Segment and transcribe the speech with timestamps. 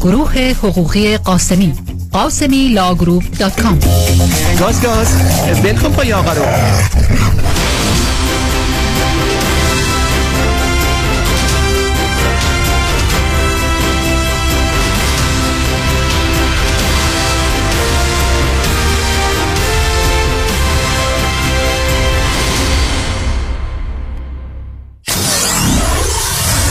[0.00, 1.74] گروه حقوقی قاسمی.
[2.12, 3.78] قاسمی لاگروپ دات کام.
[4.60, 5.08] گاز گاز.
[5.62, 6.42] بلکن پای آقا رو.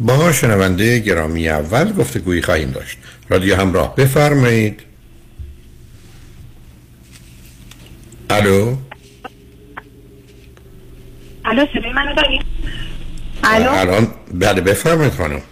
[0.00, 2.98] با شنونده گرامی اول گفتگویی خواهیم داشت.
[3.28, 4.80] رادیو همراه بفرمایید.
[8.30, 8.76] الو؟
[11.44, 12.40] الو صدای منو داری؟
[13.44, 15.42] الو؟ الان بله بفرمایید خانم.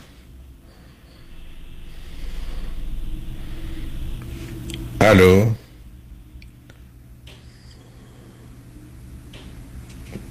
[5.01, 5.51] الو؟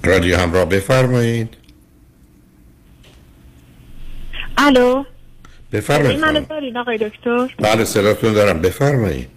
[0.04, 1.65] رادیو همراه بفرمایید.
[4.58, 5.04] الو؟
[5.72, 6.40] بفرمایید منو.
[6.40, 8.62] دارین آقای دکتر؟ بله صداتون دارم.
[8.62, 9.28] بفرمایید.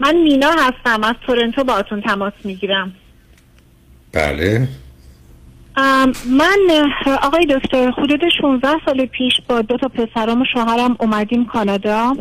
[0.00, 2.92] من مینا هستم از تورنتو باهاتون تماس می‌گیرم.
[4.12, 4.68] بله.
[6.30, 6.58] من
[7.22, 12.12] آقای دکتر حدود 16 سال پیش با دو تا پسرام و شوهرم اومدیم کانادا.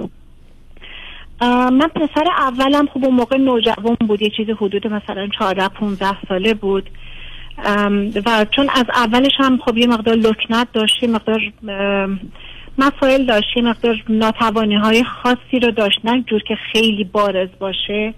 [1.42, 6.54] من پسر اولم خب اون موقع نوجوان بود یه چیز حدود مثلا 14 15 ساله
[6.54, 6.90] بود.
[8.26, 11.40] و چون از اولش هم خب یه مقدار لکنت داشت یه مقدار
[12.78, 18.14] مسائل داشت یه مقدار ناتوانی های خاصی رو داشت نه جور که خیلی بارز باشه.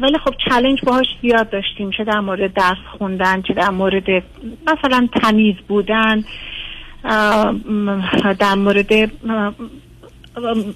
[0.00, 4.22] ولی خب چلنج باهاش زیاد داشتیم چه در مورد درس خوندن چه در مورد
[4.66, 6.24] مثلا تمیز بودن
[8.38, 10.74] در مورد ام،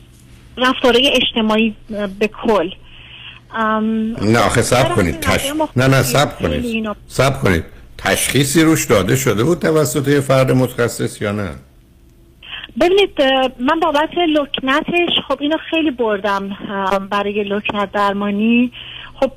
[0.56, 1.74] رفتارهای اجتماعی
[2.18, 2.70] به کل.
[4.22, 5.52] نه آخه سب کنید تش...
[5.76, 6.88] نه نه سب کنید.
[7.06, 7.64] سب کنید.
[8.04, 11.50] تشخیصی روش داده شده بود توسط یه فرد متخصص یا نه؟
[12.80, 13.22] ببینید
[13.60, 16.56] من بابت لکنتش خب اینو خیلی بردم
[17.10, 18.72] برای لکنت درمانی.
[19.14, 19.30] خب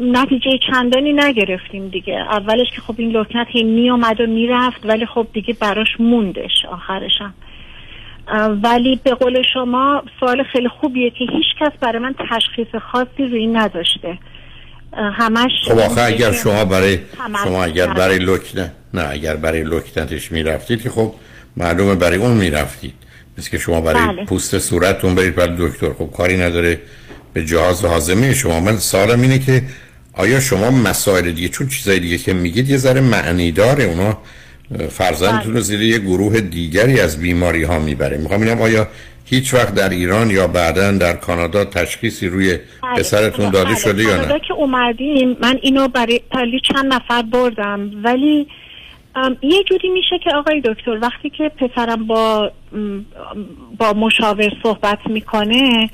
[0.00, 2.14] نتیجه چندانی نگرفتیم دیگه.
[2.14, 6.64] اولش که خب این لکنت هی می اومد و می‌رفت ولی خب دیگه براش موندش
[6.70, 7.34] آخرشم.
[8.62, 13.46] ولی به قول شما سوال خیلی خوبیه که هیچ کس برای من تشخیص خاصی روی
[13.46, 14.18] نداشته.
[14.92, 16.98] همش خب آخه اگر شما برای
[17.44, 17.86] شما اگر.
[17.86, 19.08] برای لکنت نه.
[19.10, 21.14] اگر برای لکنتش می‌رفتید که خب
[21.56, 22.94] معلومه برای اون می‌رفتید.
[23.38, 24.24] مثل که شما برای بله.
[24.24, 25.92] پوست صورتتون برید برای دکتر.
[25.92, 26.80] خب کاری نداره.
[27.32, 28.60] به جهاز هاضمه شما.
[28.60, 29.62] من سوالم اینه که
[30.12, 33.84] آیا شما مسائل دیگه چون چیزای دیگه که میگید یه ذره معنی داره.
[33.84, 34.18] اونا
[34.90, 38.88] فرزندتون رو زیر یه گروه دیگری از بیماری ها می‌بره می‌خوام ببینم آیا
[39.24, 42.94] هیچ وقت در ایران یا بعدا در کانادا تشخیصی روی بله.
[42.96, 43.78] پسرتون داده بله.
[43.78, 48.46] شده یا کانادا نه که اومدیم من اینو برای تالی چند نفر بردم ولی
[49.42, 52.52] یه جوری میشه که آقای دکتر وقتی که پسرم با
[53.78, 55.90] با مشاور صحبت می‌کنه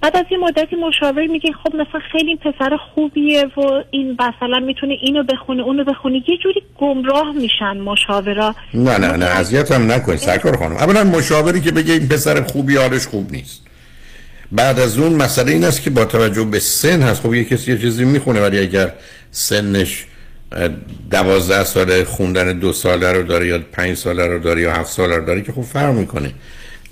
[0.00, 4.58] بعد از این مدتی مشاور میگه خب مثلا خیلی این پسر خوبیه و این مثلا
[4.58, 6.16] می‌تونه اینو بخونه اونو بخونه.
[6.16, 8.54] یه جوری گمراه میشن مشاورا.
[8.74, 10.76] نه نه نه اذیتم نکنید سرکار خانم.
[10.76, 13.62] اولا مشاوری که بگه این پسر خوبی حالش خوب نیست.
[14.52, 17.22] بعد از اون مسئله این است که با توجه به سن هست.
[17.22, 18.92] خب یه کسی یه چیزی می‌خونه ولی اگر
[19.30, 20.04] سنش
[21.10, 25.16] دوازده ساله خوندن دو ساله رو داره یا پنج ساله رو داره یا هفت ساله
[25.16, 26.32] رو داره که خب فرق می‌کنه.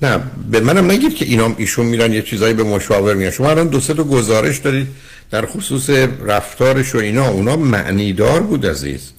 [0.03, 0.21] نه
[0.51, 3.31] به منم نگید که اینام ایشون میرن یه چیزایی به مشاور میگن.
[3.31, 4.87] شما الان دو سه تا گزارش دارید
[5.31, 5.91] در خصوص
[6.27, 9.13] رفتارش و اینا اونا معنیدار بود عزیز.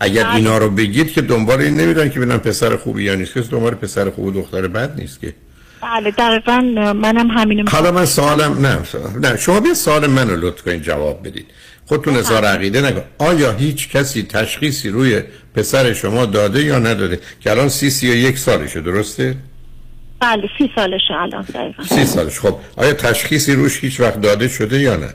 [0.00, 0.34] اگر بله.
[0.34, 3.34] اینا رو بگید که دنبال این نمیرن که ببینن پسر خوبی یا نیست.
[3.34, 5.34] که دنبال پسر خوب و دختر بد نیست که.
[5.82, 6.60] بله دقیقا
[6.96, 7.70] منم همینو.
[7.70, 8.78] حالا من سوالم نه
[9.20, 11.46] نه شما بیا سوال منو لطف کنید جواب بدید
[11.86, 13.02] خودتون اظهار عقیده نکن.
[13.18, 15.22] آیا هیچ کسی تشخیصی روی
[15.54, 19.36] پسر شما داده یا نداده؟ که الان سی سی و یک سالشه درسته؟
[20.24, 24.80] بله سی سالشه الان دقیقا سی سالش خب آیا تشخیصی روش هیچ وقت داده شده
[24.80, 25.08] یا نه؟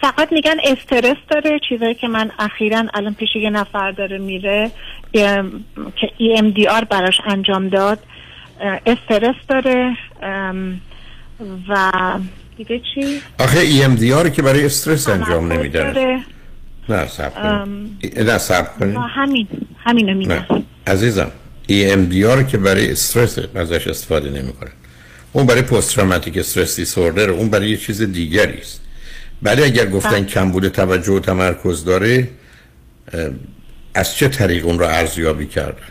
[0.00, 4.70] فقط میگن استرس داره چیزایی که من اخیرا الان پیش یه نفر داره میره
[5.14, 5.64] ام،
[5.96, 7.98] که EMDR براش انجام داد
[8.86, 9.96] استرس داره
[11.68, 11.92] و
[12.56, 16.20] دیگه چی؟ آخه ای ام دی آر که برای استرس انجام داره.
[16.88, 17.64] نه سب ام.
[18.02, 19.46] کنید نه سب کنید و همین
[19.84, 20.46] همینو میگن
[20.86, 21.30] عزیزم
[21.68, 24.70] EMDR که برای استرس ازش استفاده نمی‌کنه.
[25.32, 28.80] اون برای پست تروماتیک استرس دیسوردر اون برای یه چیز دیگری است.
[29.42, 30.24] ولی اگر گفتن بله.
[30.24, 32.28] کمبود توجه و تمرکز داره
[33.94, 35.88] از چه طریق اون رو ارزیابی کردن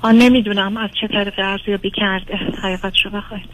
[0.00, 2.34] آن نمی‌دونم از چه طریق ارزیابی کرده.
[2.62, 3.48] حقیقتشو بخواید.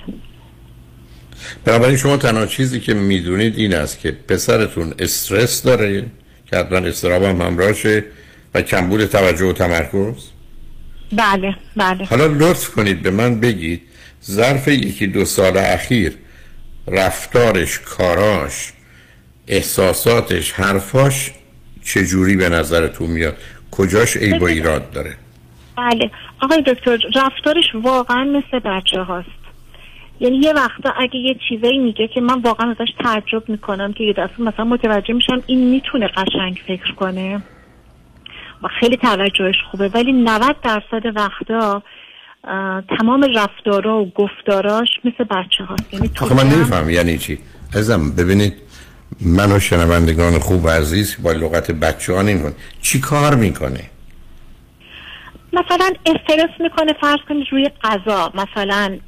[1.64, 6.04] بنابراین شما تنها چیزی که می‌دونید این است که پسرتون استرس داره
[6.46, 8.04] که حتما استراب هم همراهشه
[8.58, 10.30] و کمبود توجه و تمرکز؟
[11.12, 12.04] بله بله.
[12.04, 13.82] حالا لطف کنید به من بگید
[14.24, 16.12] ظرف یکی دو سال اخیر
[16.88, 18.72] رفتارش کاراش
[19.48, 21.30] احساساتش حرفاش
[21.84, 23.36] چجوری به نظرتون میاد؟
[23.70, 25.16] کجاش عیب و ایراد داره؟
[25.76, 26.10] بله.
[26.40, 29.28] آقای دکتر رفتارش واقعا مثل بچه هاست.
[30.20, 34.12] یعنی یه وقتا اگه یه چیزایی میگه که من واقعا ازش تعجب می‌کنم که یه
[34.12, 37.42] دفعه مثلا متوجه میشم این می‌تونه قشنگ فکر کنه.
[38.80, 39.88] خیلی توجهش خوبه.
[39.88, 41.82] ولی 90 درصد وقتا
[42.98, 45.94] تمام رفتارا و گفتاراش مثل بچه هاست.
[45.94, 47.38] یعنی تو آخه من نمیفهم یعنی چی؟
[47.74, 48.54] ازم ببینید
[49.20, 52.52] من و شنوندگان خوب و عزیز با لغت بچه ها نمی
[52.82, 53.80] چی کار می‌کنه؟
[55.52, 58.32] مثلا استرس می‌کنه فرض کنید روی غذا.
[58.34, 58.98] مثلا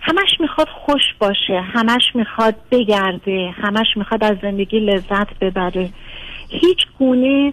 [0.00, 5.90] همش می‌خواد خوش باشه همش می‌خواد بگرده همش می‌خواد از زندگی لذت ببره.
[6.48, 7.52] هیچ گونه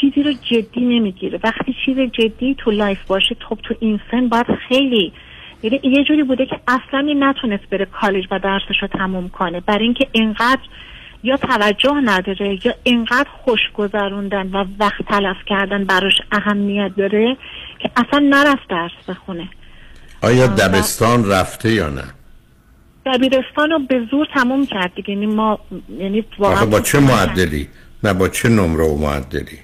[0.00, 1.40] چیزی رو جدی نمی‌گیره.
[1.44, 5.12] وقتی چیز جدی تو life باشه خب تو این سن باید خیلی
[5.62, 9.60] یعنی یه جوری بوده که اصلا نتونست بره کالج و درسش رو تموم کنه.
[9.60, 10.60] برای اینکه اینقدر
[11.22, 17.36] یا توجه نداره یا اینقدر خوش گذروندن و وقت تلف کردن براش اهمیت داره
[17.78, 19.48] که اصلا نرفت درس بخونه.
[20.22, 22.04] آیا دبستان رفته یا نه؟
[23.06, 25.10] دبیرستان رو به زور تموم کرد دیگه.
[25.10, 25.58] یعنی ما
[25.98, 26.24] یعنی
[26.70, 27.00] با چه.
[27.00, 27.68] معدلی؟
[28.04, 29.58] نه با چه نمره و معدلی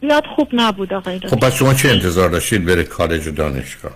[0.00, 1.28] زیاد خوب نبود آقای دکتر.
[1.28, 3.92] خب پس شما چه انتظار داشتید بره کالج و دانشگاه؟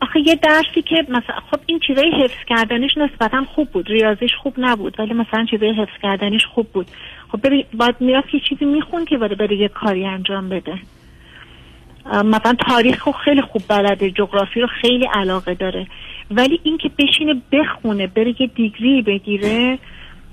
[0.00, 4.54] آخه یه درسی که مثلا خب این چیزای حفظ کردنش نسبتا خوب بود ریاضیش خوب
[4.58, 6.86] نبود ولی مثلا چیزای حفظ کردنش خوب بود.
[7.32, 10.78] خب بری باید می‌رفت یه چیزی میخون که بره بره یه کاری انجام بده.
[12.06, 15.86] مثلا تاریخ رو خیلی خوب بلده جغرافی رو خیلی علاقه داره.
[16.30, 19.78] ولی اینکه بشینه بخونه بره یه دیگری بگیره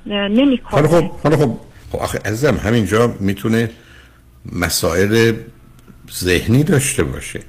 [0.05, 0.81] نمی‌کنه.
[0.81, 3.69] حالا خب حالا خب خب آخه عزیزم همینجا می‌تونه
[4.51, 5.33] مسائل
[6.19, 7.39] ذهنی داشته باشه.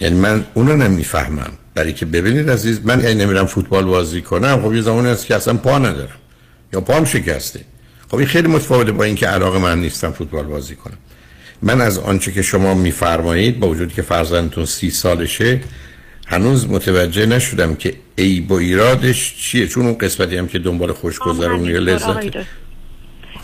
[0.00, 1.50] یعنی من اونو نمی‌فهمم.
[1.74, 5.34] برای که ببینید عزیز من اگه نمیرم فوتبال بازی کنم خب یه زمانی هست که
[5.34, 6.18] اصلا پا ندارم.
[6.72, 7.60] یا پام شکسته.
[8.08, 10.98] خب این خیلی متفاوته با اینکه علاقه من نیستم فوتبال بازی کنم.
[11.62, 15.60] من از آنچه که شما میفرمایید با وجود که فرزندتون سی سالشه
[16.26, 19.68] هنوز متوجه نشدم که عیب و ایرادش چیه.
[19.68, 22.36] چون اون قسمتی هم که دنبال خوشگذرونی لذت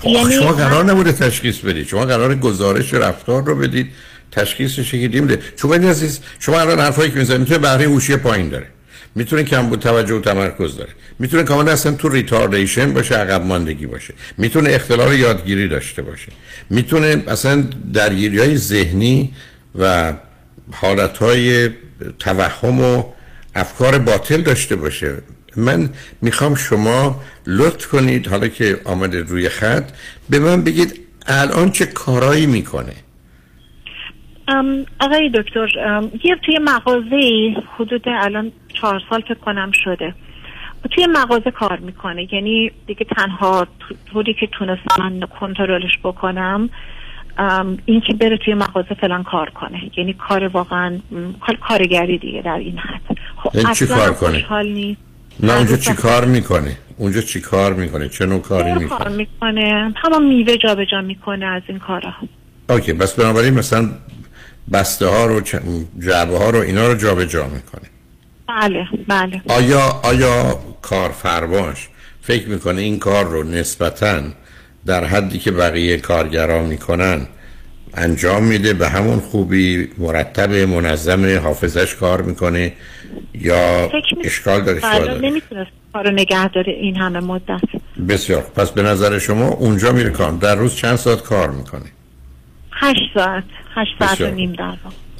[0.04, 1.86] یعنی شما قرار نبوده تشخیص بدید.
[1.86, 3.88] شما قرار گزارش رفتار رو بدید
[4.32, 8.48] تشخیصش که دیمده شما این عزیز شما الان حرفایی که می‌زنید می‌تونه بهره هوشی پایین
[8.48, 8.66] داره.
[9.14, 10.90] می‌تونه کم بود توجه و تمرکز داره.
[11.18, 14.14] می‌تونه کاملا اصلا تو ریتاردیشن باشه عقب ماندگی باشه.
[14.38, 16.32] می‌تونه اختلال یادگیری داشته باشه.
[16.70, 17.64] می‌تونه اصلا
[17.94, 19.32] درگیری های ذهنی
[19.78, 20.12] و
[20.72, 21.70] حالت های
[22.18, 23.04] توهم و
[23.54, 25.14] افکار باطل داشته باشه.
[25.60, 25.90] من
[26.22, 29.84] می‌خوام شما لطف کنید حالا که آمده روی خط
[30.30, 32.92] به من بگید الان چه کارایی می‌کنه؟
[35.00, 35.68] آقای دکتر
[36.24, 40.14] یه توی مغازه حدود الان چهار سال فکر کنم شده.
[40.90, 43.66] توی مغازه کار می‌کنه یعنی دیگه تنها
[44.12, 46.70] طوری که تونستم من کنترلش بکنم
[47.86, 49.90] این که بره توی مغازه فلان کار کنه.
[49.96, 50.98] یعنی کار واقعا
[51.40, 53.16] کار کارگری دیگه در این حد.
[53.36, 55.00] خب یعنی اصلاً کار کنه؟ خوشحال نیست.
[55.42, 59.94] نه اونجا چی کار می‌کنه اونجا چی کار می‌کنه چه نوع کاری کار می‌کنه می‌کنه؟
[59.96, 62.14] همون میوه جابجا می‌کنه از این کارا.
[62.70, 63.90] اوکی بس بنابراین مثلا
[64.72, 65.40] بسته ها رو
[65.98, 67.90] جعبه ها رو اینا رو جابجا می‌کنه
[68.48, 69.42] بله بله.
[69.48, 71.88] آیا آیا کارفرماش
[72.22, 74.22] فکر می‌کنه این کار رو نسبتا
[74.86, 77.26] در حدی که بقیه کارگران می‌کنن
[77.94, 78.74] انجام میده.
[78.74, 82.72] به همون خوبی مرتب منظم حافظش کار می‌کنه
[83.34, 83.90] یا
[84.24, 87.60] اشکال داره اشکال نمی‌تونست کارو نگه داره این همه مدت.
[88.08, 88.42] بسیار.
[88.42, 90.32] پس به نظر شما اونجا میره کار.
[90.32, 91.86] در روز چند ساعت کار می‌کنه؟
[92.72, 93.44] هشت ساعت.
[93.74, 94.34] هشت ساعت و.
[94.34, 94.74] نیم در.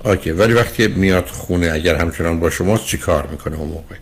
[0.04, 0.30] اوکی.
[0.30, 3.96] ولی وقتی میاد خونه اگر همچنان با شماست چی کار می‌کنه اون موقع؟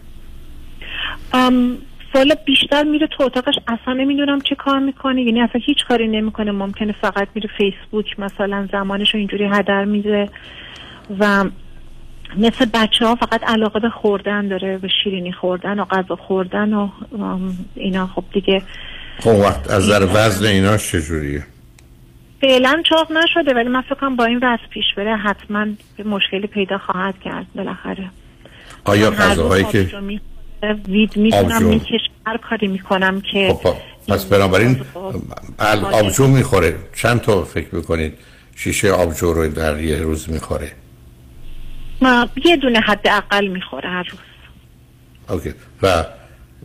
[1.33, 1.79] ام،
[2.13, 3.55] سال بیشتر میره تو اتاقش.
[3.69, 5.23] اصلا نمی‌دونم چه کار می‌کنه.
[5.23, 6.53] یعنی اصلا هیچ کاری نمی‌کنه.
[6.53, 10.29] ممکنه فقط میره فیسبوک مثلا زمانش رو اینجوری هدر میده.
[11.19, 11.45] و
[12.37, 16.89] مثل بچه ها فقط علاقه به خوردن داره به شیرینی خوردن و غذا خوردن و
[17.75, 18.07] اینا.
[18.07, 18.63] خب دیگه
[19.19, 21.47] خب وقت از نظر وزن ایناش چجوریه؟
[22.41, 26.47] فعلا چاق نشده ولی من فکر کنم با این وضع پیش بره حتما به مشکلی
[26.47, 28.11] پیدا خواهد کرد بالاخره.
[28.85, 29.89] آیا غذاهایی که
[30.63, 31.63] وید می‌تونم.
[31.63, 33.75] می‌کشم هر کاری می‌کنم که خب
[34.09, 34.81] پس بنابراین
[35.93, 36.77] آبجو می‌خوره.
[36.97, 38.19] چند تا فکر می‌کنید
[38.57, 40.73] شیشه آبجو رو در یه روز می‌خوره؟
[42.03, 44.21] ما یه دونه حداقل می‌خوره هر روز.
[45.29, 45.55] اوکی.
[45.83, 46.05] و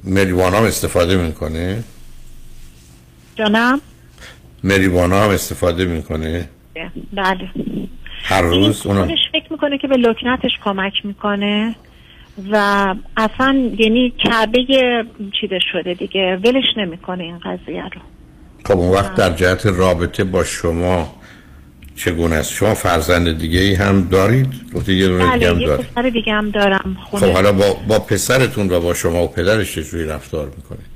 [0.04, 1.84] مریوانا هم استفاده می‌کنه؟
[3.36, 3.82] جانم
[4.64, 6.50] مریوانا هم استفاده می‌کنه؟
[7.14, 7.50] بله.
[8.24, 11.76] هر روز؟ اونم؟ خودش فکر می‌کنه که به لکنتش کمک می‌کنه.
[12.52, 14.60] و اصلا یعنی کعبه
[15.42, 16.40] چیده شده دیگه.
[16.44, 18.02] ولش نمی‌کنه این قضیه رو.
[18.66, 21.16] خب اون وقت در جهت رابطه با شما
[21.96, 25.68] چگونه است؟ شما فرزند دیگه ای هم دارید؟ گفتی یه دونه دیگه هم بله یه
[25.68, 25.86] دارید.
[25.86, 29.75] پسر دیگه هم دارم خب خونه حالا با, با پسرتون و با شما و پدرش
[29.75, 30.93] چجوری رفتار می‌کنه آم،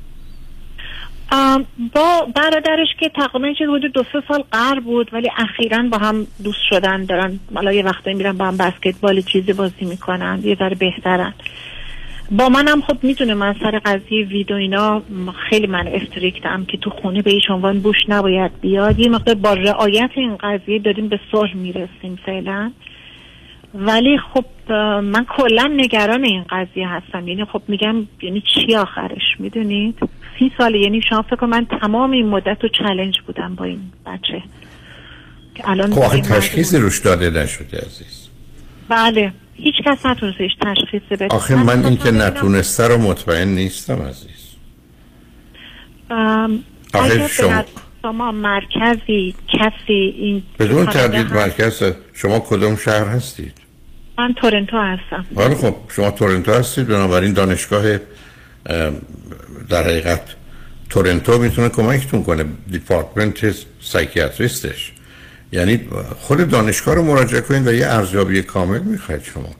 [1.93, 6.27] با برادرش که تقریبا چیز حدود دو سه سال قرب بود ولی اخیرا با هم
[6.43, 10.75] دوست شدن دارن حالا یه وقتایی میرن با هم بسکتبال چیزی بازی می‌کنن یه ذره
[10.75, 11.33] بهترن.
[12.31, 15.01] با منم خب می‌دونه من سر قضیه ویدو اینا
[15.49, 18.99] خیلی من استریکتم که تو خونه به هیچ عنوان بوش نباید بیاد.
[18.99, 22.71] یه مقدار با رعایت این قضیه داریم به صلح می‌رسیم فعلا.
[23.73, 24.45] ولی خب
[25.01, 27.27] من کلا نگران این قضیه هستم.
[27.27, 29.99] یعنی خب میگم یعنی چی آخرش؟ می‌دونید؟
[30.39, 34.43] سی ساله یعنی شما فکر من تمام این مدت رو چلنج بودم با این بچه.
[35.55, 38.27] که الان خب تشخیصی روش داده نشده عزیز.
[38.89, 41.27] بله هیچ کس نتونسته هیچ تشخیص بده.
[41.27, 44.47] آخه من این که نتونسته رو مطمئن نیستم عزیز.
[46.93, 47.63] آخه شما-
[48.01, 53.53] شما مرکزی کسی این بدون تردید مرکز شما کدوم شهر هستید؟
[54.17, 55.25] من تورنتو هستم.
[55.55, 57.83] خب شما تورنتو هستید بنابراین دانشگاه
[59.69, 60.21] در حقیقت
[60.89, 62.45] تورنتو می‌تونه کمکتون کنه.
[62.71, 64.91] دیپارتمنت سایکیاتریستش
[65.51, 65.87] یعنی
[66.19, 69.55] خود دانشگاه رو مراجعه کنید و یه ارزیابی کامل می‌خواید شما.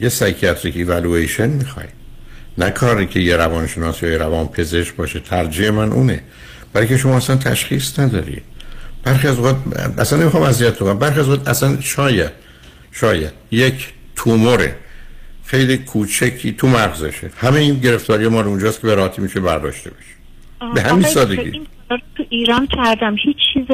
[0.00, 1.90] یه psychiatric evaluation می‌خواید.
[2.58, 5.20] نه کاری که یه روانشناس یا یه روان پزشک باشه.
[5.20, 6.22] ترجیح من اونه.
[6.72, 8.42] برای که شما اصلا تشخیص نداری.
[9.04, 9.56] برخی از اوقات
[9.98, 12.30] اصلا نمی‌خوام اذیت کنم برخی از اوقات اصلا شاید
[12.92, 14.76] شاید یک توموره.
[15.50, 17.30] خیلی کوچکی تو مغزشه.
[17.36, 21.62] همه این گرفتاری ما رو اونجاست که به راحتی میشه برداشته بشه به همین سادگی.
[21.88, 23.16] تو ایران کردم.
[23.24, 23.66] هیچ چیز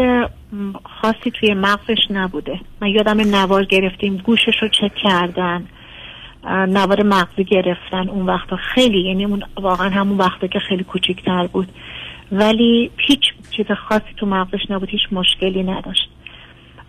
[1.00, 2.60] خاصی توی مغزش نبوده.
[2.80, 5.66] من یادم نوار گرفتیم گوشش رو چک کردن.
[6.48, 8.56] نوار مغزی گرفتن اون وقتا.
[8.74, 11.68] خیلی یعنی اون واقعا همون وقتا که خیلی کوچیکتر بود.
[12.32, 13.20] ولی هیچ
[13.56, 14.88] چیز خاصی تو مغزش نبود.
[14.88, 16.08] هیچ مشکلی نداشت.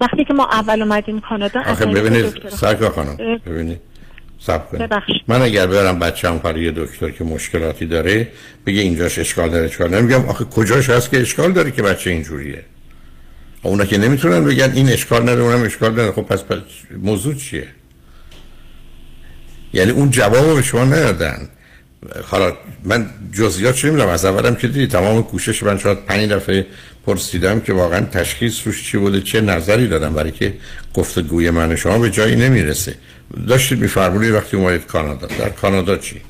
[0.01, 3.79] وقتی که ما اول اومدیم کانادا آخه ببینید سرکار خانم ببینید.
[4.39, 4.89] سب کنید.
[5.27, 8.27] من اگر برم بچه هم یه دکتر که مشکلاتی داره
[8.65, 12.09] بگه اینجاش اشکال داره اشکال داره؟ میگم آخه کجاش هست که اشکال داره که بچه
[12.09, 12.63] اینجوریه؟
[13.61, 16.57] اونا که نمی‌تونن بگن این اشکال نداره اونم اشکال داره خب پس, پس
[17.01, 17.67] موضوع چیه؟
[19.73, 21.49] یعنی اون جواب به شما ندادن.
[22.23, 22.53] حالا
[22.83, 26.65] من جزئیات چه می‌دونم؟ از اولم که دیدی تمام کوشش من شاید پنج دفعه
[27.05, 30.53] پرسیدم که واقعا تشخیص روش چی بوده چه نظری دادم برای که
[30.93, 32.95] گفتگوی من شما به جایی نمی‌رسه.
[33.47, 35.27] داشتید میفرمونید وقتی اومدید کانادا.
[35.27, 36.21] در کانادا چی؟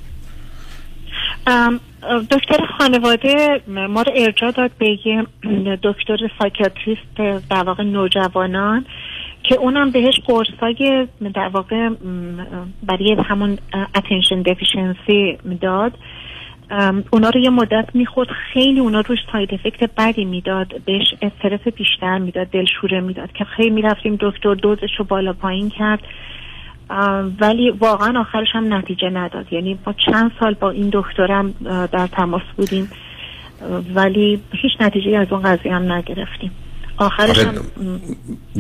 [2.32, 5.26] دکتر خانواده ما رو ارجاع داد به یه
[5.84, 8.86] دکتر psychiatrist در واقع نوجوانان
[9.44, 11.90] که اونم بهش قرصای در واقع
[12.84, 13.58] برای همون
[13.96, 15.94] attention deficiency داد.
[17.12, 22.18] اونا رو یه مدت می‌خورد خیلی اونا روش side effect بدی می‌داد بهش استرس بیشتر
[22.18, 26.00] می‌داد دلشوره می‌داد که خیلی می‌رفتیم دکتر دوزش رو بالا پایین کرد.
[27.40, 29.54] ولی واقعا آخرش هم نتیجه نداد.
[29.54, 31.54] یعنی ما چند سال با این دکترم
[31.92, 32.92] در تماس بودیم.
[33.96, 36.52] ولی هیچ نتیجه از اون قضیه هم نگرفتیم.
[36.98, 37.56] آخرش هم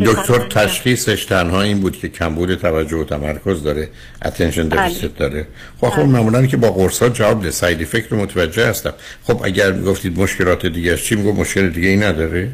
[0.05, 3.89] دکتر تشخیصش تنها این بود که کمبود توجه و تمرکز داره
[4.25, 4.81] attention بله.
[4.81, 5.47] deficit داره.
[5.81, 8.93] خب خب معمولا که با قرصا جواب ده side effect رو متوجه هستم.
[9.23, 12.51] خب اگر گفتید مشکلات دیگه چی میگو مشکل دیگه ای نداره؟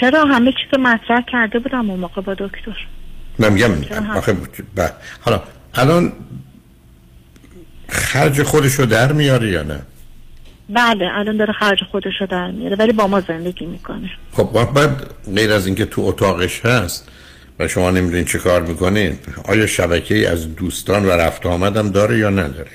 [0.00, 2.86] چرا؟ همه چیز مطرح کرده بودم اون موقع با دکتر.
[3.38, 3.70] من میگم
[4.16, 4.36] آخه
[5.20, 5.42] حالا
[5.74, 6.12] الان
[7.88, 9.82] خرج خودش رو در میاره یا نه؟
[10.70, 14.10] بله الان داره خرج خودش رو در میاره ولی با ما زندگی می‌کنه.
[14.32, 17.08] خب بعد غیر از اینکه تو اتاقش هست
[17.58, 22.18] و شما نمی‌دونین چه کار می‌کنین آیا شبکه ای از دوستان و رفت آمدم داره
[22.18, 22.70] یا نداره؟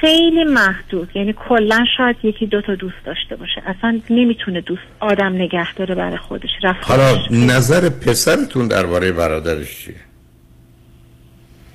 [0.00, 1.10] خیلی محدود.
[1.14, 3.62] یعنی کلا شاید یکی دو تا دوست داشته باشه.
[3.66, 6.50] اصلا نمی‌تونه دوست آدم نگه داره برای خودش.
[6.62, 9.94] رفت حالا نظر پسرتون درباره برادرش چیه؟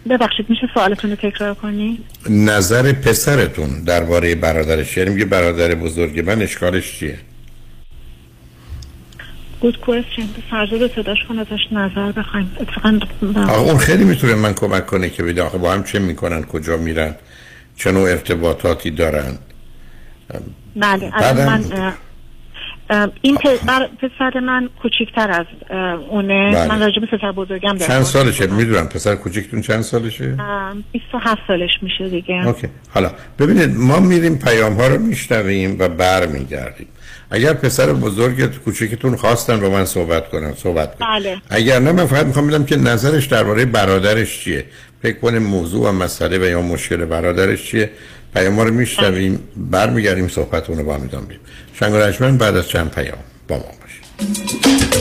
[0.10, 2.00] ببخشید میشه سوالتون رو تکرار کنی؟
[2.30, 4.98] نظر پسرتون درباره برادرش.
[4.98, 7.18] یعنی میگه برادر بزرگ من اشکالش چیه؟
[9.60, 12.51] گود کوئسچن فرزاد صداش کن ازش نظر بخوایم.
[12.60, 13.00] اتفاقا
[13.58, 17.16] اون خیلی می‌تونه من کمک کنه که بده آخه با هم چه می‌کنن کجا میرن.
[17.84, 19.38] چه نوع ارتباطاتی دارن
[20.76, 21.12] بله
[21.46, 21.64] من
[23.22, 25.46] این پ- بر- پسر من کوچیکتر از
[26.10, 26.52] اونه.
[26.54, 26.68] بله.
[26.68, 31.42] من راجع به پسر بزرگم دارم چند سالشه؟ می‌دونم پسر کوچیکتون چند سالشه؟ اه، 27
[31.48, 32.48] سالش میشه دیگه.
[32.48, 32.68] اوکی.
[32.90, 36.88] حالا ببینید ما میریم پیام ها رو میشنویم و بر میگردیم
[37.32, 41.08] اگر پسر بزرگ کوچکتون خواستن با من صحبت کنن صحبت کنن.
[41.08, 41.38] بله.
[41.50, 44.66] اگر نه من فقط می‌خوام بدم که نظرش درباره برادرش چیه؟
[45.01, 47.89] فکر کنه موضوع و مسئله و یا مشکل برادرش چیه
[48.34, 53.18] پیام رو میشنویم برمیگردیم صحبتون رو با هم ادامه میدیم شنگ بعد از چند پیام
[53.48, 55.00] با ما باشید.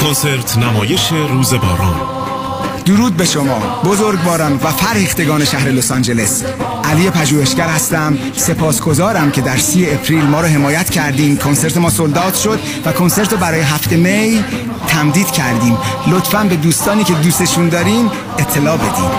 [0.00, 2.00] کنسرت نمایش روز باران.
[2.86, 6.44] درود به شما بزرگواران و فرهیختگان شهر لس آنجلس.
[6.84, 11.36] علی پژوهشگر هستم سپاسگزارم که در سی اپریل ما رو حمایت کردین.
[11.36, 14.44] کنسرت ما سولدات شد و کنسرت رو برای هفته می
[14.88, 15.78] تمدید کردیم.
[16.06, 19.10] لطفا به دوستانی که دوستشون دارین اطلاع بدین.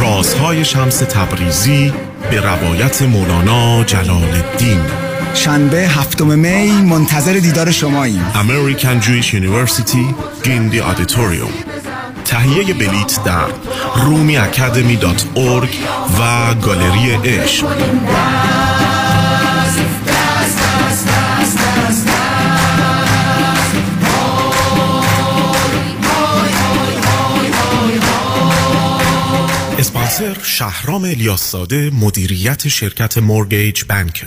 [0.00, 1.92] رازهای شمس تبریزی
[2.30, 4.80] به روایت مولانا جلال الدین.
[5.34, 8.24] شنبه هفتم می منتظر دیدار شماییم.
[8.34, 10.14] American Jewish University
[10.44, 11.52] Gindi Auditorium
[12.24, 13.46] تهیه بلیت در
[13.96, 15.70] Rumi Academy dot org
[16.20, 17.66] و گالری عشق.
[29.78, 34.26] اسپانسر شهرام الیاساده مدیریت شرکت mortgage banker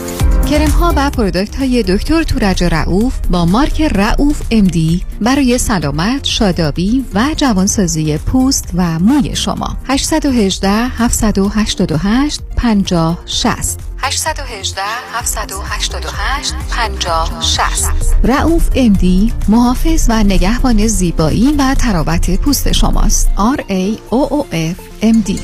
[0.51, 7.05] کرم ها و پرودکت های دکتر تورج رعوف با مارک رعوف امدی برای سلامت، شادابی
[7.13, 9.77] و جوانسازی پوست و موی شما.
[9.87, 14.81] 818 788 50 60 818
[15.13, 17.91] 788 50 60
[18.23, 23.31] رعوف امدی محافظ و نگهبان زیبایی و تراوت پوست شماست.
[23.55, 25.39] R A O O F MD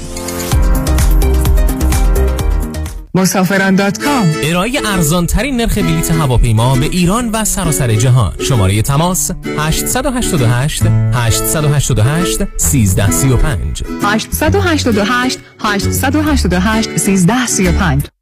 [3.18, 4.26] مسافران دات کام.
[4.44, 8.34] ارائه ارزان ترین نرخ بلیط هواپیما به ایران و سراسر جهان.
[8.40, 18.17] شماره تماس 888 888 1335 888 888 1335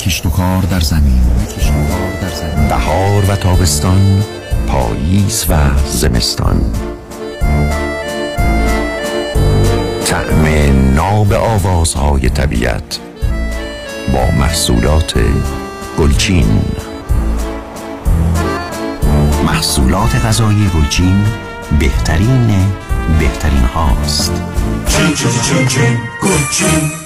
[0.00, 1.20] کشت و کار در زمین.
[2.68, 4.24] بهار و تابستان
[4.66, 5.54] پاییز و
[5.86, 6.60] زمستان.
[10.04, 10.44] طعم
[10.94, 12.98] ناب آوازهای طبیعت
[14.12, 15.14] با محصولات
[15.98, 16.62] گلچین.
[19.46, 21.24] محصولات غذایی گلچین
[21.78, 22.66] بهترین
[23.18, 24.32] بهترین هاست.
[24.86, 26.99] چین چین چین چین گلچین.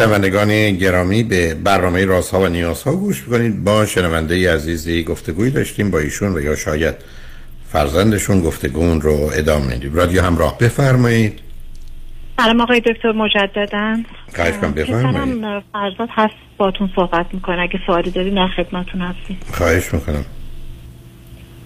[0.00, 3.64] شنوندگان گرامی به برنامه رازها و نیازها گوش می‌کنید.
[3.64, 6.94] با شنونده عزیزی گفتگویی داشتیم با ایشون و یا شاید
[7.72, 9.94] فرزندشون گفتگون رو ادامه میدیم.
[9.94, 10.58] رادیو همراه.
[10.58, 11.38] بفرمایید.
[12.38, 13.96] سلام آقای دکتر مجددا.
[14.34, 15.62] خواهش کنم بفرمایید.
[15.72, 17.60] فرزاد هست باتون صحبت می‌کنه.
[17.62, 19.38] اگه سوالی داری در خدمتتون هستیم.
[19.52, 20.24] خواهش می‌کنم.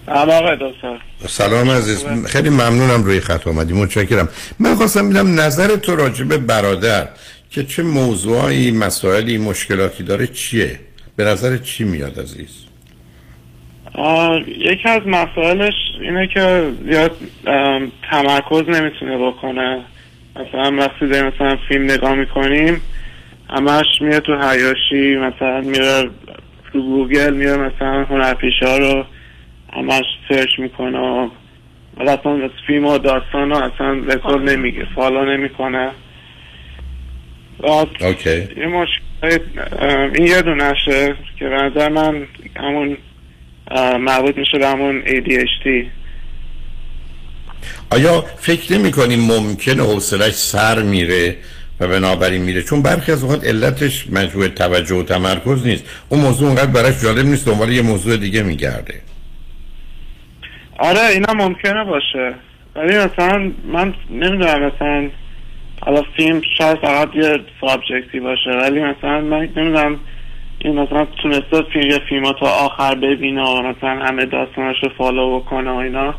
[0.05, 0.99] سلام آقای دکتر.
[1.27, 2.05] سلام عزیز.
[2.25, 4.29] خیلی ممنونم روی خط آمدی متشکرم.
[4.59, 7.07] من خواستم بدم نظر تو راجع به برادر.
[7.49, 10.79] که چه موضوعی مسائلی مشکلاتی داره چیه؟
[11.15, 12.65] به نظر چی میاد عزیز؟
[14.47, 17.17] یکی از مسائلش اینه که زیاد
[18.11, 19.81] تمرکز نمی‌تونه بکنه.
[20.35, 22.81] مثلا وقتی داریم مثلا فیلم نگاه می‌کنیم
[23.49, 26.09] همش میره تو حواشی مثلا میره
[26.73, 29.05] تو گوگل میره مثلا هنرپیشه ها رو
[29.73, 31.29] همش search می‌کنه و
[31.97, 35.91] اصلا فیلم و داستان رو اصلا رکورد نمیگه follow نمی‌کنه.
[37.59, 38.47] اوکی.
[38.57, 39.39] یه مشکل
[40.15, 42.97] این یه دونشه که به نظر من همون
[43.99, 45.87] مربوط میشه به همون ADHD
[47.89, 51.35] آیا فکر نمی کنیم ممکنه حوصلش سر میره
[51.79, 55.85] و بنابراین میره؟ چون برخی از اوقات علتش مجموع توجه و تمرکز نیست.
[56.09, 59.01] اون موضوع اونقدر براش جالب نیست دنبال یه موضوع دیگه میگرده.
[60.79, 62.33] آره اینا ممکنه باشه.
[62.75, 65.09] ولی مثلا من نمی‌دونم مثلا
[65.85, 69.99] حالا فیلم شاید فقط یه سابجکتی باشه ولی مثلا من نمی‌دونم
[70.59, 75.39] این مثلا تونسته فیلم یه فیلم تا آخر ببینه و مثلا همه داستانش رو فالو
[75.39, 76.15] بکنه و اینا.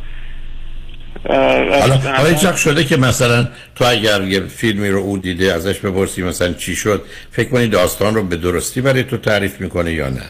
[1.28, 6.52] حالا حالا شده که مثلا تو اگر یه فیلمی رو او دیده ازش بپرسی مثلا
[6.52, 10.26] چی شد فکر کنی داستان رو به درستی برای تو تعریف می‌کنه یا نه؟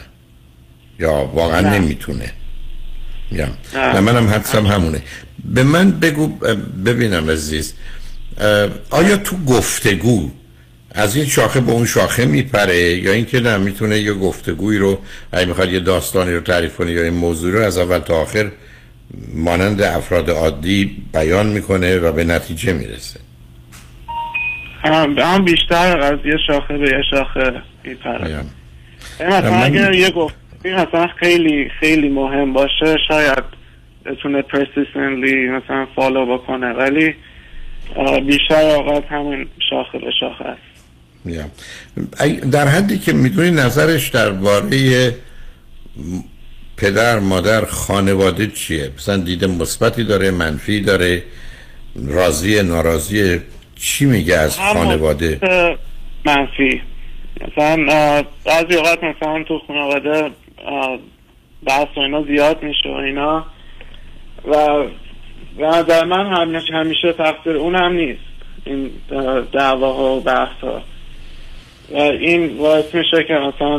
[0.99, 1.79] یا واقعا نه.
[1.79, 2.31] نمی‌تونه؟
[3.31, 3.47] میگم.
[3.75, 3.93] نه.
[3.93, 5.01] نه منم حدسم همونه.
[5.45, 6.27] به من بگو
[6.85, 7.73] ببینم عزیز.
[8.89, 10.31] آیا تو گفتگو
[10.91, 14.99] از این شاخه به اون شاخه میپره؟ یا اینکه نه می‌تونه یه گفتگویی رو
[15.31, 18.51] اگه می‌خواد یه داستانی رو تعریف کنه یا این موضوع رو از اول تا آخر
[19.33, 23.19] مانند افراد عادی بیان می‌کنه و به نتیجه می‌رسه.
[24.83, 28.43] هم بیشتر از یه شاخه به یه شاخه میپره.
[29.19, 33.43] مثلا من- اگر یه گفت مثلا خیلی خیلی مهم باشه شاید
[34.05, 37.15] بتونه persistently مثلا فالو بکنه ولی
[38.25, 40.61] بیشتر اوقات همون شاخه به شاخه است.
[42.51, 45.13] در حدی که می‌دونی نظرش درباره
[46.77, 51.23] پدر مادر خانواده چیه؟ مثلا دیده مثبتی داره منفی داره
[51.95, 53.39] راضی ناراضی
[53.75, 55.39] چی میگه از خانواده؟
[56.25, 56.81] منفی.
[57.47, 57.77] مثلا
[58.45, 60.31] بعضی اوقات مثلا تو خانواده
[61.65, 63.45] بحث و اینا زیاد میشه و اینا
[64.45, 64.83] و
[65.57, 68.21] به نظر من همیشه, همیشه تقصیر اون هم نیست.
[68.65, 70.81] این اه، دعواها و بحث ها
[71.91, 73.77] و این باعث میشه که مثلا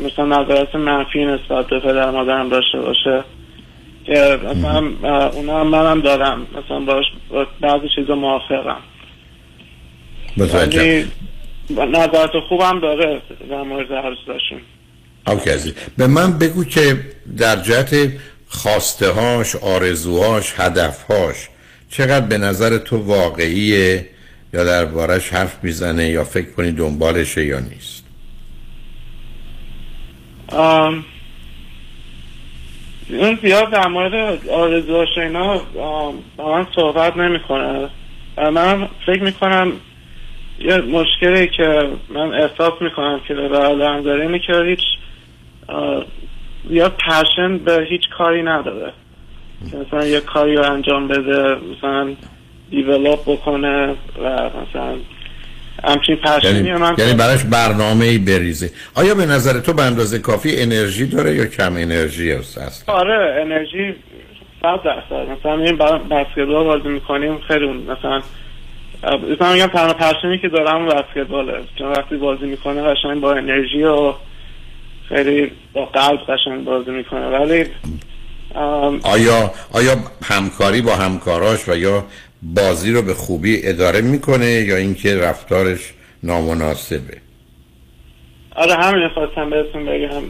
[0.00, 3.24] مثلا نظرات منفی نسبت به پدر مادرم داشته باشه.
[4.04, 6.46] که مثلا اونا هم منم دارم.
[6.64, 8.80] مثلا باش با بعضی چیزا موافقم.
[10.36, 11.06] متوجه.
[11.76, 14.60] ولی نظرات خوبم داره در مورد عروساشون
[15.26, 17.00] اوکی به من بگو که
[17.36, 17.94] در جهت
[18.52, 21.48] خواسته هاش آرزوهاش هدفهاش.
[21.90, 24.08] چقدر به نظر تو واقعیه
[24.54, 28.04] یا دربارش حرف می‌زنه یا فکر کنی دنبالشه یا نیست؟
[30.48, 31.04] آم،
[33.08, 37.88] اون زیاد در مورد آرزوهاش اینا با من صحبت نمی‌کنه.
[38.36, 39.72] من فکر می‌کنم
[40.58, 44.80] یه مشکلی که من احساس می‌کنم که به برادرم داره اینه که هیچ
[46.70, 48.92] یا پشن به هیچ کاری نداره.
[49.70, 52.14] که مثلا یه کاری رو انجام بده مثلا
[52.70, 53.88] دیولوپ بکنه
[54.22, 54.96] و مثلا
[55.84, 58.70] همچین پشنی یعنی, من یعنی براش برنامه ای بریزه.
[58.94, 63.40] آیا به نظر تو به اندازه کافی انرژی داره یا کم انرژی است اصلا آره
[63.40, 63.94] انرژی
[64.62, 65.30] صد درصد.
[65.30, 65.76] مثلا این
[66.10, 68.22] بسکتبال بازی می‌کنیم خیلی مثلا
[69.32, 71.60] مثلا میگم تنها پشنی که دارم بسکتباله.
[71.78, 74.14] چون وقتی بازی می‌کنه قشنگ با انرژی و
[75.12, 77.26] خیلی با قلب قشنگ بازی می‌کنه.
[77.26, 77.64] ولی
[79.02, 82.04] آیا آیا همکاری با همکاراش و یا
[82.42, 87.16] بازی رو به خوبی اداره می‌کنه یا اینکه رفتارش نامناسبه؟
[88.56, 90.22] آره همین خواستم بهتون بگم.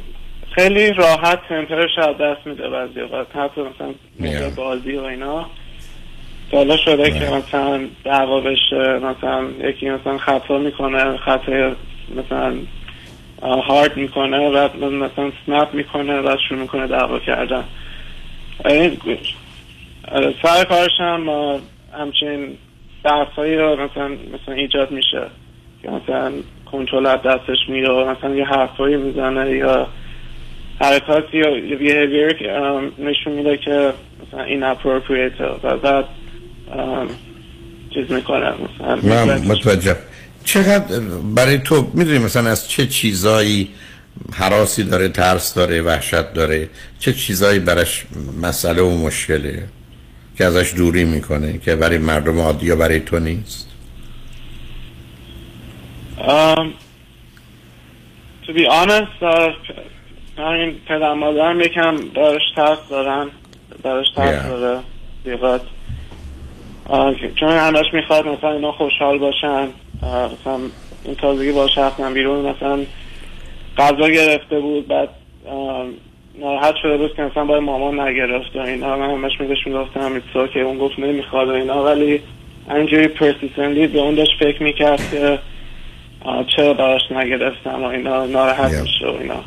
[0.55, 3.37] خیلی راحت تمپرش از دست میده بعضی اوقات.
[3.37, 5.47] حتی مثلا بازی و اینا.
[6.53, 11.73] حالا شده که مثلا دعوا بشه مثلا یکی مثلا خطا می‌کنه خطای
[12.17, 12.55] مثلا
[13.43, 17.65] هارد می‌کنه و مثلا سنپ می‌کنه و شروع می‌کنه دعوا کردن.
[20.43, 21.29] سر کارش هم
[21.99, 22.57] همچین
[23.05, 25.27] بحث هایی رو مثلا مثلا ایجاد میشه.
[25.83, 26.33] که مثلا
[26.73, 29.87] کنترل از دستش میره و مثلا یه حرفایی می‌زنه یا
[30.81, 32.37] حرکاتی یا یه بیهیویر
[32.99, 33.93] نشون میده که
[34.27, 36.05] مثلا این اپروپریت و بعد
[37.95, 39.97] چیز می‌کنه مثلا من متوجه.
[40.45, 41.01] چقدر
[41.35, 43.69] برای تو می‌دونی مثلا از چه چیزایی
[44.33, 48.05] حراسی داره ترس داره وحشت داره چه چیزایی برش
[48.43, 49.69] مسئله و مشکله
[50.39, 53.69] که ازش دوری می‌کنه که برای مردم عادی یا برای تو نیست؟
[56.19, 56.75] Um,
[58.47, 59.53] to be honest, uh,
[60.39, 63.31] همین پدر مادرم یکم دارش ترس دارن
[63.83, 64.49] دارش ترس Yeah.
[64.49, 64.81] داره
[66.85, 69.69] آه، چون همش می‌خواد مثلا اینا خوشحال باشن.
[70.03, 70.61] مثلا
[71.05, 72.79] این تازگی باش رفتن بیرون مثلا
[73.79, 75.09] غذا گرفته بود بعد
[76.41, 78.97] ناراحت شده بود که مثلا باید مامان نگرفت و اینا.
[78.97, 81.85] من همش میگوش می‌گفتم ایتسا که اون گفت نمی‌خواد و اینا.
[81.85, 82.21] ولی
[82.71, 85.39] اینجوری پرسیسنلی به اون داشت فکر می‌کرد که
[86.57, 89.41] چرا براش نگرفتم و اینا ناراحت میشه و اینا.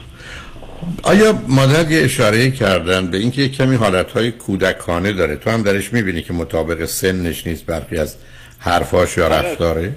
[1.03, 6.21] آیا مادر یه اشاره کردن به اینکه کمی حالتهای کودکانه داره؟ تو هم درش می‌بینی
[6.21, 8.17] که مطابق سنش نیست برخی از
[8.59, 9.35] حرفاش یا آره.
[9.35, 9.91] رفتارش؟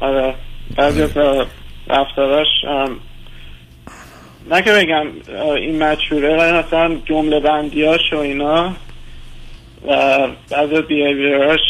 [0.00, 0.34] آره.
[0.76, 1.10] بعضی از
[1.88, 2.46] رفتاراش
[4.50, 5.06] نه که بگم
[5.56, 8.72] این مچوره ولی مثلا جمله بندیاش و اینا
[9.88, 11.60] و بعضی بیهیویراش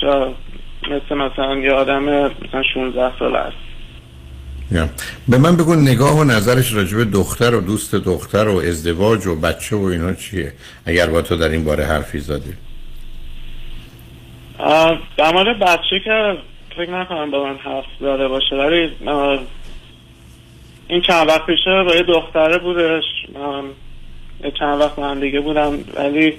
[0.83, 3.57] مثل مثلا یه آدم مثلا 16 ساله است.
[4.73, 4.89] یا.
[5.29, 9.37] به من بگو نگاه و نظرش راجع به دختر و دوست دختر و ازدواج و
[9.37, 10.53] بچه و اینا چیه؟
[10.87, 12.53] اگر با تو در این باره حرفی زده
[14.59, 16.37] آه، در مورد بچه که
[16.79, 18.91] فکر نکنم با من حرف داده باشه ولی
[20.89, 23.05] این چند وقت پیشه با یه دختره بودش
[24.59, 26.35] چند وقت هم دیگه بودم ولی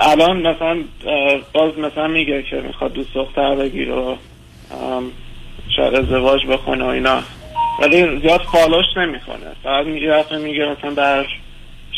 [0.00, 0.78] الان مثلا
[1.52, 4.16] باز مثلا میگه که می‌خواد دوست دختر بگیر و
[5.76, 7.22] شاید ازدواج بکنه و اینا.
[7.82, 9.46] ولی زیاد فالوش نمی‌کنه.
[9.62, 11.26] فقط میگه رفته میگه مثلا بر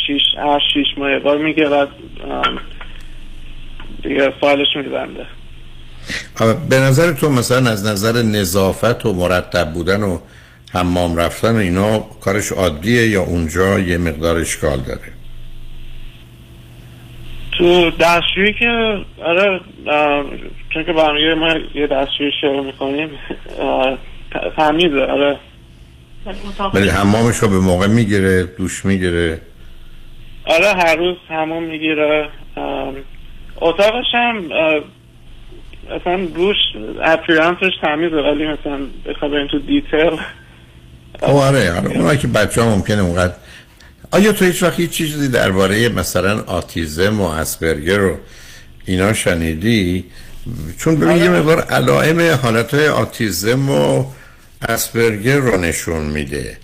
[0.06, 1.88] شیش هر شیش ماه بار میگه آم،
[4.02, 5.26] دیگه فایلش میبنده.
[6.68, 10.18] به نظر تو مثلا از نظر نظافت و مرتب بودن و
[10.72, 15.12] حمام رفتن و اینا کارش عادیه یا اونجا یه مقدار اشکال داره؟
[17.58, 19.60] تو دستشویی که آره
[20.70, 23.10] چون که یه ما یه دستشویی شروع می‌کنیم
[24.56, 25.38] تمیزه آره.
[26.74, 29.40] ولی حمامش رو به موقع می‌گیره دوش می‌گیره؟
[30.44, 32.28] آره هر روز همون می‌گیره
[33.60, 34.50] اتاقش هم
[35.90, 36.56] اه، مثلا روش
[37.02, 40.20] اپیرانسش تمیزه ولی مثلا بخواه بریم تو دیتیل.
[41.22, 41.90] او آره آره.
[41.96, 43.32] اونایی که بچه ها ممکنه اونقدر
[44.10, 48.16] آیا تو هیچ وقت هیچ چیزی درباره مثلا آتیزم و اسپرگر رو
[48.86, 50.04] اینا شنیدی؟
[50.78, 54.04] چون ببین یه مقدار علائم حالتهای آتیزم و
[54.68, 56.56] اسپرگر رو نشون میده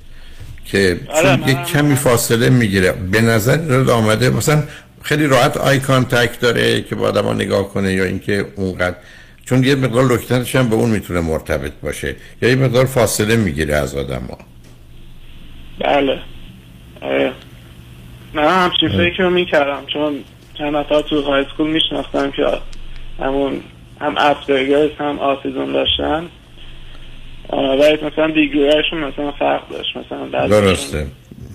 [0.65, 2.93] که آره، چون یک من- کمی فاصله می‌گیره.
[2.93, 4.63] به نظر داره آمده مثلا
[5.05, 8.97] خیلی راحت eye contact داره که با آدم نگاه کنه یا اینکه اونقدر
[9.45, 13.75] چون یه مقدار لکنتش هم به اون می‌تونه مرتبط باشه یا یه مقدار فاصله می‌گیره
[13.75, 14.39] از آدم ها
[15.79, 16.19] بله.
[17.01, 17.33] آره.
[18.35, 19.87] من همچین فکر رو می‌کردم.
[19.87, 20.15] چون
[20.59, 22.47] چند نفر تو high school میشناختم که
[23.21, 23.61] همون
[24.01, 26.29] هم Asperger's هم autism داشتن.
[27.49, 29.97] آه، ولی مثلا دیگریشون مثلا فرق داشت.
[29.97, 31.07] مثلا درسته.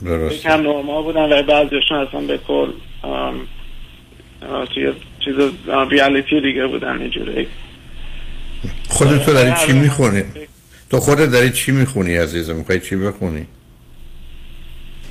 [0.06, 2.72] درسته یکم نورمال بودن ولی بعضیشون اصلا به کل
[4.74, 5.36] توی چیز
[5.92, 7.48] reality دیگه بودن اینجوری
[8.90, 10.24] خودت تو داری چی می‌خونی؟
[10.92, 13.46] تو خودت داری چی می‌خونی عزیزم؟ می‌خوای چی بخونی؟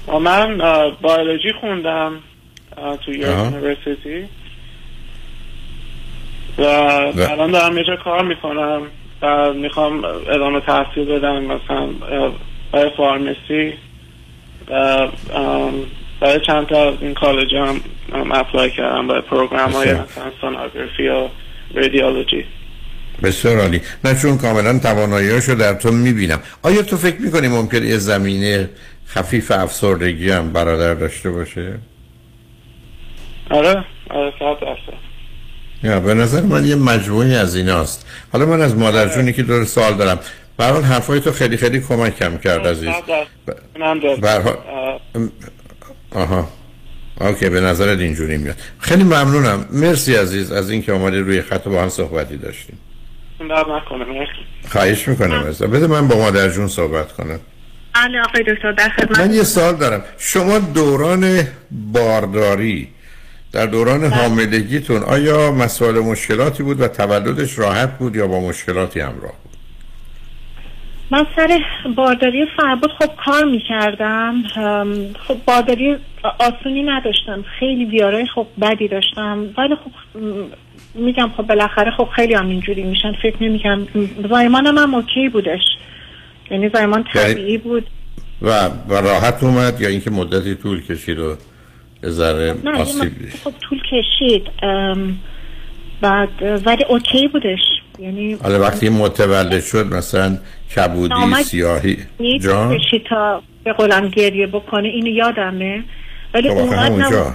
[0.09, 0.59] و من
[1.03, 2.13] بیولوژی خوندم
[3.05, 3.13] تو.
[3.13, 4.25] university.
[6.59, 8.83] و الان دارم یه جا کار می‌کنم.
[9.23, 11.87] و می‌خوام ادامه تحصیل بدم مثلا
[12.73, 13.73] برای pharmacy.
[14.71, 15.09] و
[16.21, 17.81] برای چند تا این کالج هم
[18.33, 19.93] apply کردم برای program های.
[19.93, 21.29] مثلا سونوگرافی و
[21.75, 22.45] رادیولوژی
[23.23, 23.81] بسیار عالی.
[24.05, 26.41] نه چون کاملا تواناییاشو در تو می‌بینم.
[26.63, 28.71] آیا تو فکر می‌کنی ممکن یه زمینه
[29.09, 31.79] خفیف افسردگی هم برادر داشته باشه؟
[33.51, 34.99] آره آره صد درصد.
[35.83, 38.07] یا به نظر من یه مجموعی از ایناست.
[38.33, 40.19] حالا من از مادر جونی که دور سوال دارم.
[40.59, 42.89] برحال حرفای تو خیلی خیلی کمکم کرد عزیز.
[42.89, 43.63] صد درصد.
[43.77, 44.21] اونم دارم.
[44.21, 44.59] به هر حال-
[46.15, 46.49] آه، آها.
[47.21, 48.57] اوکی به نظرت اینجوری میاد.
[48.79, 49.67] خیلی ممنونم.
[49.71, 52.79] مرسی عزیز از اینکه آمده روی خط با هم صحبتی داشتیم.
[54.69, 57.41] خواهش می‌کنم از بده من با مادر جون صحبت کنم.
[57.95, 60.05] بله آقای دکتر در خدمت من یه سال دارم.
[60.19, 61.43] شما دوران
[61.93, 62.89] بارداری
[63.53, 69.33] در دوران حاملگیتون آیا مسائل مشکلاتی بود و تولدش راحت بود یا با مشکلاتی همراه
[69.43, 69.48] بود؟
[71.11, 71.61] من سر
[71.97, 74.43] بارداری فربود خب کار می‌کردم.
[75.29, 75.97] خب بارداری
[76.39, 77.45] آسونی نداشتم.
[77.59, 79.47] خیلی بیارای خب بدی داشتم.
[79.59, 80.21] ولی خب
[80.95, 83.87] میگم خب بالاخره خب خیلی هم اینجوری میشن فکر نمی‌کنم
[84.31, 85.61] زایمانم هم اوکی بودش.
[86.51, 87.87] یعنی زایمان یعنی- طبیعی بود.
[88.43, 91.37] و, و راحت اومد یا اینکه مدتی طول کشید و
[92.07, 93.13] ذره آسیب
[93.45, 94.49] خب طول کشید.
[96.01, 96.29] بعد
[96.67, 97.59] ولی اوکی بودش.
[97.99, 100.39] یعنی حالا وقتی متولد شد مثلا
[100.77, 101.99] کبودی سیاهی
[102.43, 102.79] جان؟
[103.11, 105.85] تا به قولم گریه بکنه اینو یادمه.
[106.35, 107.35] ولی خب اونقدر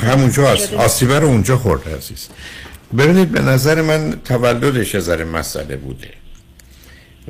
[0.00, 0.48] همونجا.
[0.48, 0.74] هست.
[0.74, 2.28] آسیبه رو اونجا خورده عزیز.
[2.98, 6.08] ببینید به نظر من تولدش ذره مسئله بوده.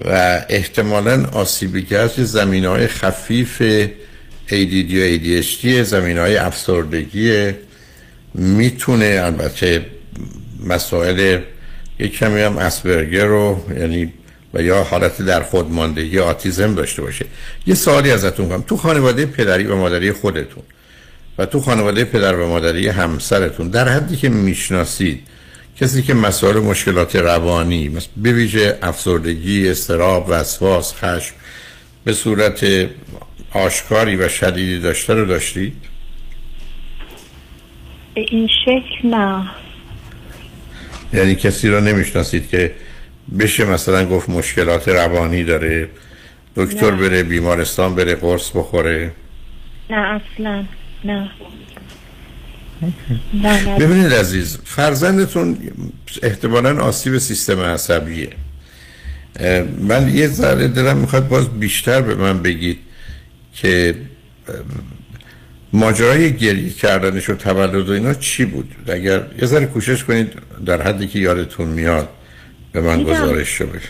[0.05, 3.63] و احتمالا آسیبی که هست زمین های خفیف
[4.49, 7.53] ADD و ADHD زمین های افسردگی
[8.35, 9.87] می‌تونه البته
[10.67, 11.41] مسائل
[11.99, 14.13] یک کمی هم اسپرگر رو یعنی
[14.55, 17.27] و یا حالت در خودماندگی آتیزم داشته باشه.
[17.67, 20.63] یه سوالی ازتون کنم تو خانواده پدری و مادری خودتون
[21.39, 25.21] و تو خانواده پدر و مادری همسرتون در حدی که می‌شناسید
[25.81, 31.35] کسی که مسائل مشکلات روانی به ویژه افسردگی، استراب، وسواس، خشم
[32.05, 32.67] به صورت
[33.53, 35.75] آشکاری و شدیدی داشته رو داشتید؟
[38.15, 39.51] به این شکل نه.
[41.13, 42.73] یعنی کسی رو نمی‌شناسید که
[43.39, 45.89] بشه مثلا گفت مشکلات روانی داره
[46.57, 46.97] دکتر نه.
[46.97, 49.13] بره بیمارستان بره قرص بخوره؟
[49.91, 50.65] نه اصلا
[51.05, 51.31] نه.
[53.81, 55.59] ببینید عزیز فرزندتون
[56.23, 58.29] احتمالا آسیب سیستم عصبیه.
[59.79, 62.79] من یه ذره دلم می‌خواد باز بیشتر به من بگید
[63.55, 63.95] که
[65.73, 70.33] ماجرای گریه کردنش و تولد و اینا چی بود؟ اگر یه ذره کوشش کنید
[70.67, 72.09] در حدی که یادتون میاد
[72.73, 73.03] به من.
[73.03, 73.89] گزارش شو بشه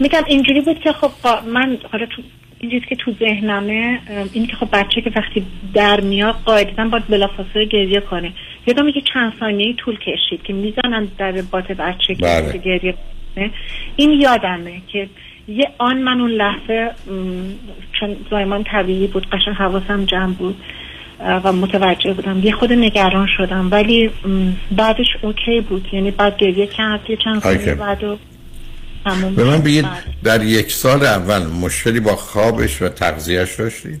[0.00, 1.10] میگم اینجوری بود که خب
[1.46, 2.22] من حالا تو
[2.58, 4.00] این چیزی که تو ذهنمه
[4.32, 8.32] این که خب بچه که وقتی در میاد قاعدتا باید بلافاصله گریه کنه.
[8.66, 12.58] یادم که چند ثانیه طول کشید که می‌زنن در بات بچه که بله.
[12.58, 12.94] گریه
[13.34, 13.50] کنه.
[13.96, 15.08] این یادمه که
[15.48, 16.90] یه آن من اون لحظه
[18.00, 20.56] چون زایمان طبیعی بود قشن حواسم جمع بود.
[21.44, 22.40] و متوجه بودم.
[22.44, 23.68] یه خود نگران شدم.
[23.70, 24.10] ولی
[24.70, 25.88] بعدش اوکی بود.
[25.92, 27.00] یعنی بعد گریه کرد.
[27.08, 27.74] یه چند ثانیه اوکی.
[27.74, 28.18] بعد و
[29.36, 29.58] به من.
[29.58, 29.86] بگید.
[30.24, 34.00] در یک سال اول مشکلی با خوابش و تغذیهش داشتید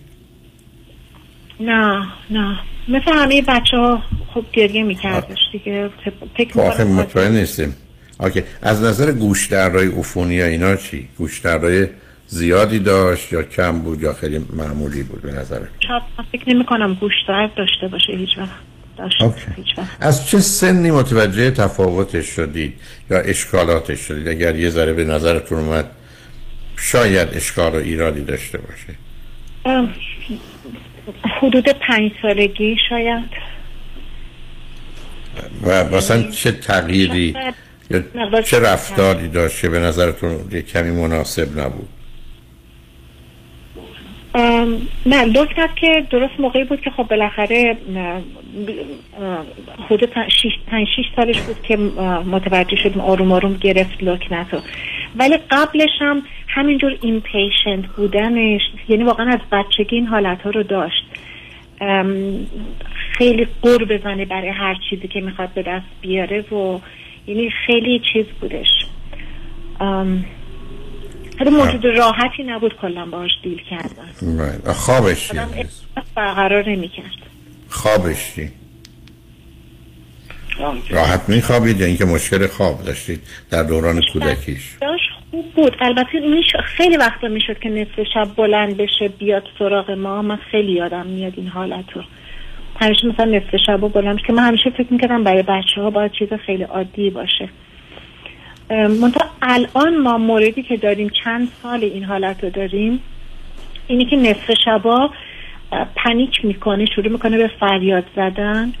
[1.60, 2.58] نه نه.
[2.88, 4.02] مثل همه بچه ها
[4.34, 5.90] خب گریه میکردش دیگه.
[6.36, 7.76] فکر خب مطمئن نیستیم.
[8.20, 11.86] اوکی از نظر گوش درهای عفونی یا اینا چی؟ گوش درهای
[12.32, 16.02] زیادی داشت یا کم بود یا خیلی معمولی بود به نظر شاید
[16.32, 18.70] فکر نمی کنم گوشت درد داشته باشه هیچ وقت
[19.00, 19.88] وقت.
[20.00, 22.74] از چه سنی متوجه تفاوتش شدید
[23.10, 25.90] یا اشکالاتش شدید؟ اگر یه ذره به نظرتون اومد
[26.76, 28.94] شاید اشکال و ایرادی داشته باشه.
[31.40, 33.30] حدود پنج سالگی شاید.
[35.62, 37.34] و مثلا چه تغییری
[37.90, 41.88] یا چه رفتاری داشت که به نظرتون یه کمی مناسب نبود؟
[45.06, 47.76] نه لطف کرد که درست موقعی بود که خب بالاخره
[49.90, 51.76] حدود پنج شیش, سالش بود که
[52.26, 54.56] متوجه شدیم آروم آروم گرفت لکنتو.
[55.16, 61.04] ولی قبلش هم همینجور impatient بودنش یعنی واقعا از بچگی این حالت ها رو داشت.
[63.18, 66.78] خیلی غر بزنه برای هر چیزی که می‌خواد به دست بیاره و
[67.26, 68.86] یعنی خیلی چیز بودش.
[71.40, 74.10] ام، خیلی موجود راحتی نبود کلا باهاش deal کردن.
[74.38, 74.70] right.
[74.70, 77.16] خوابش احساس برقرار نمی‌کرد.
[77.68, 78.50] خوابش چی؟
[80.90, 81.28] راحت.
[81.28, 83.20] میخوابید یا اینکه مشکل خواب داشتید
[83.50, 85.76] در دوران کودکیش؟ داشت خوب بود.
[85.80, 86.46] البته میش...
[86.64, 90.22] خیلی وقتا می‌شد که نصف شب بلند بشه بیاد سراغ ما.
[90.22, 92.02] من خیلی یادم میاد این حالت رو.
[92.80, 96.12] همیشه مثلا نصف شب بلند بشه که من همیشه فکر می‌کردم برای بچه ها باید
[96.12, 97.48] چیز خیلی عادی باشه.
[98.70, 103.00] منتها الان ما موردی که داریم چند سال این حالت رو داریم
[103.86, 105.10] اینی که نصف شبا
[105.96, 108.72] پنیک می‌کنه شروع می‌کنه به فریاد زدن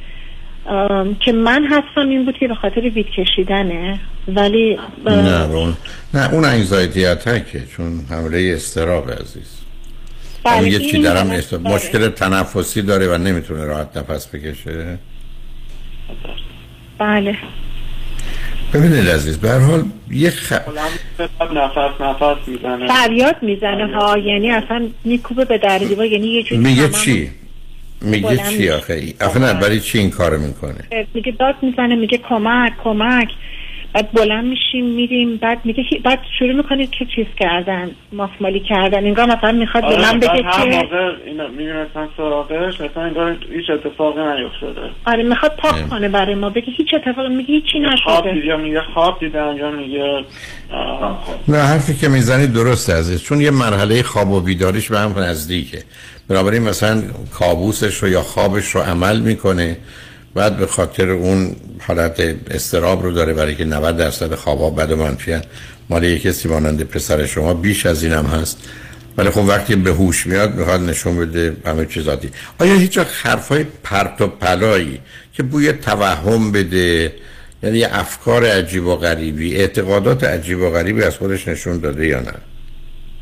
[1.20, 5.76] که من حدسم این بود که به خاطر وید کشیدنه ولی اه، نه اون
[6.14, 9.60] نه اون انگزایتی اتکه چون حمله استراب عزیز.
[10.44, 11.26] اون یه چی درم.
[11.64, 14.98] مشکل تنفسی داره و نمی‌تونه راحت نفس بکشه.
[16.98, 17.38] بله.
[18.74, 20.52] ببینید عزیز به هر حال یه خ...
[21.54, 26.62] نفس نفس می‌زنه فریاد می‌زنه ها یعنی اصلا میکوبه به در دیوار یعنی یه جوری
[26.62, 27.30] میگه چی
[28.00, 28.70] میگه چی.
[28.70, 33.28] آخه؟ آخه نه برای چی این کارو می‌کنه میگه داد می‌زنه میگه کمک کمک
[33.94, 38.98] بعد بلند میشیم میریم بعد میگه که- بعد شروع می‌کنید که چیز کردن ماسمالی کردن.
[38.98, 43.02] انگار مثلا می‌خواد به آره من بعد بگه هر که موقع اینا میبینستن سراغش مثلا
[43.02, 44.80] انگار هیچ اتفاقی نیفتاده.
[45.06, 48.34] آره می‌خواد پاک کنه برای ما بگه هیچ اتفاقی میگه هیچی خواب نشده.
[48.34, 50.24] دید یا میگه خواب دیدن یا میگه.
[51.48, 53.22] نه حرفی که می‌زنید درسته عزیز.
[53.22, 55.78] چون یه مرحله خواب و بیداریش به هم نزدیکه.
[56.28, 57.02] بنابراین مثلا
[57.38, 59.76] کابوسش رو یا خوابش رو عمل می‌کنه.
[60.34, 61.56] بعد به خاطر اون
[61.86, 65.38] حالت استراب رو داره برای که 90 درصد خوابا بد و منفی.
[65.90, 68.58] مال یک کسی مانند پسر شما بیش از اینم هست
[69.16, 73.64] ولی خب وقتی به هوش میاد می‌خواد نشون بده همه چیزاتی آیا هیچ وقت حرفای
[73.84, 75.00] پرت و پلایی
[75.32, 77.12] که بوی توهم بده
[77.62, 82.20] یعنی یه افکار عجیب و غریبی اعتقادات عجیب و غریبی از خودش نشون داده یا
[82.20, 82.32] نه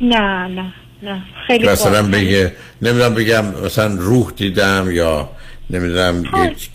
[0.01, 2.03] نه نه نه خیلی مثلا.
[2.03, 2.53] بگه
[2.83, 5.31] نمی‌دونم بگم مثلا روح دیدم یا
[5.71, 6.25] نمی‌دونم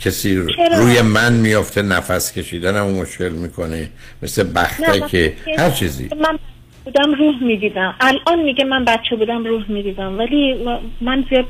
[0.02, 0.36] کسی؟
[0.78, 3.90] روی من میافته نفس کشیدنم مشکل می‌کنه
[4.22, 6.10] مثل بخته که هر چیزی.
[6.22, 6.40] من
[6.86, 7.96] بودم روح می‌دیدم.
[8.02, 10.56] الان میگه من بچه بودم روح می‌دیدم ولی
[11.02, 11.46] من زیاد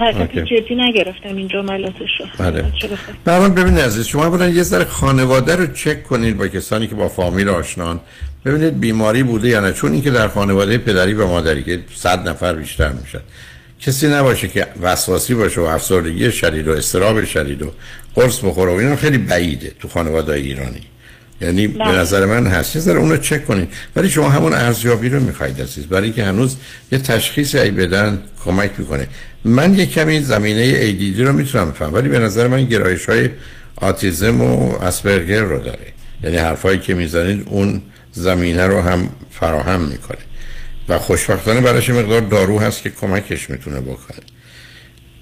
[0.00, 0.38] حرکت.
[0.38, 2.26] جدی نگرفتم این جملاتش رو.
[3.24, 3.48] بله.
[3.48, 7.48] ببینید عزیز شما برن یه ذره خانواده رو چک کنید با کسانی که با فامیل
[7.48, 8.00] آشنان.
[8.44, 12.52] ببینید بیماری بوده یا نه؟ چون اینکه در خانواده پدری و مادری که صد نفر
[12.54, 13.20] بیشتر میشن.
[13.80, 17.72] کسی نباشه که وسواسی باشه و افسردگی شدید و استراب شدید و
[18.14, 20.82] قرص بخوره و اینا خیلی بعیده تو خانواده ایرانی.
[21.40, 21.98] یعنی به بله.
[21.98, 22.76] نظر من هست.
[22.76, 23.68] یه ذره اون رو چک کنید.
[23.96, 25.86] ولی شما همون ارزیابی رو می‌خواید عزیز.
[25.86, 26.56] برای که هنوز
[26.92, 29.08] یه تشخیص ای بدن کمک می‌کنه.
[29.44, 33.30] من یه کمی زمینه ADD رو می‌تونم بفهم ولی به نظر من گرایش های
[33.76, 35.92] آتیزم و اسپرگر رو داره.
[36.22, 40.18] یعنی حرفایی که می‌زنید اون زمینه رو هم فراهم می‌کنه.
[40.88, 44.18] و خوشبختانه براش یه مقدار دارو هست که کمکش می‌تونه بکنه.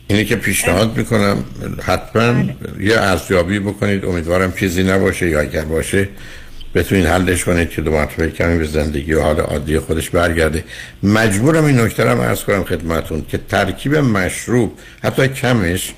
[0.08, 1.44] اینی که پیشنهاد می‌کنم
[1.82, 2.44] حتما
[2.80, 4.04] یه ارزیابی بکنید.
[4.04, 6.08] امیدوارم چیزی نباشه یا اگر باشه
[6.74, 10.64] بتونید حلش کنید که دو مرتبه کمی به زندگی و حال عادی خودش برگرده.
[11.02, 15.92] مجبورم این نکته رو هم عرض کنم خدمتون که ترکیب مشروب حتی کمش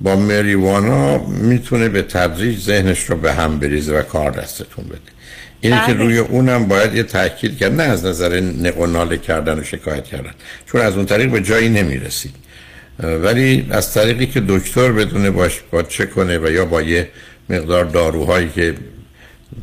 [0.00, 5.13] با مریوانا می‌تونه به تدریج ذهنش رو به هم بریزه و کار دستتون بده.
[5.64, 6.04] اینه که بله.
[6.04, 7.72] روی اونم باید یه تاکید کرد.
[7.80, 10.30] نه از نظر نق و ناله کردن و شکایت کردن.
[10.66, 12.34] چون از اون طریق به جایی نمی‌رسید
[12.98, 17.08] ولی از طریقی که دکتر بدونه باش با چه کنه و یا با یه
[17.50, 18.74] مقدار داروهایی که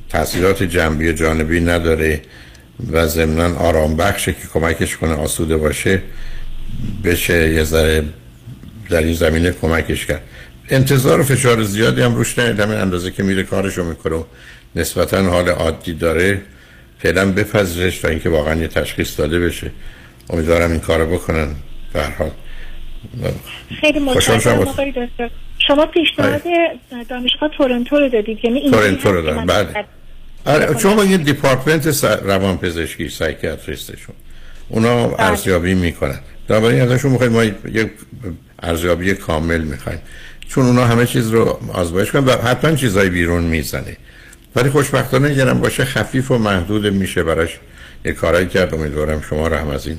[0.09, 2.21] تاثیرات جنبی و جانبی نداره
[2.91, 6.01] و ضمنا آرام بخشه که کمکش کنه آسوده باشه
[7.03, 8.03] بشه یه ذره
[8.89, 10.21] در این زمینه کمکش کرد.
[10.69, 14.23] انتظار و فشار زیادی هم روش ندید همین اندازه که میره کارشو می‌کنه
[14.75, 16.41] نسبتا حال عادی داره.
[16.99, 19.71] فعلا بپذیرش تا اینکه واقعا یه تشخیص داده بشه.
[20.29, 21.55] امیدوارم این کارو بکنن.
[21.93, 22.31] به حال.
[23.81, 25.29] خیلی متشکرم آقای دکتر.
[25.67, 26.41] شما پیشنهاد
[27.09, 29.85] دانشگاه تورنتو رو دادید یعنی اینجوری تورنتو رو من- بله.
[30.45, 34.15] آره چون یه دیپارتمنت روان پزشکی سایکیاتریستشون
[34.69, 36.19] اونا ارزیابی می‌کنن.
[36.47, 37.89] بنابراین ازشون می‌خوایم ما یک
[38.63, 39.99] ارزیابی کامل می‌خوایم.
[40.47, 43.97] چون اونا همه چیز رو آزمایش کنن و حتما چیزای بیرون می‌زنه.
[44.55, 47.59] ولی خوشبختانه اگرم باشه خفیف و محدود میشه براش.
[48.05, 49.97] یه کارایی کرد امیدوارم شما رو هم از این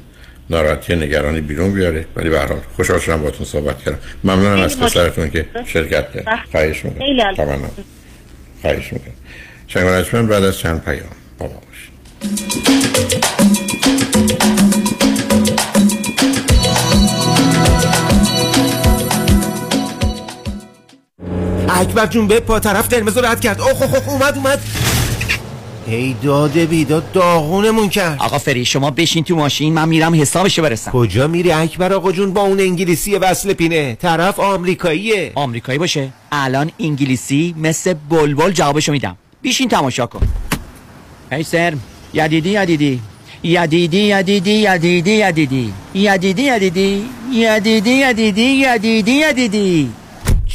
[0.50, 2.07] ناراحتی نگرانی بیرون بیاره.
[2.16, 3.98] ولی به هر حال خوشحال شدم باهاتون صحبت کردم.
[4.24, 7.34] ممنونم از پسرتون که شرکت کرد خواهش خیلی می‌کنم.
[7.34, 7.70] تمام
[8.62, 9.14] خواهش می‌کنم.
[9.66, 11.07] شنگ بعد از چند پیام
[11.38, 13.32] با ما باشید.
[21.83, 23.61] اکبر جون به پا طرف قرمز رد کرد.
[23.61, 24.61] اوه اوه اوه اومد اومد.
[25.87, 28.16] ای داده بیداد داغونمون کرد.
[28.20, 30.91] آقا فری شما بشین تو ماشین من میرم حسابشو برسم.
[30.91, 33.95] کجا میری اکبر آقا جون؟ با اون انگلیسی وصل پینه.
[33.95, 35.33] طرف آمریکاییه.
[35.35, 36.09] آمریکایی باشه.
[36.33, 39.16] الان انگلیسی مثل بلبل جوابشو میدم.
[39.43, 40.28] بیشین تماشا کن.
[41.33, 41.74] هی سر
[42.14, 43.01] یدیدی یدیدی.
[43.43, 45.72] یدیدی یدیدی یدیدی یدیدی.
[45.95, 47.05] یدیدی یدیدی.
[47.33, 49.91] یدیدی یدیدی یدیدی یدیدی.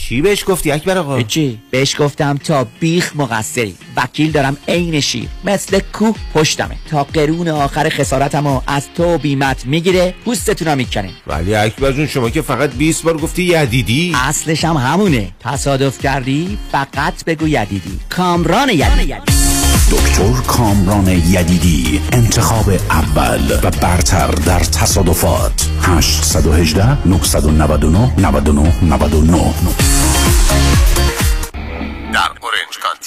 [0.10, 3.76] چی بهش گفتی اکبر آقا؟ چی؟ بهش گفتم تا بیخ مقصری.
[3.98, 5.28] وکیل دارم عین شیر.
[5.44, 6.76] مثل کوه پشتمه.
[6.90, 11.10] تا قرون آخر خسارتمو از تو بیمت می‌گیره پوستتونم می‌کنه.
[11.28, 14.14] ولی اکبر جون شما که فقط 20 بار گفتی یدیدی.
[14.16, 15.32] اصلش هم همونه.
[15.40, 18.00] تصادف کردی فقط بگو یدیدی.
[18.10, 19.14] کامران یدیدی.
[19.92, 22.02] دکتر کامران یدیدی.
[22.12, 25.70] انتخاب اول و برتر در تصادفات.
[25.82, 29.97] 818 999 99 99
[32.12, 33.07] Dark Orange Country.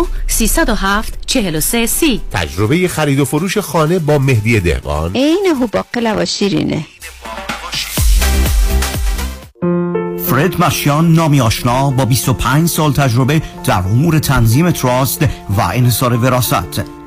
[0.27, 2.21] 307 43 سی.
[2.31, 5.11] تجربه خرید و فروش خانه با مهدی دهقان.
[5.15, 6.85] عین هوباقلا و شیرینه.
[10.31, 15.23] فرد مشیان نامی آشنا با 25 سال تجربه در امور تنظیم تراست
[15.57, 17.00] و انحصار وراست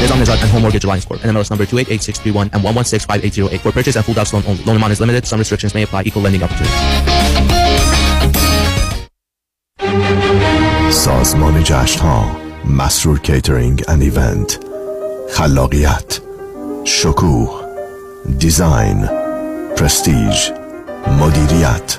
[0.00, 1.20] Nizam Nizad and Home Mortgage Alliance Corp.
[1.20, 3.60] NMLS number 288631 and 1165808.
[3.60, 4.62] For purchase and full house loan only.
[4.64, 5.26] Loan amount is limited.
[5.26, 6.02] Some restrictions may apply.
[6.06, 6.74] Equal lending opportunity.
[10.90, 14.58] سازمان جشن ها مسرور کیترینگ اند ایونت
[15.30, 16.20] خلاقیت
[16.84, 17.64] شکوه
[18.38, 19.08] دیزاین
[19.76, 20.50] پرستیژ
[21.20, 21.98] مدیریت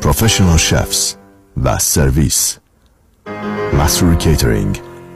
[0.00, 1.14] پروفشنال شفز
[1.64, 2.58] و سرویس
[3.78, 4.80] مسرور کیترینگ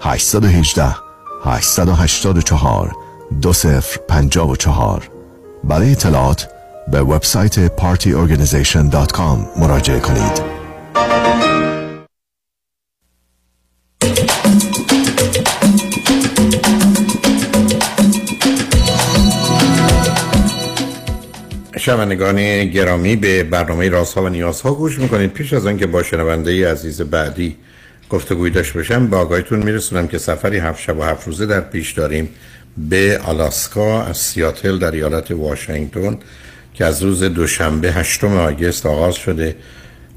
[0.00, 0.96] 818
[1.44, 2.96] 884
[3.42, 5.10] 2054
[5.64, 6.48] برای اطلاعات
[6.92, 10.58] به وبسایت partyorganization.com مراجعه کنید.
[21.78, 26.02] شنوندگان گرامی به برنامه راست ها و نیاز ها گوش می‌کنید پیش از آنکه با
[26.02, 27.56] شنونده عزیز بعدی
[28.10, 31.92] گفتگوی داشته باشم با آگاهیتون میرسونم که سفری هفت شب و هفت روزه در پیش
[31.92, 32.28] داریم
[32.76, 36.18] به آلاسکا از سیاتل در ایالت واشنگتن
[36.74, 39.56] که از روز دوشنبه هشتم آگست آغاز شده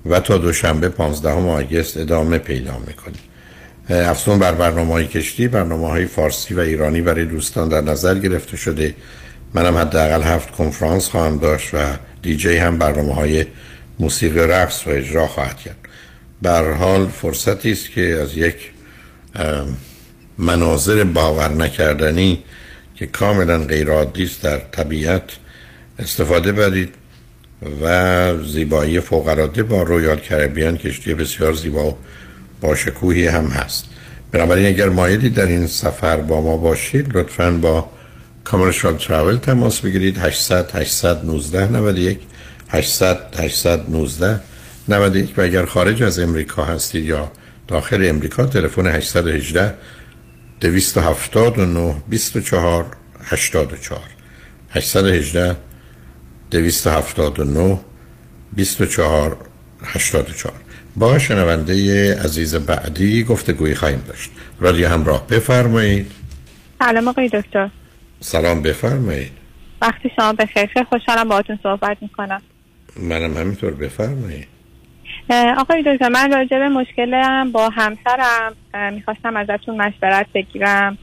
[0.06, 3.16] و تا دوشنبه 15 آگست ادامه پیدا می‌کنه
[3.90, 8.58] افزون بر برنامه های کشتی برنامه های فارسی و ایرانی برای دوستان در نظر گرفته
[8.58, 8.96] شده.
[9.54, 11.78] منم حداقل هفت کنفرانس خواهم داشت و
[12.22, 13.46] دیجی هم برنامه های
[14.00, 15.81] موسیقی رقص و اجرا خواهد کرد.
[16.42, 18.56] بر حال فرصتی است که از یک
[20.38, 22.44] مناظر باور نکردنی
[22.96, 25.24] که کاملا غیر عادی است در طبیعت
[26.00, 26.90] استفاده برید
[27.82, 31.98] و زیبایی فوق العاده با رویال کربیان کشتی بسیار زیبا و
[32.62, 33.86] با شکوهی هم هست.
[34.32, 37.90] بنابراین اگر مایلی در این سفر با ما باشید لطفا با
[38.44, 40.18] کامرشال تراول تماس بگیرید.
[40.18, 42.20] 800 819 91
[42.70, 44.40] 800 819
[44.94, 47.32] 91 و اگر خارج از امریکا هستید یا
[47.68, 49.74] داخل امریکا تلفن 818
[50.62, 52.86] 279 24
[53.24, 54.02] 84
[54.70, 55.56] 818
[56.52, 57.80] 279
[58.54, 59.38] 24
[59.84, 60.54] 84
[60.96, 64.32] با شنونده عزیز بعدی گفتگوی خواهیم داشت.
[64.60, 66.12] رادیو همراه بفرمایید.
[66.80, 67.70] سلام آقای دکتر.
[68.20, 69.32] سلام بفرمایید.
[69.82, 70.66] وقتی شما بخیر.
[70.66, 72.42] خیلی خوشحالم باهاتون صحبت می‌کنم.
[72.96, 74.51] منم همینطور بفرمایید.
[75.58, 78.56] آقای دکتر من راجع به مشکلم با همسرم
[78.94, 80.98] می‌خواستم ازتون مشورت بگیرم.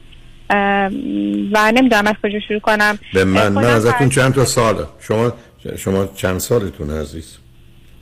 [1.51, 2.99] و نمی‌دونم از کجا شروع کنم.
[3.13, 5.33] به من من ازتون چند تا ساله شما
[5.77, 7.37] شما چند سالتون عزیز؟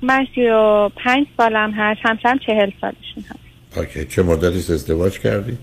[0.02, 3.78] من سی و پنج سالم هست همسرم چهل سالشون هست.
[3.78, 5.58] اوکی چه مدتی ازدواج کردی؟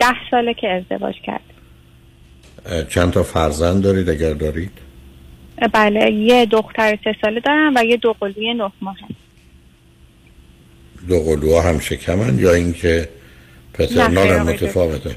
[0.00, 1.40] ده ساله که ازدواج کرد
[2.88, 4.70] چند تا فرزند دارید اگر دارید؟
[5.72, 8.96] بله یه دختر سه ساله دارم و یه دو قلوی نه ماه
[11.08, 13.08] دو قلوها هم شکمن یا اینکه
[13.74, 15.16] پترنال هم متفاوته؟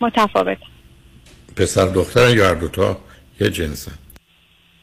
[0.00, 0.58] متفاوت
[1.56, 3.00] پسر دختر یا هر دوتا؟
[3.40, 3.92] یه جنسن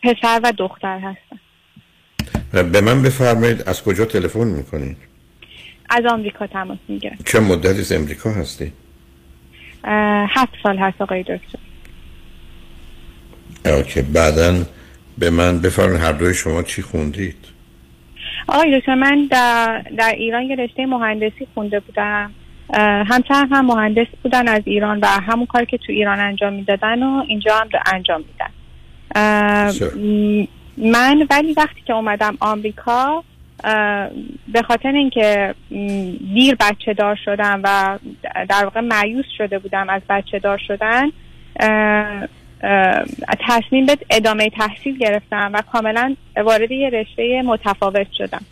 [0.03, 1.39] پسر و دختر هستن.
[2.63, 4.97] به من بفرمایید از کجا تلفن می‌کنید
[5.89, 7.17] از آمریکا تماس می‌گیرم.
[7.25, 8.73] چه مدتی از امریکا هستی؟
[10.29, 11.59] هفت سال هست آقای دکتر.
[13.69, 14.55] اوکی بعدا
[15.17, 17.35] به من بفرمایید هر دوی شما چی خوندید؟
[18.47, 22.31] آقای دکتر من در, در ایران یه رشته مهندسی خونده بودم.
[23.09, 27.23] همچنان هم مهندس بودن از ایران و همون کاری که تو ایران انجام می‌دادن و
[27.27, 28.51] اینجا هم انجام میدن.
[30.77, 33.23] من ولی وقتی که اومدم آمریکا
[34.53, 35.55] به خاطر اینکه
[36.33, 37.99] دیر بچه دار شدم و
[38.49, 41.11] در واقع معیوس شده بودم از بچه دار شدن
[43.47, 48.45] تصمیم به ادامه تحصیل گرفتم و کاملا وارد یه رشته متفاوت شدم.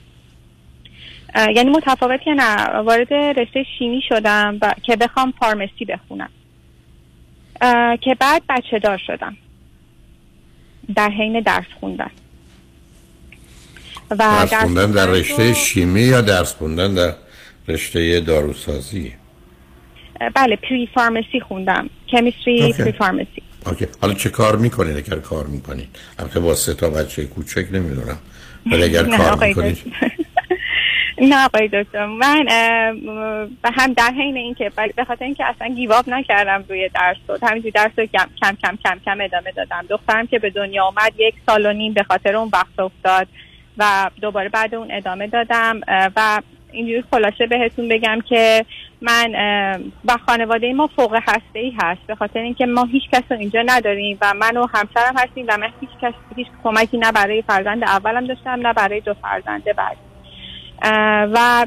[1.56, 6.30] یعنی متفاوت که نه وارد رشته شیمی شدم و که بخوام فارمسی بخونم.
[8.02, 9.38] که بعد بچه دار شدم.
[10.96, 12.12] در حین درس خوندن.
[14.12, 17.14] و درس خوندن در رشته شیمی یا درس خوندن در
[17.68, 19.14] رشته داروسازی؟
[20.36, 21.90] بله پری فارمسی خوندم.
[22.08, 23.42] کمیستری پری فارمسی.
[23.66, 23.88] اوکی.
[24.02, 25.88] حالا چه کار می‌کنید اگر کار می‌کنید
[26.20, 28.18] البته با سه تا بچه کوچک نمی‌دونم.
[28.72, 29.78] ولی اگر کار می‌کنید
[31.30, 32.06] نه آقای دکتر.
[32.06, 32.46] من
[33.62, 37.72] به هم در حین اینکه به خاطر اینکه اصلا گیواب نکردم روی درس و همینجوری
[37.72, 39.86] درس رو کم کم کم کم کم ادامه دادم.
[39.90, 43.28] دخترم که به دنیا آمد یک سال و نیم به خاطر اون وقت افتاد
[43.78, 46.42] و دوباره بعد اون ادامه دادم و
[46.76, 48.66] اینجوری خلاصه بهتون بگم که
[49.02, 49.32] من
[50.06, 52.02] و خانواده ما فوق هسته ای هست.
[52.08, 55.70] به خاطر اینکه ما هیچ کس اینجا نداریم و من و همسرم هستیم و من
[55.82, 59.98] هیچ کس هیچ کمکی نه برای فرزند اولم داشتم نه برای دو فرزند بعد.
[61.34, 61.66] و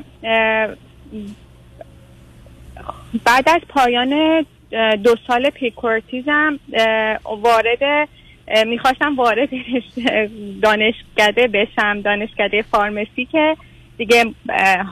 [3.24, 4.44] بعد از پایان
[5.02, 6.58] دو سال پیکورتیزم
[7.24, 8.08] وارد
[8.66, 9.48] می‌خواستم وارد
[10.62, 13.56] دانشکده بشم دانشکده فارمسی که
[13.98, 14.24] دیگه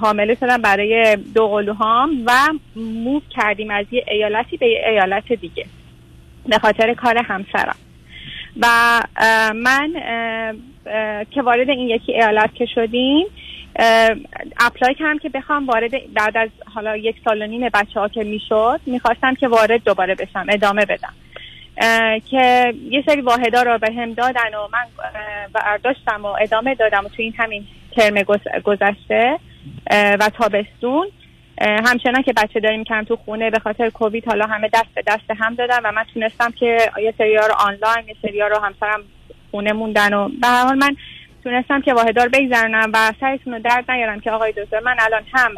[0.01, 2.33] حامله شدم برای دو قلوهام و
[2.77, 5.67] موو کردیم از یه ایالتی به یه ایالت دیگه
[6.47, 7.77] به خاطر کار همسرم.
[8.61, 8.67] و
[9.55, 9.93] من
[11.31, 13.27] که وارد این یکی ایالت که شدیم
[14.61, 18.25] اپلای کردم که بخوام وارد بعد از حالا یک سال و نیم بچه ها که
[18.25, 21.13] می‌شد می‌خواستم که وارد دوباره بشم ادامه بدم.
[22.31, 24.85] که یه سری واحدا رو به هم دادن و من
[25.53, 27.67] برداشتم و ادامه دادم و تو این همین
[27.97, 29.39] ترم گذ- گذشته
[29.91, 31.07] و تابستون.
[31.61, 35.31] همچنان که بچه داریم کردم تو خونه به خاطر کووید حالا همه دست به دست
[35.39, 39.01] هم دادن و من تونستم که یه سری رو آنلاین یه سری رو همسرم
[39.51, 40.97] خونه موندن و به هر حال من
[41.45, 45.55] تونستم که واحدار بگذرونم و سرتون رو درد نیارم که آقای دکتر من الان هم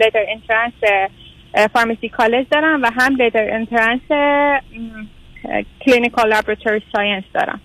[0.00, 1.08] لیتر انترنس
[1.72, 4.00] pharmacy college دارم و هم letter entrance
[5.80, 7.60] clinical laboratory science دارم.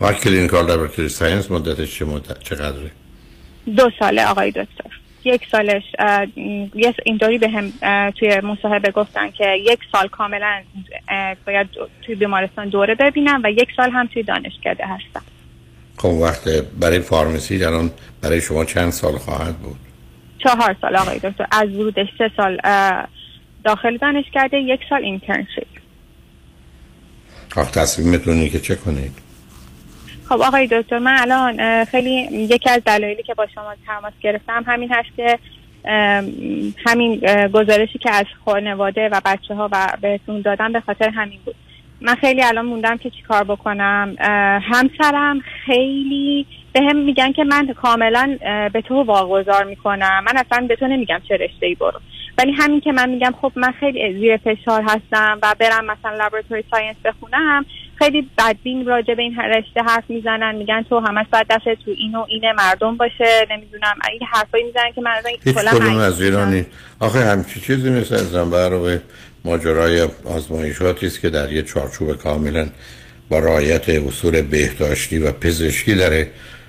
[0.00, 2.90] و clinical laboratory science مدتش چه مدت چقدره
[3.76, 4.90] دو ساله آقای دکتر.
[5.24, 5.82] یک سالش
[6.74, 7.72] یه اینطوری به هم
[8.10, 10.62] توی مصاحبه گفتن که یک سال کاملا
[11.46, 11.68] باید
[12.02, 15.22] توی بیمارستان دوره ببینم و یک سال هم توی دانشکده هستم.
[15.96, 16.48] خب وقت
[16.80, 17.90] برای pharmacy الان
[18.22, 19.76] برای شما چند سال خواهد بود؟
[20.38, 21.46] چهار سال آقای دکتر.
[21.50, 22.60] از ورودش سه سال
[23.64, 25.66] داخل دانشکده یک سال اینترنشیپ
[27.56, 29.29] آخ تصمیمتون اینه که چه کنید؟
[30.30, 34.92] خب آقای دکتر من الان خیلی یکی از دلایلی که با شما تماس گرفتم همین
[34.92, 35.38] هست که
[36.86, 37.20] همین
[37.52, 41.54] گزارشی که از خانواده و بچه ها و بهتون دادم به خاطر همین بود.
[42.00, 44.16] من خیلی الان موندم که چی کار بکنم.
[44.62, 48.38] همسرم خیلی به هم میگن که من کاملا
[48.72, 50.24] به تو واگذار می‌کنم.
[50.26, 52.00] من اصلا به تو نمیگم چه رشته ای برو.
[52.38, 56.64] ولی همین که من میگم خب من خیلی زیر فشار هستم و برم مثلا لابراتوری
[56.70, 57.66] ساینس بخونم
[58.02, 60.54] خیلی بدبین راجع به این رشته حرف می‌زنن.
[60.54, 63.46] میگن تو همش باید دست تو این و این مردم باشه.
[63.50, 63.94] نمی‌دونم.
[64.10, 66.66] این حرفایی می‌زنن که اصلا هیچ کدوم از ایرانی
[67.00, 68.98] آخه همچی چیزی مثل برای
[69.44, 72.66] ماجرای آزمایشاتی است که در یه چارچوب کاملا
[73.28, 76.26] با رعایت اصول بهداشتی و پزشکی در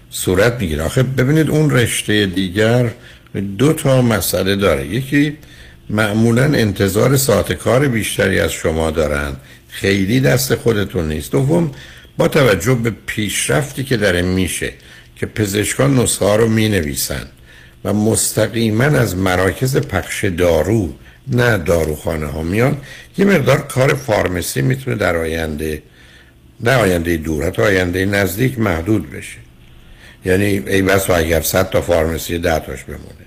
[0.10, 0.84] صورت می‌گیره.
[0.84, 2.90] آخه ببینید اون رشته دیگر
[3.58, 4.88] دو تا مسئله داره.
[4.88, 5.38] یکی
[5.90, 9.36] معمولا انتظار ساعت کار بیشتری از شما دارن.
[9.72, 11.32] خیلی دست خودتون نیست.
[11.32, 11.72] دوم
[12.18, 14.74] با توجه به پیشرفتی که داره میشه
[15.16, 17.26] که پزشکان نسخه ها رو می نویسن
[17.84, 20.94] و مستقیما از مراکز پخش دارو
[21.28, 22.78] نه داروخانه ها میان
[23.18, 25.84] یه مقدار کار فارمسی می‌تونه در آینده
[26.60, 29.38] نه آینده دور حتی آینده نزدیک محدود بشه.
[30.26, 33.26] یعنی ای بس و اگر صد تا فارمسی ده تاش بمونه.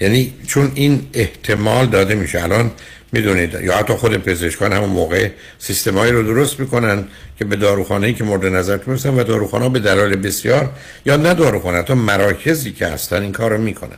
[0.00, 2.70] یعنی چون این احتمال داده میشه الان
[3.12, 3.54] می‌دونید.
[3.54, 7.04] یا حتی خود پزشکان همون موقع سیستمایی رو درست می‌کنن
[7.38, 10.70] که به داروخانه‌ای که مورد نظر می‌رسن و داروخانه به دلایل بسیار
[11.06, 13.96] یا نه داروخانه تا مراکزی که هستن این کار رو می‌کنن.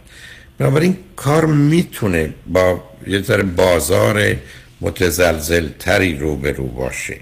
[0.59, 4.37] بنابراین کار می‌تونه با یه ذره بازار
[4.81, 7.17] متزلزل تری رو به رو باشه.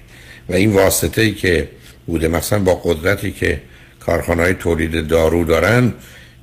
[0.49, 1.69] و این واسطه ای که
[2.07, 3.61] بوده مثلا با قدرتی که
[4.01, 5.93] کارخانه های تولید دارو دارن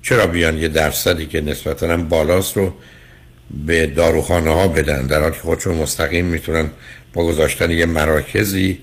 [0.01, 2.73] چرا بیان یه درصدی که نسبتا بالاست رو
[3.65, 6.69] به داروخانه ها بدن در حالی که خودشون مستقیم می‌تونن
[7.13, 8.79] با گذاشتن یه مراکزی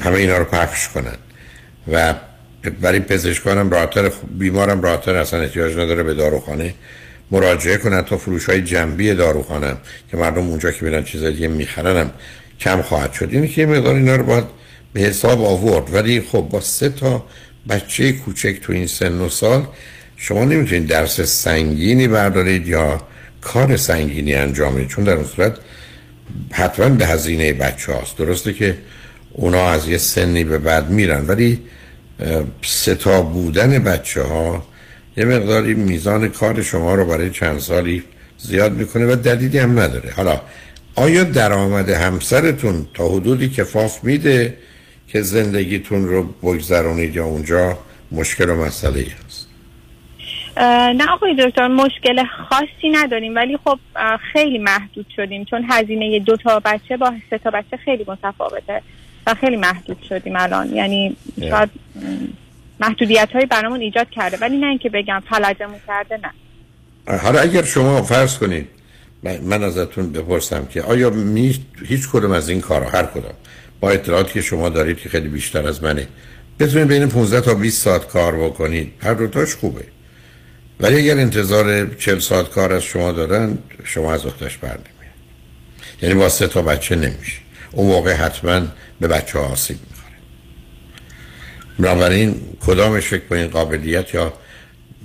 [0.00, 1.16] همه اینا رو پخش کنن.
[1.92, 2.14] و
[2.80, 6.74] برای پزشکان هم راحتر بیمارم راحتر اصلا احتیاج نداره به داروخانه
[7.30, 9.76] مراجعه کنن تا فروش های جنبی داروخانه
[10.10, 12.10] که مردم اونجا که میرن چیزای دیگه می‌خرن هم
[12.60, 13.28] کم خواهد شد.
[13.32, 14.44] اینه که مقدار اینا رو باید
[14.92, 15.94] به حساب آورد.
[15.94, 17.24] ولی خب با سه تا
[17.68, 19.66] بچه کوچک تو این سن و سال
[20.16, 23.02] شما نمی‌تونید درس سنگینی بردارید یا
[23.52, 25.56] کار سنگینی انجام بدید چون در اون صورت
[26.50, 28.16] حتما به هزینه بچه هاست.
[28.18, 28.78] درسته که
[29.32, 31.60] اونا از یه سنی به بعد میرن ولی
[32.62, 34.66] ستا بودن بچه ها
[35.16, 38.04] یه مقداری میزان کار شما رو برای چند سالی
[38.38, 40.10] زیاد می‌کنه و دلیلی هم نداره.
[40.16, 40.40] حالا
[40.94, 44.56] آیا درآمد همسرتون تا حدودی کفاف میده
[45.08, 47.78] که زندگیتون رو بگذرونید یا اونجا
[48.12, 49.06] مشکل و مسئله
[50.94, 53.78] نه آقای دکتر مشکل خاصی نداریم ولی خب
[54.32, 58.82] خیلی محدود شدیم چون هزینه دو تا بچه با سه تا بچه خیلی متفاوته
[59.26, 60.74] و خیلی محدود شدیم الان.
[60.74, 61.70] یعنی شاید
[62.80, 67.18] محدودیت های برامون ایجاد کرده ولی نه اینکه بگم فلجمون کرده نه.
[67.18, 68.68] حالا اگر شما فرض کنید
[69.22, 71.54] من ازتون بپرسم که آیا می
[71.86, 73.34] هیچ کدوم از این کارها هر کدام
[73.80, 76.06] با اطلاعاتی که شما دارید که خیلی بیشتر از منه
[76.60, 78.92] بتونید بین 15 تا 20 ساعت کار بکنید.
[79.02, 79.84] هر دوتاش خوبه.
[80.80, 85.14] ولی اگر انتظار 40 ساعت کار از شما دارن شما از اختش بر نمیاد.
[86.02, 87.38] یعنی با سه تا بچه نمیشه.
[87.72, 88.66] اون موقع حتما
[89.00, 90.14] به بچه ها آسیب می‌خوره.
[91.78, 94.32] بنابراین کدامش فکر کنید قابلیت یا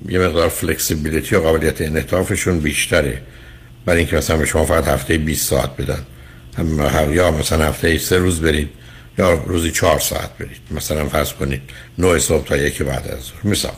[0.10, 3.22] یه مقدار فلکسیبیلیتی یا قابلیت انعطافشون بیشتره؟
[3.86, 6.06] برای اینکه مثلا به شما فقط هفته 20 ساعت بدن.
[6.58, 8.70] هم یا مثلا هفته سه روز برید
[9.18, 10.62] یا روزی چهار ساعت برید.
[10.72, 11.62] مثلا فرض کنید
[11.98, 13.48] 9 صبح تا یک بعد از ظهر.
[13.48, 13.72] مثال.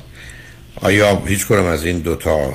[0.82, 2.54] آیا هیچ کنم از این دوتا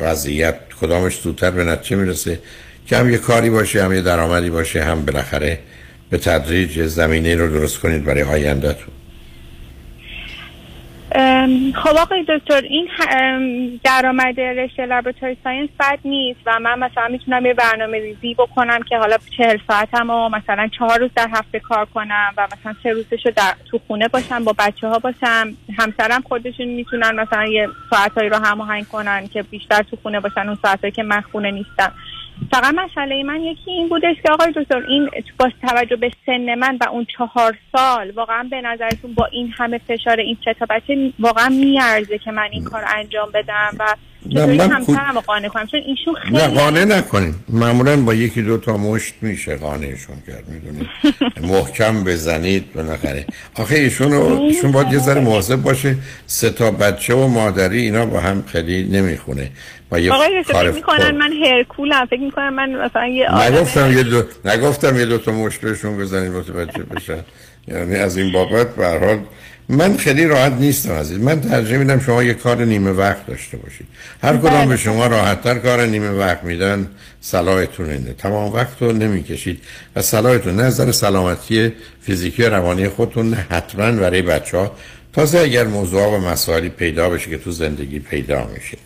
[0.00, 2.38] وضعیت کدامش زودتر به نتیجه می‌رسه؟
[2.86, 5.58] که هم یه کاری باشه هم یه درآمدی باشه هم بالاخره
[6.10, 8.94] به تدریج زمینه رو درست کنید برای آیندهتون.
[11.74, 12.88] خب آقای دکتر این
[13.84, 18.98] درآمد رشته لابراتوری ساینس بد نیست و من مثلا می‌تونم یه برنامه ریزی بکنم که
[18.98, 23.26] حالا چهل ساعتم و مثلا چهار روز در هفته کار کنم و مثلا سه روزش
[23.26, 28.28] رو در تو خونه باشم با بچه ها باشم همسرم خودشون می‌تونن مثلا یه ساعتهایی
[28.28, 31.92] رو هماهنگ کنن که بیشتر تو خونه باشن اون ساعتهایی که من خونه نیستم.
[32.52, 36.78] فقط مسئله من یکی این بودش که آقای دکتر این با توجه به سن من
[36.80, 41.12] و اون چهار سال واقعا به نظرتون با این همه فشار این سه تا بچه
[41.18, 43.96] واقعا میارزه که من این کار انجام بدم و
[44.28, 47.02] چطوری من همسرم رو قانع کنم چون ایشون خیلی نه قانع
[47.48, 50.88] معمولا با یکی دو تا مشت میشه قانعشون کرد می‌دونید
[51.52, 53.26] محکم بزنید بالاخره.
[53.54, 55.96] آخه ایشون رو ایشون باید یه ذره مواظب باشه.
[56.26, 59.50] سه تا بچه و مادری اینا با هم خیلی نمی‌خونه.
[59.90, 62.06] با یه آقای فکر می‌کنن من هرکولم.
[62.06, 66.32] فکر می‌کنن من مثلا یه آدم نگفتم یه دو نگفتم یه دو تا مشت بزنید
[66.32, 67.24] متوجه بشن.
[67.68, 69.18] یعنی از این بابت به هر حال
[69.70, 71.18] من خیلی راحت نیستم عزیز.
[71.18, 73.86] من ترجیح میدم شما یه کار نیمه وقت داشته باشید.
[74.22, 76.88] هر کدام به شما راحتتر کار نیمه وقت میدن
[77.20, 78.12] صلاحتون اینه.
[78.12, 79.60] تمام وقت رو نمی‌کشید
[79.96, 84.76] و صلاحتون نظر سلامتی فیزیکی و روانی خودتون نه حتما برای بچه ها
[85.12, 88.78] تازه اگر موضوع و مسائلی پیدا بشه که تو زندگی پیدا میشه.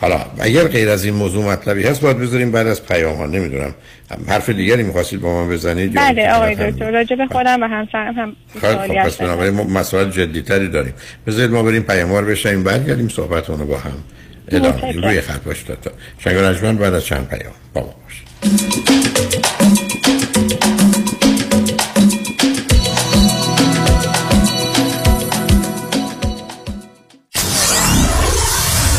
[0.00, 3.74] حالا اگر غیر از این موضوع مطلبی هست باید بذاریم بعد از پیام ها نمی‌دونم
[4.28, 8.36] حرف دیگری می‌خواستید با من بزنید بله آقای دکتر راجع به خودم و همسرم هم
[8.60, 9.16] خیلی سوالی خب پس.
[9.16, 10.94] بنابراین ما مسائل جدی تری داریم.
[11.26, 13.92] بذارید ما بریم پیاموار بشنیم برگردیم صحبت رو با هم
[14.48, 14.92] ادامه.
[14.92, 17.52] روی خط باشید تا شنگ بعد از چند پیام.
[17.74, 19.47] با ما باشید.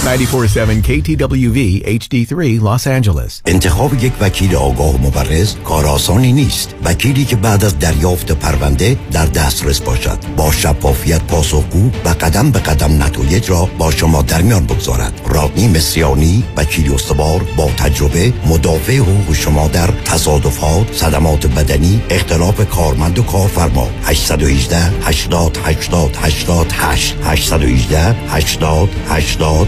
[0.09, 3.41] KTWV HD3 Los Angeles.
[3.45, 6.75] انتخاب یک وکیل آگاه و مبرز کار آسانی نیست.
[6.83, 10.17] وکیلی که بعد از دریافت پرونده در دسترس باشد.
[10.37, 15.21] با شفافیت پاسخگو و قدم به قدم نتایج را با شما در میان بگذارد.
[15.25, 23.19] رادنی مصریانی وکیل استوار با تجربه مدافع حقوق شما در تصادفات صدمات بدنی اختلاف کارمند
[23.19, 23.87] و کارفرما.
[24.03, 29.67] 818 80 80 88 818 80 80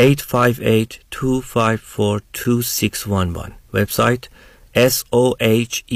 [0.00, 0.04] 858-254-2611
[3.74, 4.24] وبسایت
[4.76, 5.90] soheyll.com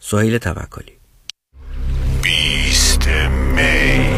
[0.00, 0.92] سهیل توکلی
[2.22, 4.11] بیست می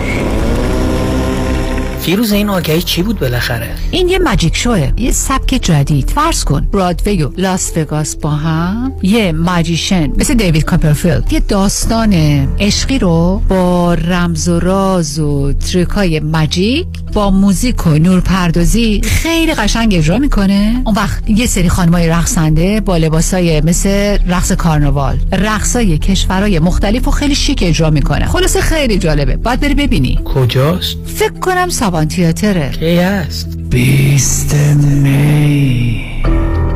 [2.05, 4.93] فیروز این آگهی چی بود بالاخره؟ این یه magic show ه.
[4.97, 6.11] یه سبک جدید.
[6.11, 6.69] فرض کن.
[6.73, 8.93] برادوی و لاس وگاس با هم.
[9.03, 10.13] یه magician.
[10.17, 11.33] مثل دیوید کاپرفیلد.
[11.33, 12.13] یه داستان
[12.61, 19.55] عشقی رو با رمز و راز و trick ای magic با موزیک و نورپردازی خیلی
[19.55, 20.83] قشنگ اجرا می‌کنه.
[20.87, 25.19] اون وقت یه سری خانمای رقصنده با لباسای مثل رقص کارناوال.
[25.33, 28.27] رقصای کشورهای مختلف و خیلی شیک اجرا می‌کنه.
[28.27, 29.37] خلاصه خیلی جالبه.
[29.37, 30.21] باید بری ببینی.
[30.25, 32.71] کجاست؟ فکر کنم سوان تیاتره.
[32.71, 36.05] کی هست؟ بیست می.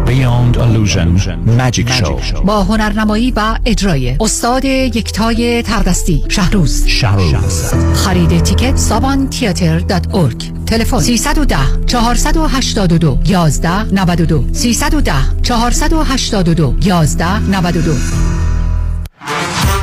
[0.06, 1.18] Beyond Illusion.
[1.58, 2.40] Magic Show.
[2.44, 4.16] با هنرنمایی و اجرای.
[4.20, 6.24] استاد یکتای تردستی.
[6.28, 6.86] شهروز.
[6.86, 7.74] شهروز.
[7.94, 11.56] خرید تیکت سابان تیاتر دات ارگ تلفن 310
[11.86, 15.12] 482 11 92 310
[15.42, 17.92] 482 11 92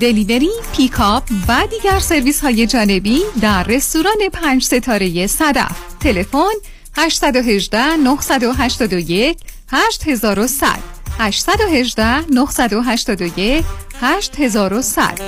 [0.00, 5.76] delivery، pickup و دیگر سرویس های جانبی در رستوران پنج ستاره صدف.
[6.00, 6.52] تلفن
[6.96, 9.38] 818 981
[9.68, 10.78] 8100
[11.18, 13.64] 818 981
[14.00, 15.20] 8100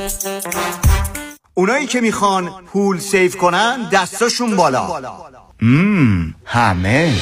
[1.55, 5.03] اونایی که می‌خوان پول save کنن دستاشون بالا.
[5.62, 7.12] مم همه.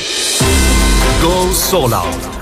[1.23, 2.42] go solar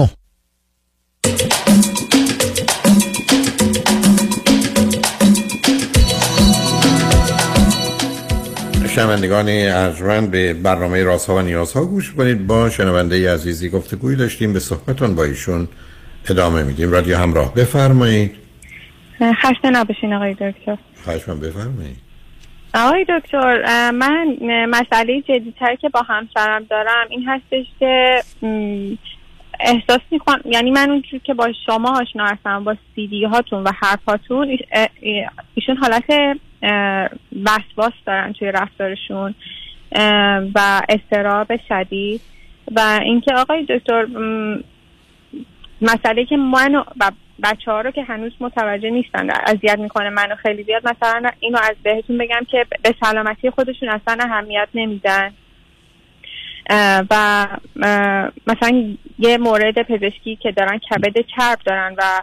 [8.95, 12.47] شنوندگان ارجمند به برنامه رازها و نیازها گوش کنید.
[12.47, 15.67] با شنونده عزیزی گفتگوی داشتیم به صحبتون با ایشون
[16.29, 16.91] ادامه میدیم.
[16.91, 18.35] رادیو همراه بفرمایید.
[19.21, 20.77] خسته نباشین آقای دکتر.
[21.27, 21.97] من بفرمایید.
[22.73, 24.37] آقای دکتر من
[24.69, 28.23] مسئله جدیتر که با همسرم دارم این هستش که
[29.63, 34.57] احساس می‌کنم یعنی من اونجور که با شما آشنا هستم با سیدی هاتون و حرفاتون
[35.53, 36.37] ایشون حالت
[37.43, 39.35] وسواس دارن توی رفتارشون
[40.55, 42.21] و استراب شدید.
[42.75, 44.05] و اینکه آقای دکتر
[45.81, 47.11] مسئله که من و
[47.43, 51.75] بچه ها رو که هنوز متوجه نیستن اذیت می‌کنه منو خیلی زیاد مثلا اینو از
[51.83, 55.33] بهتون بگم که به سلامتی خودشون اصلا اهمیت نمیدن.
[57.09, 57.47] و
[58.47, 62.21] مثلا یه مورد پزشکی که دارن کبد چرب دارن و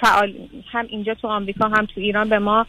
[0.00, 0.34] فعال
[0.72, 2.66] هم اینجا تو آمریکا هم تو ایران به ما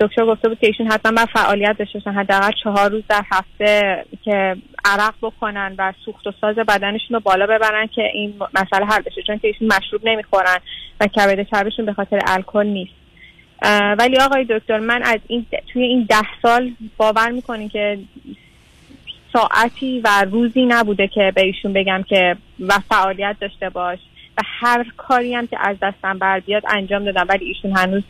[0.00, 2.12] دکتر گفته بود که ایشون حتما باید فعالیت داشته باشن.
[2.12, 7.46] حداقل چهار روز در هفته که عرق بکنن و سوخت و ساز بدنشون رو بالا
[7.46, 9.22] ببرن که این مسئله حل بشه.
[9.26, 10.58] چون که ایشون مشروب نمی‌خورن
[11.00, 12.92] و کبد چربشون به خاطر الکل نیست.
[13.98, 17.98] ولی آقای دکتر من از این توی این ده سال باور می‌کنین که
[19.32, 23.98] ساعتی و روزی نبوده که به ایشون بگم که و فعالیت داشته باش
[24.38, 27.26] و هر کاری هم که از دستم بر بیاد انجام دادم.
[27.28, 28.02] ولی ایشون هنوز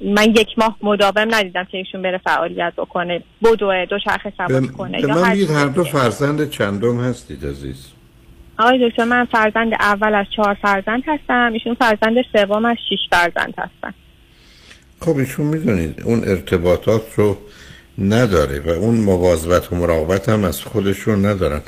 [0.00, 3.22] من یک ماه مداوم ندیدم که ایشون بره فعالیت بکنه.
[3.42, 7.92] بدوه دو شرخ سواری کنه به من هر دو فرزند چندم هستید عزیز؟
[8.58, 11.50] آقای دکتر من فرزند اول از چهار فرزند هستم.
[11.52, 13.94] ایشون فرزند سوم از شش فرزند هستن.
[15.00, 17.36] خب ایشون می‌دونید اون ارتباطات رو
[18.00, 21.60] نداره و اون مواظبت و مراقبت هم از خودشون ندارن.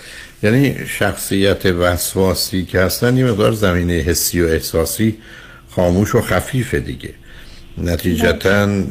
[0.42, 5.18] یعنی شخصیت وسواسی که هستن یه مقدار زمینه حسی و احساسی
[5.70, 7.14] خاموش و خفیفه دیگه.
[7.78, 8.82] نتیجتا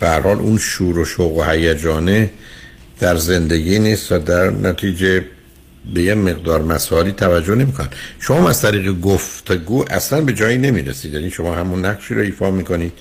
[0.00, 2.30] برحال اون شور و شوق و هیجانه
[3.00, 5.24] در زندگی نیست و در نتیجه
[5.94, 7.88] به یه مقدار مسائلی توجه نمی‌کنن.
[8.20, 11.14] شما از طریق گفتگو اصلا به جایی نمی‌رسید.
[11.14, 12.92] یعنی شما همون نقشی رو ایفا می‌کنید.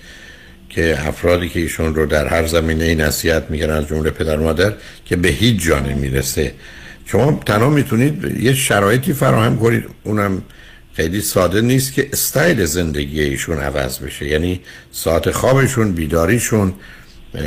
[0.76, 4.74] که افرادی که ایشون رو در هر زمینه ای نصیحت میگن از جمله پدر مادر
[5.06, 6.54] که به هیچ جا نمی‌رسه
[7.06, 9.84] شما تنها می‌تونید یه شرایطی فراهم کنید.
[10.04, 10.42] اونم
[10.94, 14.26] خیلی ساده نیست که استایل زندگی ایشون عوض بشه.
[14.26, 14.62] یعنی
[14.92, 16.74] ساعت خوابشون بیداریشون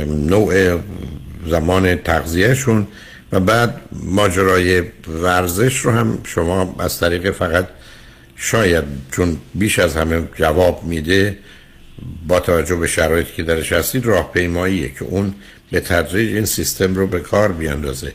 [0.07, 0.79] نوع
[1.47, 2.87] زمان تغذیهشون
[3.31, 7.67] و بعد ماجرای ورزش رو هم شما از طریق فقط
[8.35, 11.37] شاید چون بیش از همه جواب میده
[12.27, 15.33] با توجه به شرایطی که درش هستید راهپیماییه که اون
[15.71, 18.13] به تدریج این سیستم رو به کار بیاندازه.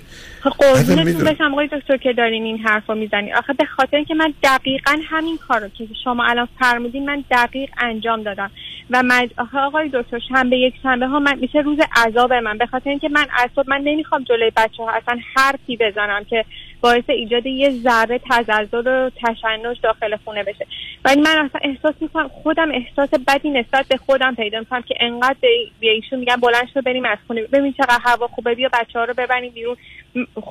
[0.59, 3.33] قربونتون بشم آقای دکتر که دارین این حرف رو می‌زنی.
[3.33, 7.71] آخه به خاطر اینکه من دقیقا همین کار رو که شما الان فرمودین من دقیق
[7.79, 8.51] انجام دادم.
[8.91, 12.59] و من آخه آقای دکتر شنبه یک شنبه ها من میشه روز عذاب من.
[12.59, 16.45] به خاطر اینکه من اصلا من نمی‌خوام جلوی بچه ها اصلا حرفی بزنم که
[16.83, 20.67] باعث ایجاد یه ذره تزلزل و تشنج داخل خونه بشه.
[21.05, 25.37] ولی من اصلا احساس می‌کنم خودم احساس بدی نسبت به خودم پیدا می‌کنم که انقدر
[25.81, 27.43] به ایشون میگم بلند شو بریم از خونه.
[27.43, 29.77] ببین چقدر هوا خوبه بیا بچه ها رو ببریم بیرون.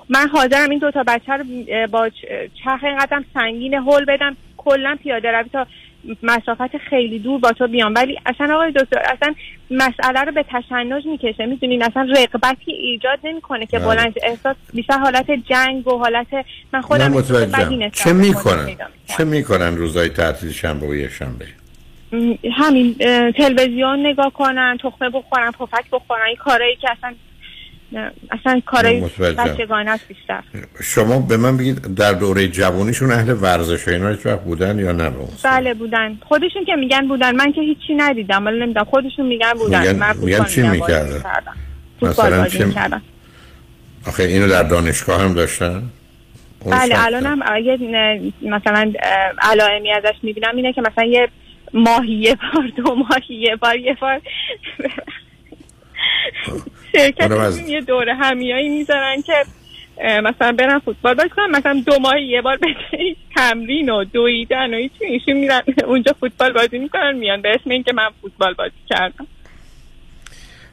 [0.09, 1.43] من حاضرم این دوتا بچه رو
[1.87, 2.09] با
[2.63, 4.37] چرخ اینقدر سنگین هول بدم.
[4.57, 5.67] کلا پیاده روی تا
[6.23, 7.93] مسافت خیلی دور با تو بیام.
[7.95, 9.35] ولی اصلا آقای دکتر اصلا
[9.71, 11.45] مسئله رو به تشنج می‌کشه.
[11.45, 16.27] می‌دونین اصلا رقبتی ایجاد نمی‌کنه که بلند احساس بیشتر حالت جنگ و حالت
[16.73, 17.21] من خودم
[17.89, 21.45] چه می‌کنن؟ چه می‌کنن روزای تعطیل شنبه و یک شنبه؟
[22.51, 22.95] همین
[23.31, 27.13] تلویزیون نگاه کنن تخمه بخورن پفک بخورن این کارهایی که اصلا
[28.31, 29.01] اصلا کارای
[29.37, 30.43] بچگانه است بیشتر.
[30.83, 35.11] شما به من بگید در دوره جوانیشون اهل ورزش اینا هیچ وقت بودن یا نه
[35.43, 36.17] بله بودن.
[36.21, 37.35] خودشون که میگن بودن.
[37.35, 38.45] من که هیچی ندیدم.
[38.45, 38.85] ولی نمی‌دونم.
[38.85, 39.79] خودشون میگن بودن.
[39.79, 41.23] میگن, من میگن چی می‌کردن؟
[42.01, 43.01] مثلا چی می‌کردن
[44.07, 45.83] آخه اینو در دانشگاه هم داشتن؟
[46.65, 47.77] بله الان هم اگه
[48.41, 48.93] مثلا
[49.41, 51.27] علائمی ازش می‌بینم اینه که مثلا یه
[51.73, 54.21] ماهی یه بار دو ماهی یه بار یه بار.
[56.91, 57.59] شرکت از...
[57.59, 59.33] یه دوره همیایی می‌ذارن که
[60.23, 61.13] مثلا برن فوتبال.
[61.13, 62.67] بازی کنن مثلا دو ماه یه بار به
[63.35, 67.93] تمرین و دویدن و هیچ ایشون میرن اونجا فوتبال بازی می‌کنن میان به اسم اینکه
[67.93, 69.27] من فوتبال بازی کردم.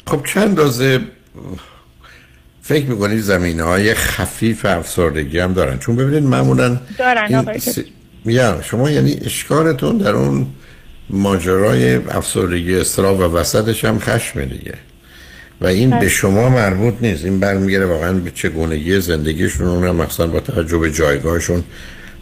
[0.06, 1.00] خب چند دازه
[2.62, 7.78] فکر می‌کنید زمینه های خفیف افسردگی هم دارن؟ چون ببینید معمولا دارن س...
[8.24, 10.46] یا شما یعنی اشکارتون در اون
[11.10, 14.74] ماجرای افسردگی استراب و وسطش هم خشم دیگه.
[15.60, 17.24] و این به شما مربوط نیست.
[17.24, 21.64] این برمیگره واقعا به چگونگی زندگیشون اونم مثلا با توجه به جایگاهشون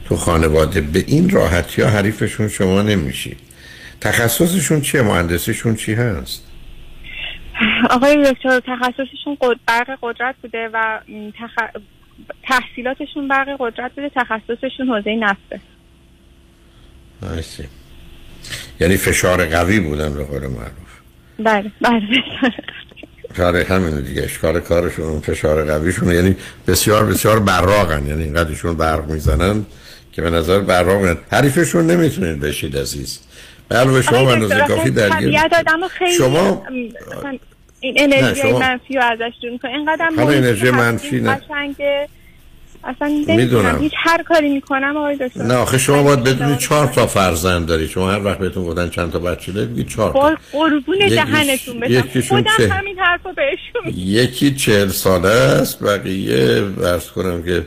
[0.04, 0.80] تو خانواده.
[0.80, 3.38] به این راحتی ها حریفشون شما نمیشید
[4.00, 6.42] تخصصشون چیه؟ مهندسیشون چی هست؟
[7.90, 11.00] آقای دکتر تخصصشون برق قدرت بوده و
[11.38, 11.50] تخ...
[12.42, 14.10] تحصیلاتشون برق قدرت بوده.
[14.14, 15.60] تخصصشون حوزه نفته.
[18.80, 21.00] یعنی فشار قوی بودن به قول معروف.
[21.38, 22.24] بله بله.
[23.36, 29.66] کار همین دیگه اشکال کارشون فشار قویشون یعنی بسیار بسیار براغن یعنی اینقدرشون برق می‌زنن
[30.12, 30.60] که به نظر
[30.98, 33.18] میاد حریفشون نمی‌تونید بشید عزیز.
[33.70, 35.40] علاوه شما من کافی درگیر
[36.16, 36.62] شما
[37.80, 39.32] این انرژی منفی رو ازش
[39.62, 41.40] کنه اینقدر انرژی منفی نه.
[42.86, 43.78] اصلا می‌دونم.
[43.78, 45.42] هیچ هر کاری می‌کنم آقای دکتر.
[45.42, 47.88] نه آخه شما باید بدونید چهار تا فرزند داری.
[47.88, 50.36] شما هر وقت بهتون گفتن چند تا بچه داری بگید چهار تا.
[50.52, 52.20] قربون دهنتون بشم.
[52.28, 52.68] خودم چه...
[52.68, 57.66] همین حرفو بهشون یکی چهل ساله است بقیه برس کنم که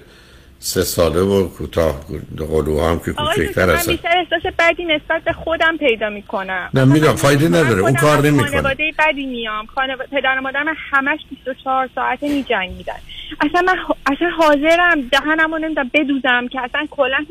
[0.62, 2.06] سه ساله و کوتاه
[2.38, 6.70] قلوها هم که کوچکتر هستن من بیشتر احساس بدی نسبت به خودم پیدا می‌کنم.
[6.74, 8.50] نه می‌دونم فایده نداره اون کار نمی‌کنه.
[8.50, 9.66] خانواده بدی میام.
[9.66, 13.00] خانواده پدر مادرم همش 24 ساعته میجنگیدن
[13.42, 13.76] اصلا من
[14.06, 17.26] اصلا حاضرم دهنمو نمی‌دونم بدوزم که اصلا کلا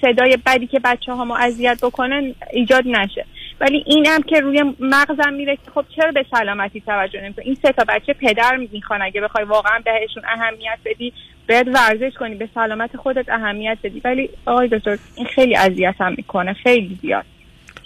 [0.00, 3.26] صدای بدی که بچه ها ما اذیت بکنن ایجاد نشه.
[3.60, 7.72] ولی اینم که روی مغزم میره که خب چرا به سلامتی توجه نمی‌کنی؟ این سه
[7.72, 9.02] تا بچه پدر می‌خوان.
[9.02, 11.12] اگه بخوای واقعا بهشون اهمیت بدی
[11.48, 14.00] باید ورزش کنی به سلامت خودت اهمیت بدی.
[14.04, 17.24] ولی آقای دکتر این خیلی اذیتم می‌کنه خیلی زیاد.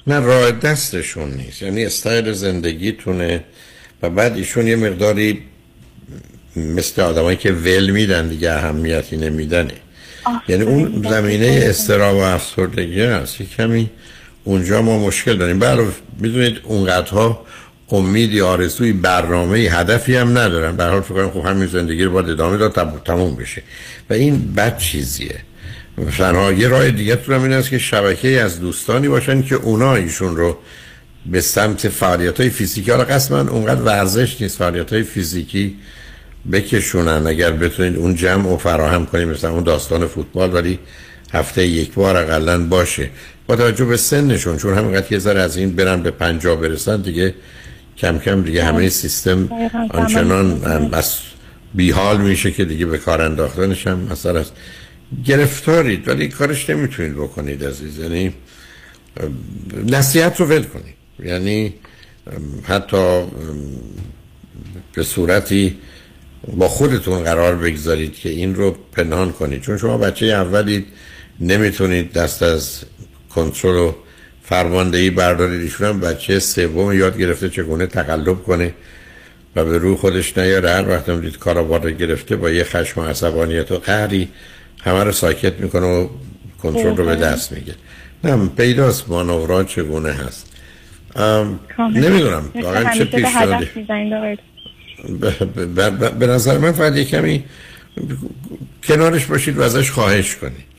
[0.07, 1.63] نه راه دستشون نیست.
[1.63, 3.45] یعنی استایل زندگیتونه
[4.03, 5.43] و بعد ایشون یه مقداری
[6.57, 9.75] مثل آدمایی که ول میدن دیگه اهمیتی نمیدنه.
[10.49, 13.43] یعنی اون زمینه استرا و افسردگی هست.
[13.43, 13.91] کمی
[14.51, 15.59] اونجا ما مشکل داریم.
[15.59, 15.87] برای
[16.21, 17.47] می‌دونید اونقدرها
[17.91, 20.77] امیدی آرزوی برنامه هدفی هم ندارن.
[20.77, 23.63] به حال فکر خب همین زندگی رو باید ادامه داد تموم بشه.
[24.11, 25.37] و این بد چیزیه.
[25.99, 30.37] مثلا یه راه دیگه تو این است که شبکه از دوستانی باشن که اونا ایشون
[30.37, 30.59] رو
[31.27, 35.77] به سمت فعالیت های فیزیکی حالا قسما اونقدر ورزش نیست فعالیت های فیزیکی
[36.53, 37.27] بکشونن.
[37.27, 40.79] اگر بتونید اون جمع رو فراهم کنید مثلا اون داستان فوتبال ولی
[41.33, 43.11] هفته یک بار اقلا باشه.
[43.51, 47.35] با توجه به سنشون چون همینقدر که ذره از این برن به پنجاه برسن دیگه
[47.99, 49.87] کم کم دیگه همه سیستم دقیقاً.
[49.91, 50.59] آنچنان
[50.89, 51.21] بس
[51.75, 54.53] بیحال میشه که دیگه به کار انداختنش هم مثلا است.
[55.25, 57.99] گرفتارید ولی کارش نمی‌تونید بکنید عزیز.
[57.99, 58.33] یعنی
[59.87, 60.95] نصیحت رو ول کنید.
[61.25, 61.75] یعنی
[62.63, 63.25] حتی
[64.93, 65.79] به صورتی
[66.57, 69.61] با خودتون قرار بگذارید که این رو پنهان کنید.
[69.61, 70.87] چون شما بچه اولید
[71.41, 72.81] نمی‌تونید دست از
[73.35, 73.93] کنترل و
[74.43, 78.75] فرماندهی بردارید ایشون هم بچه سوم یاد گرفته چگونه تقلب کنه
[79.57, 80.71] و به روی خودش نیاره.
[80.71, 84.29] هر وقت هم دید کارآبار رو گرفته با یه خشم و عصبانیت و قهری
[84.85, 86.09] همه رو ساکت می‌کنه و
[86.63, 87.75] کنترل رو به دست میگه
[88.25, 89.09] نه پیداست.
[89.09, 90.47] مانورات چگونه هست؟
[91.79, 92.51] نمی‌دونم.
[92.63, 93.69] واقعا چه پیشنهادی
[95.21, 97.45] به, به, به نظر من فقط یه کمی
[98.85, 100.70] کنارش باشید و ازش خواهش کنید.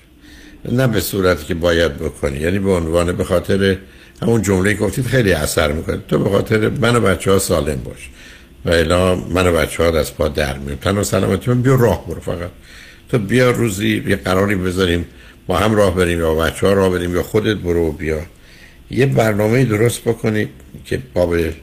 [0.65, 2.39] نه به صورتی که باید بکنی.
[2.39, 3.77] یعنی به عنوان به خاطر
[4.21, 5.99] همون جمله گفتید خیلی اثر می‌کنه.
[6.07, 8.09] تو به خاطر من و بچه ها سالم باش.
[8.65, 11.75] و الا من و بچه ها از پا در میام تن و سلامتی من بیا
[11.75, 12.49] راه برو فقط.
[13.09, 15.05] تو بیا روزی یه قراری بذاریم
[15.47, 18.21] با هم راه بریم یا بچه ها راه بریم یا خودت برو بیا.
[18.91, 20.49] یه برنامه درست بکنید
[20.85, 21.53] که با به,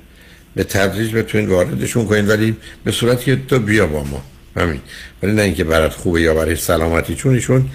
[0.55, 4.23] به تدریج بتونید واردشون کنید ولی به صورتی که تو بیا با ما.
[4.57, 4.81] همین.
[5.23, 7.15] ولی نه اینکه برات خوبه یا برای سلامتی.
[7.15, 7.69] چون ایشون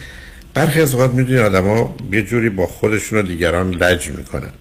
[0.53, 4.51] برخی از اوقات می‌دونی آدم ها یه جوری با خودشون و دیگران لج می‌کنن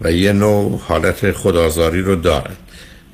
[0.00, 2.56] و یه نوع حالت خدازاری رو دارن.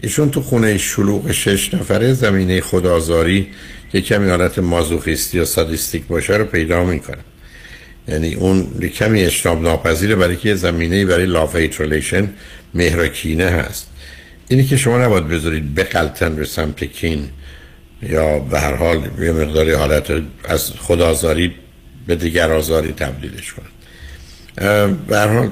[0.02, 3.46] ایشون تو خونه شلوغ شش نفره زمینه خدازاری
[3.92, 7.24] که کمی حالت مازوخیستی یا سادیستیک باشه رو پیدا می‌کنن.
[8.08, 12.30] یعنی اون کمی اجتناب ناپذیره برای که زمینه برای لاف ریلیشن
[12.74, 13.90] مهر و هست.
[14.48, 17.28] اینی که شما نباید بذارید بقلتن به سمت کین
[18.02, 21.54] یا به هر حال یه مقداری حالت از خدازاری
[22.06, 23.66] به دیگر آزاری تبدیلش کنن
[24.58, 25.50] اه، به هر حال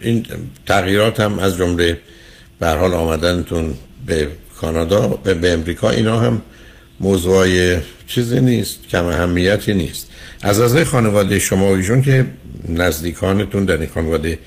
[0.00, 0.26] این
[0.66, 2.00] تغییرات هم از جمله
[2.58, 3.74] به هر حال آمدنتون
[4.06, 4.28] به
[4.60, 6.42] کانادا به, به امریکا اینا هم
[7.00, 10.10] موضوع چیزی نیست کم اهمیتی نیست.
[10.42, 12.26] از از خانواده شما و ایشون که
[12.68, 14.38] نزدیکانتون در این خانواده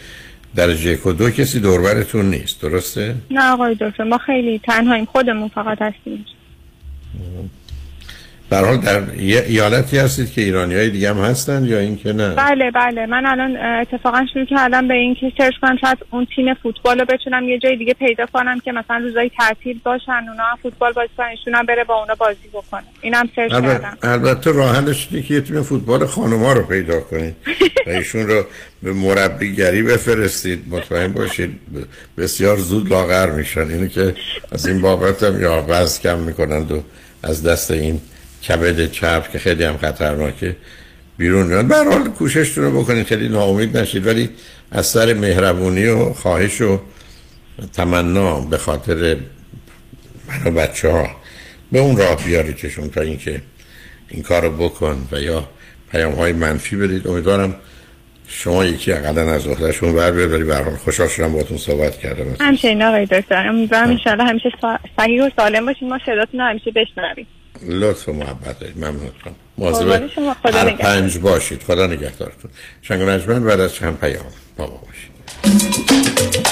[0.56, 5.48] درجه یک و دو کسی دوربرتون نیست درسته؟ نه آقای دکتر ما خیلی تنهاییم خودمون
[5.48, 6.26] فقط هستیم.
[8.52, 12.30] در حال در یه ایالتی هستید که ایرانی های دیگه هم هستن یا اینکه نه؟
[12.30, 16.54] بله بله من الان اتفاقا شروع کردم به این که سرچ کنم شاید اون تیم
[16.54, 20.58] فوتبال رو بتونم یه جای دیگه پیدا کنم که مثلا روزای تعطیل باشن اونا هم
[20.64, 22.84] فوتبال بازی کنن ایشون هم بره با اونا بازی بکنه.
[23.02, 23.98] اینم سرچ کردم.
[24.04, 27.36] البته, البته راه حلش اینه که یه تیم فوتبال خانوما رو پیدا کنید
[27.88, 28.44] و ایشون رو
[28.84, 30.64] به مربیگری بفرستید.
[30.70, 31.60] مطمئن باشید
[32.18, 33.62] بسیار زود لاغر میشن.
[33.70, 34.16] اینه که
[34.52, 36.84] از این بابت هم یا وزن کم می‌کنند و
[37.24, 38.02] از دست این
[38.48, 40.56] کبد چرب که خیلی هم خطرناکه
[41.18, 41.66] بیرون میاد.
[41.66, 43.06] به حال کوششتون رو بکنید.
[43.06, 44.30] خیلی ناامید نشید ولی
[44.72, 46.80] از سر مهربونی و خواهش و
[47.74, 49.18] تمنا به خاطر
[50.28, 51.10] من و بچه ها
[51.72, 53.42] به اون راه بیاریدشون تا اینکه
[54.10, 55.50] این کار رو بکن و یا
[55.92, 57.08] پیام های منفی بدید.
[57.08, 57.56] امیدوارم
[58.28, 60.32] شما یکی اقلا از عهدهشون بر بیاد.
[60.32, 62.36] ولی به حال خوشحال شدم باهاتون صحبت کردم.
[62.40, 63.48] همچنین آقای دکتر.
[63.48, 64.50] امیدوارم انشالله همیشه
[64.98, 65.90] صحیح و سالم باشین.
[65.90, 67.28] ما صداتون رو همیشه بشنویم.
[67.64, 68.78] لطف و محبت دارید.
[68.78, 70.10] ممنونتون مواظب
[70.46, 70.72] هر.
[70.72, 71.64] پنج باشید.
[71.64, 72.52] خدا نگهدارتون.
[72.82, 74.26] شنگ و نجمن بعد از چند پیام
[74.58, 76.48] بابا باشید.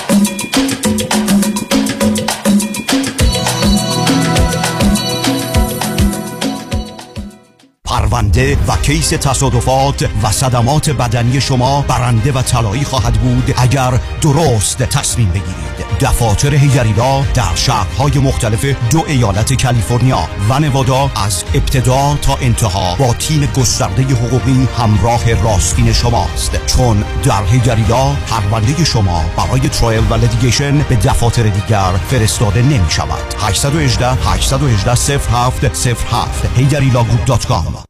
[8.09, 14.77] پرونده و case تصادفات و صدمات بدنی شما برنده و طلایی خواهد بود اگر درست
[14.77, 15.99] تصمیم بگیرید.
[15.99, 20.19] دفاتر هیگریلا در شهرهای مختلف دو ایالت کالیفرنیا
[20.49, 26.65] و نوادا از ابتدا تا انتها با تیم گسترده حقوقی همراه راستین شماست.
[26.65, 33.35] چون در هیگریلا پرونده شما برای trial و litigation به دفاتر دیگر فرستاده نمی شود
[33.39, 37.89] 818 818 07 07 هیگریلاگروپ.com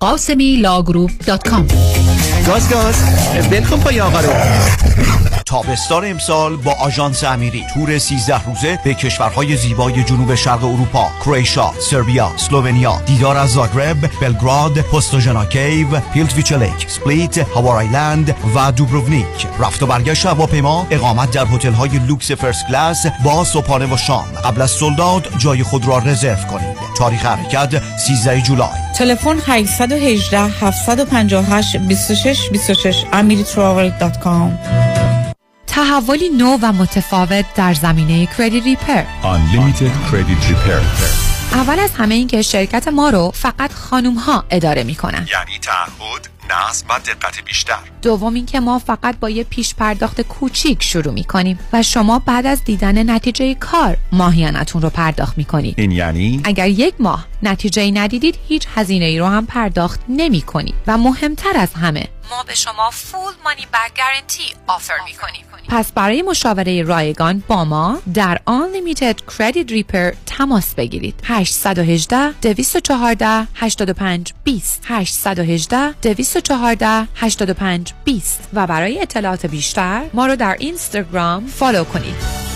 [0.00, 1.66] قاسمی Law Group dot com
[2.46, 2.94] گاز گاز.
[3.50, 4.32] ول کن پای آقا رو.
[5.46, 7.64] تابستان امسال با آژانس امیری.
[7.74, 13.96] تور 13 روزه به کشورهای زیبای جنوب شرق اروپا کرواتیا، سربیا، اسلوونیا دیدار از زاگرب،
[14.20, 19.46] بلگراد، پوستوژنا Cave، پلیتویچ Lake، سپلیت، هاوار Island و دوبروونیک.
[19.58, 24.26] رفت و برگشت هواپیما اقامت در هتل‌های لوکس first class با صبحانه و شام.
[24.44, 26.76] قبل از sold out جای خود را رزرو کنید.
[26.98, 28.68] تاریخ حرکت 13 جولای.
[28.98, 29.38] تلفن
[29.86, 34.50] 818 758 26 26 amiritravel.com
[35.66, 39.02] تحولی نو و متفاوت در زمینه کردیت ریپر.
[39.22, 40.82] Unlimited Credit Repair.
[41.52, 45.26] اول از همه این که شرکت ما رو فقط خانوم ها اداره می‌کنن.
[45.32, 47.78] یعنی تعهد نظم و دقت بیشتر.
[48.02, 52.64] دوم اینکه ما فقط با یه پیش پرداخت کوچیک شروع می‌کنیم و شما بعد از
[52.64, 55.74] دیدن نتیجه کار ماهیانتون رو پرداخت می‌کنید.
[55.78, 60.42] این یعنی؟ اگر یک ماه نتیجه ای ندیدید هیچ هزینه ای رو هم پرداخت نمی
[60.42, 65.46] کنید و مهمتر از همه ما به شما فول مانی بک گارنتی آفر می کنیم
[65.68, 71.14] پس برای مشاوره رایگان با ما در Unlimited Credit Repair تماس بگیرید.
[71.24, 80.56] 818 214 85 20 818 214 85 20 و برای اطلاعات بیشتر ما رو در
[80.58, 82.55] اینستاگرام فالو کنید.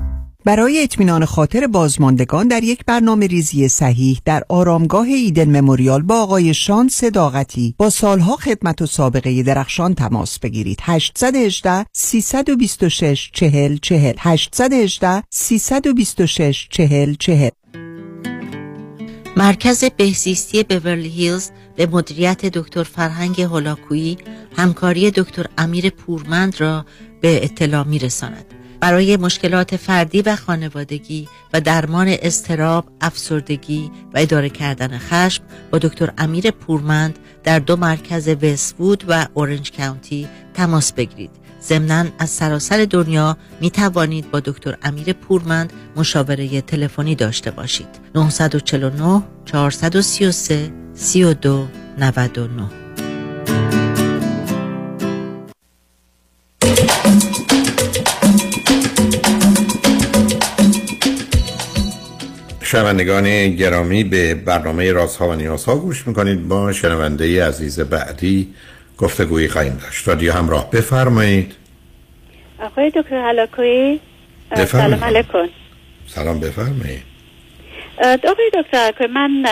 [0.45, 6.53] برای اطمینان خاطر بازماندگان در یک برنامه ریزی صحیح در آرامگاه ایدن مموریال با آقای
[6.53, 10.79] شان صداقتی با سالها خدمت و سابقه درخشان تماس بگیرید.
[10.81, 17.49] 818 326 40 40 818 326 40 40
[19.37, 24.17] مرکز بهزیستی بورلی هیلز به مدیریت دکتر فرهنگ هولاکویی
[24.57, 26.85] همکاری دکتر امیر پورمند را
[27.21, 28.60] به اطلاع می رساند.
[28.81, 36.13] برای مشکلات فردی و خانوادگی و درمان استراب، افسردگی و اداره کردن خشم با دکتر
[36.17, 41.31] امیر پورمند در دو مرکز وستوود و اورنج کاونتی تماس بگیرید.
[41.61, 47.87] ضمناً از سراسر دنیا می توانید با دکتر امیر پورمند مشاوره تلفنی داشته باشید.
[48.15, 51.67] 949 433 32
[51.97, 52.80] 99
[62.71, 66.47] شنوندگان گرامی به برنامه رازها و نیازها گوش می‌کنید.
[66.47, 68.47] با شنونده عزیز بعدی
[68.97, 70.07] گفتگویی خواهیم داشت.
[70.07, 71.55] رادیو همراه بفرمایید.
[72.59, 73.99] آقای دکتر حلاکویی
[74.65, 75.49] سلام علیکم.
[76.07, 77.03] سلام بفرمایید.
[78.03, 79.45] آقای دکتر حلاکویی من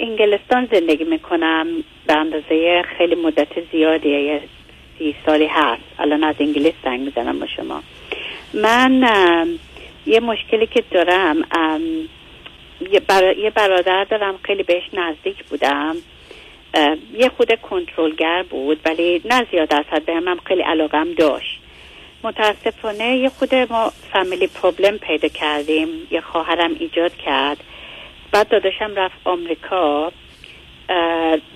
[0.00, 1.66] انگلستان زندگی می‌کنم.
[2.06, 4.40] به اندازه خیلی مدت زیادی یه
[4.98, 5.82] سی سالی هست.
[5.98, 7.82] الان از انگلیس زنگ می‌زنم با شما.
[8.54, 9.04] من
[10.06, 11.36] یه مشکلی که دارم
[12.80, 15.96] یه, برادر دارم خیلی بهش نزدیک بودم.
[17.12, 21.60] یه خود کنترلگر بود ولی نه زیاد از حد بهم هم خیلی علاقم داشت.
[22.24, 27.64] متاسفانه یه خود ما فامیلی پروبلم پیدا کردیم یه خواهرم ایجاد کرد.
[28.32, 30.12] بعد داداشم رفت آمریکا.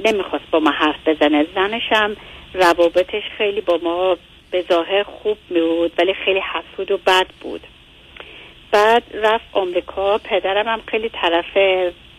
[0.04, 1.46] نمی‌خواست با ما حرف بزنه.
[1.54, 2.16] زنشم
[2.54, 4.16] روابطش خیلی با ما
[4.50, 7.60] به ظاهر خوب بود ولی خیلی حسود و بد بود.
[8.72, 11.56] بعد رفت آمریکا پدرم هم خیلی طرف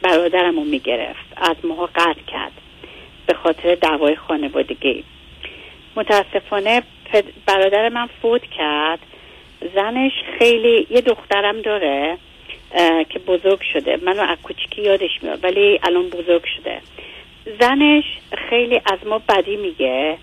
[0.01, 2.51] برادرم رو می‌گرفت از ماها قطع کرد
[3.27, 5.03] به خاطر دعوای خانوادگی.
[5.95, 6.83] متاسفانه
[7.45, 8.99] برادر من فوت کرد.
[9.75, 12.17] زنش خیلی یه دخترم داره
[13.09, 13.99] که بزرگ شده.
[14.03, 16.81] منو از کوچیکی یادش میاد ولی الان بزرگ شده.
[17.59, 18.03] زنش
[18.49, 20.17] خیلی از ما بدی میگه.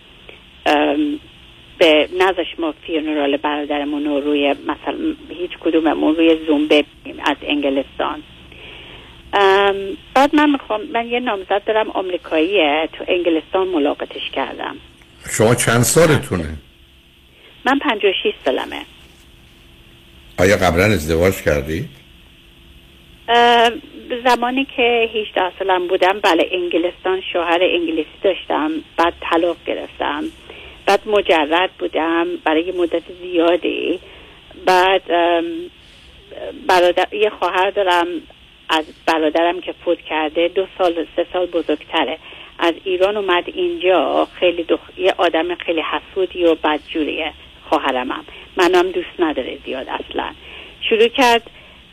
[1.80, 8.22] به نزش ما فیرنرال برادرمون رو روی مثلا هیچ کدوممون روی زوم ببینیم از انگلستان.
[10.14, 12.88] بعد من می‌خوام من یه نامزد دارم آمریکاییه.
[12.92, 14.76] تو انگلستان ملاقاتش کردم.
[15.30, 16.48] شما چند سالتونه؟
[17.66, 18.82] من 56 سالمه.
[20.38, 21.88] آیا قبلا ازدواج کردی؟
[24.24, 30.24] زمانی که 18 سالم بودم بله انگلستان شوهر انگلیسی داشتم بعد طلاق گرفتم.
[30.86, 34.00] بعد مجرد بودم برای مدت زیادی.
[34.66, 35.02] بعد
[36.66, 38.06] برادر یه خواهر دارم
[38.68, 42.18] از برادرم که فوت کرده دو سال سه سال بزرگتره.
[42.58, 44.80] از ایران اومد اینجا خیلی دخ...
[44.96, 47.32] یه آدم خیلی حسودی و بدجوریه
[47.68, 48.24] خواهرمم.
[48.56, 50.30] منم دوست نداره زیاد اصلا.
[50.80, 51.50] شروع کرد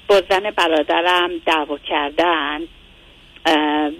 [0.08, 2.62] با زن برادرم دعوا کردن.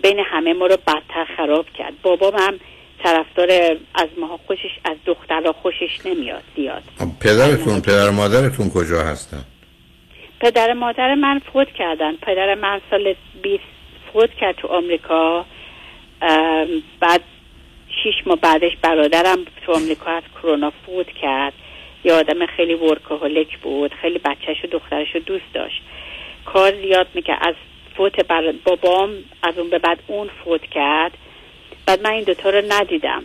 [0.02, 1.94] بین همه ما رو بدتر خراب کرد.
[2.02, 2.60] بابام هم
[3.04, 6.84] طرفدار از ما خوشش از دخترها خوشش نمیاد زیاد.
[7.22, 9.44] پدرتون پدر مادرتون کجا هستن؟
[10.40, 12.16] پدر مادر من فوت کردن.
[12.16, 13.64] پدر من سال 20
[14.14, 15.46] فوت کرد تو آمریکا.
[17.00, 17.22] بعد
[18.04, 21.54] شیش ماه بعدش برادرم تو آمریکا از کرونا فوت کرد.
[22.04, 23.94] یه آدم خیلی ورکهولیک بود.
[24.02, 25.82] خیلی بچهش و دخترش رو دوست داشت.
[26.46, 27.40] کار زیاد می‌کرد.
[27.42, 27.56] از
[27.98, 28.54] فوت بر...
[28.66, 29.10] بابام
[29.44, 31.12] از اون به بعد اون فوت کرد.
[31.88, 33.24] بعد من این دوتا رو ندیدم.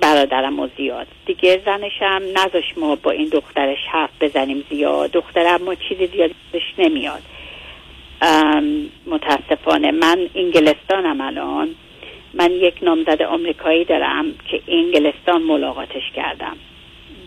[0.00, 1.06] برادرم و زیاد.
[1.26, 5.10] دیگه زنشم نذاش ما با این دخترش حرف بزنیم زیاد.
[5.10, 7.22] دخترم ما چیزی زیاد بهش نمیاد
[9.06, 11.68] متاسفانه من انگلستانم الان.
[12.34, 16.56] من یک نامزد آمریکایی دارم که انگلستان ملاقاتش کردم.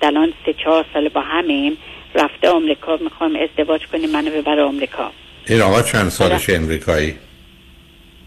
[0.02, 1.78] الان سه چهار سال با همیم.
[2.16, 5.12] رفته آمریکا می‌خوام ازدواج کنیم منو ببره آمریکا.
[5.48, 7.16] این آقا چند سالشه امریکایی؟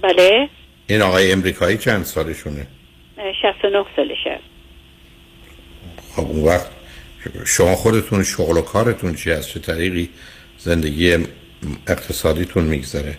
[0.00, 0.48] بله.
[0.86, 2.66] این آقای امریکایی چند سالشونه؟
[3.18, 4.40] اه، 69 سالشه.
[6.16, 6.70] خب اون وقت
[7.46, 10.08] شما خودتون شغل و کارتون چی از چه طریقی
[10.58, 11.14] زندگی
[11.88, 13.16] اقتصادیتون میگذره؟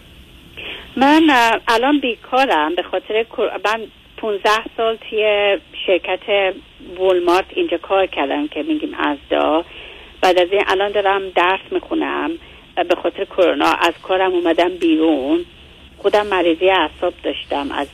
[0.97, 1.29] من
[1.67, 3.25] الان بیکارم به خاطر
[3.65, 3.81] من
[4.17, 6.53] 15 سال توی شرکت
[6.97, 9.65] وولمارت اینجا کار کردم که میگیم ازدا.
[10.21, 12.31] بعد از این الان دارم درس می‌خونم
[12.75, 15.45] به خاطر کرونا از کارم اومدم بیرون.
[16.05, 17.87] خودم مریضی اعصاب داشتم از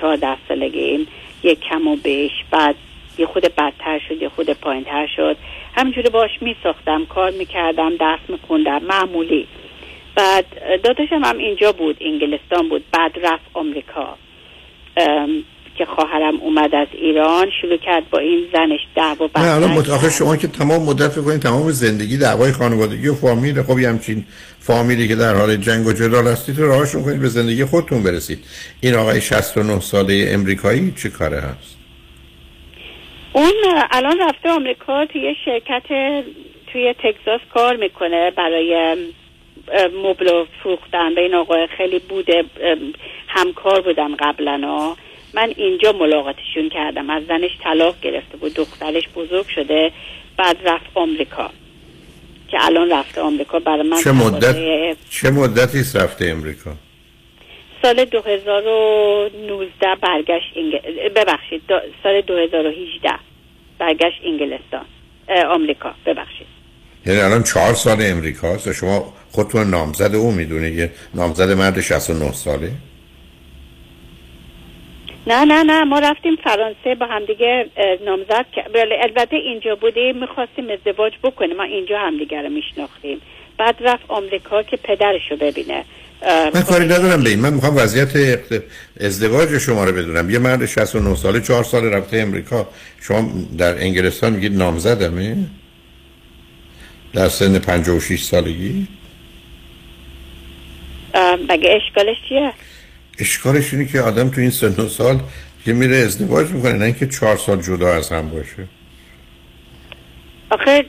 [0.00, 1.08] 14 سالگیم
[1.42, 2.74] یک کم و بیش بعد
[3.18, 5.36] یه خود بدتر شد یه خود پایینتر شد.
[5.76, 9.46] همینجوری باش میساختم کار می‌کردم درس میخوندم معمولی.
[10.16, 10.44] بعد
[10.82, 14.16] داداشم هم اینجا بود انگلستان بود بعد رفت آمریکا.
[15.78, 19.90] که خواهرم اومد از ایران شروع کرد با این زنش دعوا نه الان بدتر مت...
[19.90, 24.24] آخه شما که تمام مدت فکر کنید تمام زندگی دعوای خانوادگی و فامیل خب همچین
[24.60, 28.38] فامیلی که در حال جنگ و جدال هستید راهشون کنید به زندگی خودتون برسید.
[28.80, 31.76] این آقای 69 ساله امریکایی چه کاره هست؟
[33.32, 33.52] اون
[33.90, 35.82] الان رفته آمریکا توی شرکت
[36.72, 38.96] توی تگزاس کار می‌کنه برای
[40.04, 41.14] مبل فروختن.
[41.14, 42.44] به این آقای خیلی بوده
[43.28, 44.94] همکار بودم قبلا.
[45.36, 47.10] من اینجا ملاقاتشون کردم.
[47.10, 48.54] از زنش طلاق گرفته بود.
[48.54, 49.92] دخترش بزرگ شده.
[50.36, 51.50] بعد رفت آمریکا.
[52.48, 53.58] که الان رفته آمریکا.
[53.58, 54.56] برای من چه مدت
[55.10, 56.72] چه مدتی رفته امریکا
[57.82, 60.78] سال 2019 برگشت انگل...
[61.08, 61.62] ببخشید.
[62.02, 63.10] سال 2018
[63.78, 64.84] برگشت انگلستان.
[65.50, 65.94] آمریکا.
[66.06, 66.46] ببخشید.
[67.06, 72.32] یعنی الان چهار سال امریکاست و شما خودتون نامزد او می‌دونه یه نامزد مرد 69
[72.32, 72.70] ساله؟
[75.26, 80.70] نه نه نه ما رفتیم فرانسه با همدیگه اه، نامزد بله، البته اینجا بودیم می‌خواستیم
[80.70, 83.20] ازدواج بکنیم ما اینجا همدیگه رو میشناختیم.
[83.58, 85.84] بعد رفت آمریکا که پدرش رو ببینه
[86.54, 88.42] من کاری ندارم به این من می‌خوام وضعیت
[89.00, 90.30] ازدواج شما رو بدونم.
[90.30, 92.68] یه مرد 69 ساله چهار سال رفته امریکا
[93.00, 95.36] شما در انگلستان میگید نامزدمه؟
[97.12, 98.86] در سن 56 سالگی؟
[101.48, 102.52] مگه اشکالش چیه؟
[103.20, 105.18] اشکالش اینه که آدم تو این سن و سال
[105.64, 108.68] که میره ازدواج می‌کنه نه اینکه چهار سال جدا از هم باشه.
[110.50, 110.84] آخه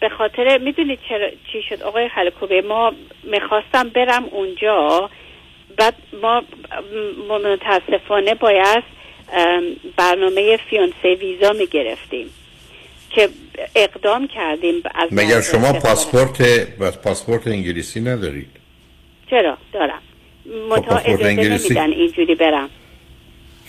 [0.00, 2.92] به خاطر می‌دونید چرا چی شد؟ آقای خلکوبه ما
[3.24, 5.10] می‌خواستم برم اونجا
[5.76, 6.42] بعد ما
[7.28, 8.84] متاسفانه باید
[9.32, 9.62] ام،
[9.96, 12.26] برنامه فیانسه ویزا می‌گرفتیم
[13.10, 13.28] که
[13.76, 15.72] اقدام کردیم از مگر شما.
[15.72, 16.42] پاسپورت
[17.02, 18.50] پاسپورت انگلیسی ندارید؟
[19.30, 20.02] چرا؟ دارم.
[20.70, 22.68] متا پاسپورت اجازه؟ نمیدن اینجوری برم.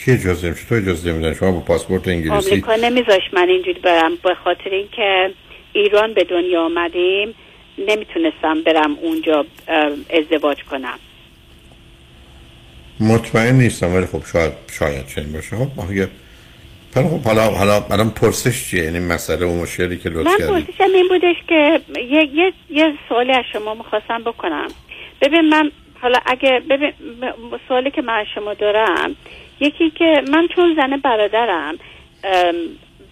[0.05, 4.11] کی اجازه نمیشه؟ تو اجازه نمیدن شما با پاسپورت انگلیسی؟ آمریکا نمیذاش من اینجوری برم
[4.23, 5.33] به خاطر اینکه
[5.73, 7.35] ایران به دنیا آمدیم
[7.77, 9.45] نمی‌تونستم برم اونجا
[10.09, 10.99] ازدواج کنم.
[12.99, 15.55] مطمئن نیستم ولی خب شاید شاید چنین باشه.
[15.55, 15.67] خب
[16.95, 20.65] پر خب حالا حالا الان پرسش چیه؟ یعنی مسئله و مشکلی که لطف من کردید
[20.65, 24.67] پرسشم این بودش که یه, یه, یه سوالی از شما می‌خواستم بکنم.
[25.21, 25.71] ببین من
[26.01, 26.91] حالا اگه ببین
[27.67, 29.15] سوالی که من شما دارم
[29.59, 31.75] یکی که من چون زن برادرم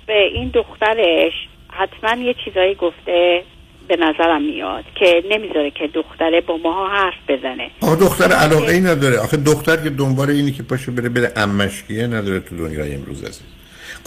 [0.07, 1.33] به این دخترش
[1.71, 3.43] حتما یه چیزایی گفته
[3.87, 7.71] به نظرم میاد که نمی‌ذاره که دختره با ماها حرف بزنه.
[7.81, 9.19] آخه دختر علاقه ای نداره.
[9.19, 13.58] آخه دختر که دنبال اینی که پاشه بره بره امشکیه نداره تو دنیای امروز عزیز.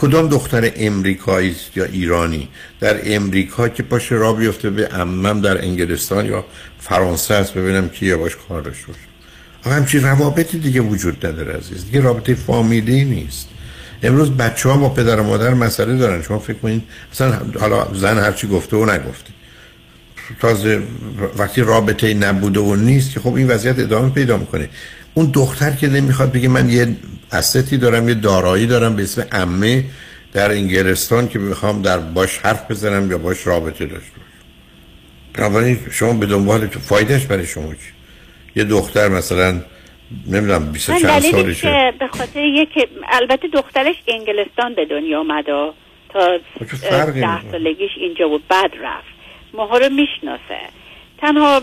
[0.03, 2.49] کدام دختر امریکایی یا ایرانی؟
[2.81, 6.45] در امریکا که پاشه را بیفته به امم در انگلستان یا
[6.79, 8.99] فرانسه است ببینم کی باش کار داشته باشه.
[9.65, 11.85] آخه همچین روابطی دیگه وجود نداره عزیز.
[11.85, 13.49] دیگه رابطه فامیلی نیست.
[14.03, 16.23] امروز بچه ها با پدر و مادر مسئله دارن.
[16.23, 19.31] شما فکر کنید مثلا حالا زن هرچی گفته و نگفته.
[20.41, 20.83] تازه
[21.37, 24.69] وقتی رابطه نبوده و نیست که خب این وضعیت ادامه پیدا می‌کنه.
[25.15, 26.97] اون دختر که نمی‌خواد بگه من یه
[27.33, 29.85] استی دارم یه دارایی دارم به اسم امه
[30.33, 34.13] در انگلستان که می‌خوام در باش حرف بزنم یا باش رابطه داشته
[35.39, 35.91] باشم.
[35.91, 37.93] شما به دنبال تو فایدهش برای شما چی؟
[38.57, 39.61] یه دختر مثلا
[40.27, 41.61] نمی‌دونم 20 چند سالشه.
[41.61, 45.73] که به خاطر یک البته دخترش انگلستان به دنیا اومده
[46.09, 46.39] تا
[47.15, 49.13] ده سالگیش اینجا بود بعد رفت.
[49.55, 50.61] ماها رو می‌شناسه.
[51.19, 51.63] تنها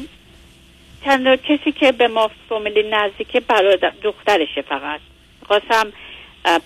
[1.04, 5.00] تنها کسی که به ما فامیلی نزدیکه برادر دخترشه فقط.
[5.48, 5.92] خواستم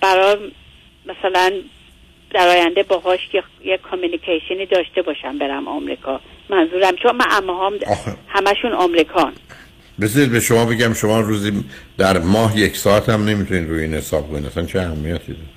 [0.00, 0.36] برای
[1.06, 1.52] مثلا
[2.30, 3.20] در آینده باهاش
[3.64, 6.20] یه کامیونیکیشنی داشته باشم برم آمریکا.
[6.48, 7.72] منظورم چون من امه هم
[8.28, 9.32] همشون آمریکان.
[10.00, 11.64] بذارید به شما بگم شما روزی
[11.98, 14.46] در ماه یک ساعت هم نمی‌تونید روی این حساب کنید.
[14.46, 15.53] اصلا چه اهمیتی داره؟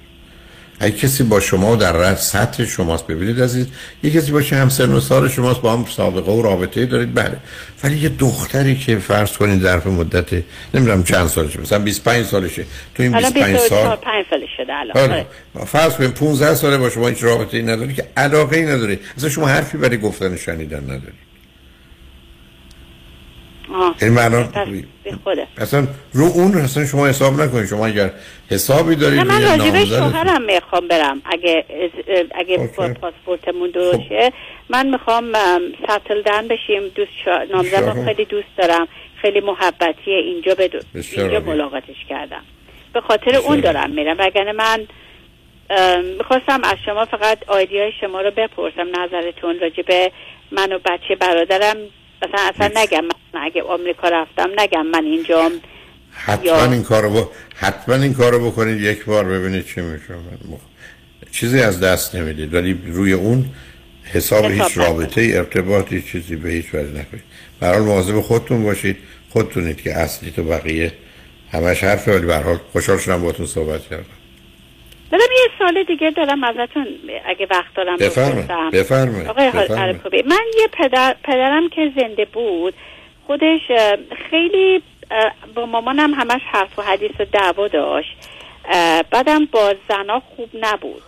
[0.80, 3.68] اگه کسی با شما در رد سطح شماست ببینید عزیز.
[4.04, 7.38] یه کسی باشه هم سن و سال شماست با هم سابقه و رابطه دارید بله.
[7.84, 10.44] ولی یه دختری که فرض کنید در مدت
[10.74, 12.66] نمی‌دونم چند سالشه مثلا 25 سالشه.
[12.96, 15.12] تو این 25 سال 5 سالش شده الان.
[15.12, 15.26] آره.
[15.66, 19.00] فرض کنید 15 ساله با شما هیچ رابطه‌ای نداره که علاقه ای نداره.
[19.18, 21.27] اصلا شما حرفی برای گفتن شنیدن ندارید.
[24.02, 24.46] این معنا
[25.58, 27.66] اصلا رو اون اصلا شما حساب نکنید.
[27.66, 28.12] شما اگر
[28.50, 31.22] حسابی دارید من راجبه شوهرم می‌خوام برم.
[31.26, 31.66] اگه
[32.36, 32.70] اگه
[33.02, 34.32] پاسپورتمون درسته.
[34.70, 35.34] من می‌خوام
[35.84, 36.88] ستل دن بشیم.
[36.96, 38.88] دوست نامزم خیلی دوست دارم.
[39.22, 42.42] خیلی محبتیه اینجا به اینجا ملاقاتش کردم.
[42.94, 44.16] به خاطر اون دارم میرم.
[44.20, 44.88] وگرنه من
[46.18, 48.88] می‌خواستم از شما فقط آیدیای شما رو بپرسم.
[49.02, 50.12] نظرتون راجبه
[50.52, 51.78] من و بچه برادرم
[52.22, 53.04] مثلا اصلا نگم
[53.34, 55.52] من اگه آمریکا رفتم نگم من اینجا
[56.12, 57.30] حتما این کارو.
[57.56, 58.82] حتما این کارو بکنید.
[58.82, 60.16] یک بار ببینید چی میشه.
[61.32, 63.46] چیزی از دست نمی‌دید ولی روی اون
[64.04, 67.24] حساب هیچ رابطه ارتباطی چیزی به هیچ وجه نکنید.
[67.60, 68.98] برحال مواظب خودتون باشید.
[69.30, 70.94] خودتونید که اصلی تو بقیه
[71.52, 74.06] همش حرفه ولی برحال خوشحال شدم باتون صحبت کردم.
[75.12, 76.88] دارم یه سال دیگه دارم ازتون
[77.26, 79.52] اگه وقت دارم بفرمایید بفرمایید آقای
[80.26, 82.74] من یه پدر پدرم که زنده بود
[83.28, 83.62] خودش
[84.30, 84.82] خیلی
[85.56, 88.18] با مامانم همش حرف و حدیث و دعوا داشت.
[89.12, 91.02] بعدم با زنا خوب نبود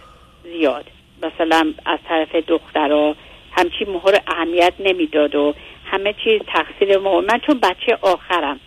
[0.43, 0.85] زیاد.
[1.23, 3.15] مثلا از طرف دخترها
[3.51, 5.53] همچی مهر اهمیت نمی‌داد و
[5.85, 8.59] همه چیز تقصیر ما من چون بچه آخرم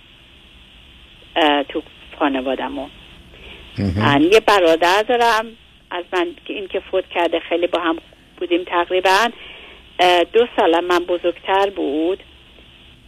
[1.69, 1.83] تو
[2.19, 2.91] خانوادمون
[4.33, 5.47] یه برادر دارم.
[5.91, 7.97] از من که این که فوت کرده خیلی با هم
[8.37, 9.29] بودیم تقریبا
[10.33, 12.23] دو سال من بزرگتر بود.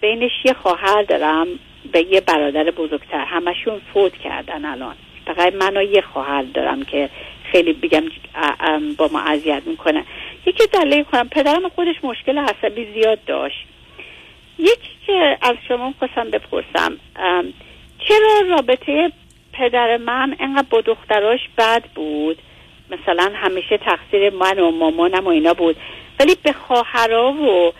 [0.00, 1.46] بینش یه خواهر دارم
[1.92, 3.24] به یه برادر بزرگتر.
[3.24, 4.96] همشون فوت کردن الان.
[5.26, 7.10] فقط من و یه خواهر دارم که
[7.52, 8.02] خیلی بگم
[8.96, 10.04] با ما اذیت می‌کنه.
[10.46, 13.66] یکی دلیل کنم پدرم خودش مشکل عصبی زیاد داشت.
[14.58, 16.96] یکی که از شما خواستم بپرسم
[18.08, 19.12] چرا رابطه
[19.58, 22.38] پدر من انقدر با دختراش بد بود.
[22.90, 25.76] مثلا همیشه تقصیر من و مامانم و اینا بود.
[26.20, 27.72] ولی به خواهرا و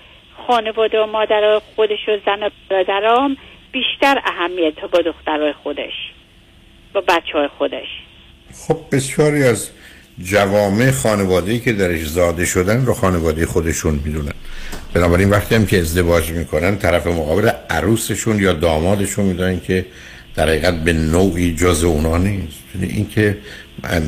[0.47, 3.37] خانواده و مادر خودش و زن و برادرام
[3.73, 5.93] بیشتر اهمیت با دخترای خودش.
[6.95, 7.89] با بچه های خودش.
[8.69, 9.71] خب بسیاری از
[10.23, 14.33] جوامع خانواده‌ای که درش زاده شدن رو خانواده خودشون می‌دونن.
[14.95, 19.87] بنابراین وقتی هم که ازدواج می‌کنن طرف مقابل عروسشون یا دامادشون می‌دونن که
[20.35, 22.57] در حقیقت به نوعی جز اونا نیست.
[22.75, 23.39] یعنی این که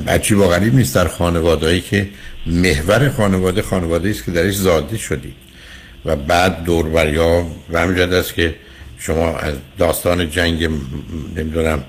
[0.09, 2.09] عجیب و غریب نیست در خانوادهایی که
[2.47, 5.35] محور خانواده خانواده است که درش زاده شدی.
[6.05, 8.55] و بعد دوربریا و همینجد است که
[8.99, 10.65] شما از داستان جنگ
[11.37, 11.85] نمی‌دونم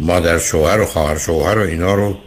[0.00, 2.18] مادر شوهر و خواهر شوهر و اینا رو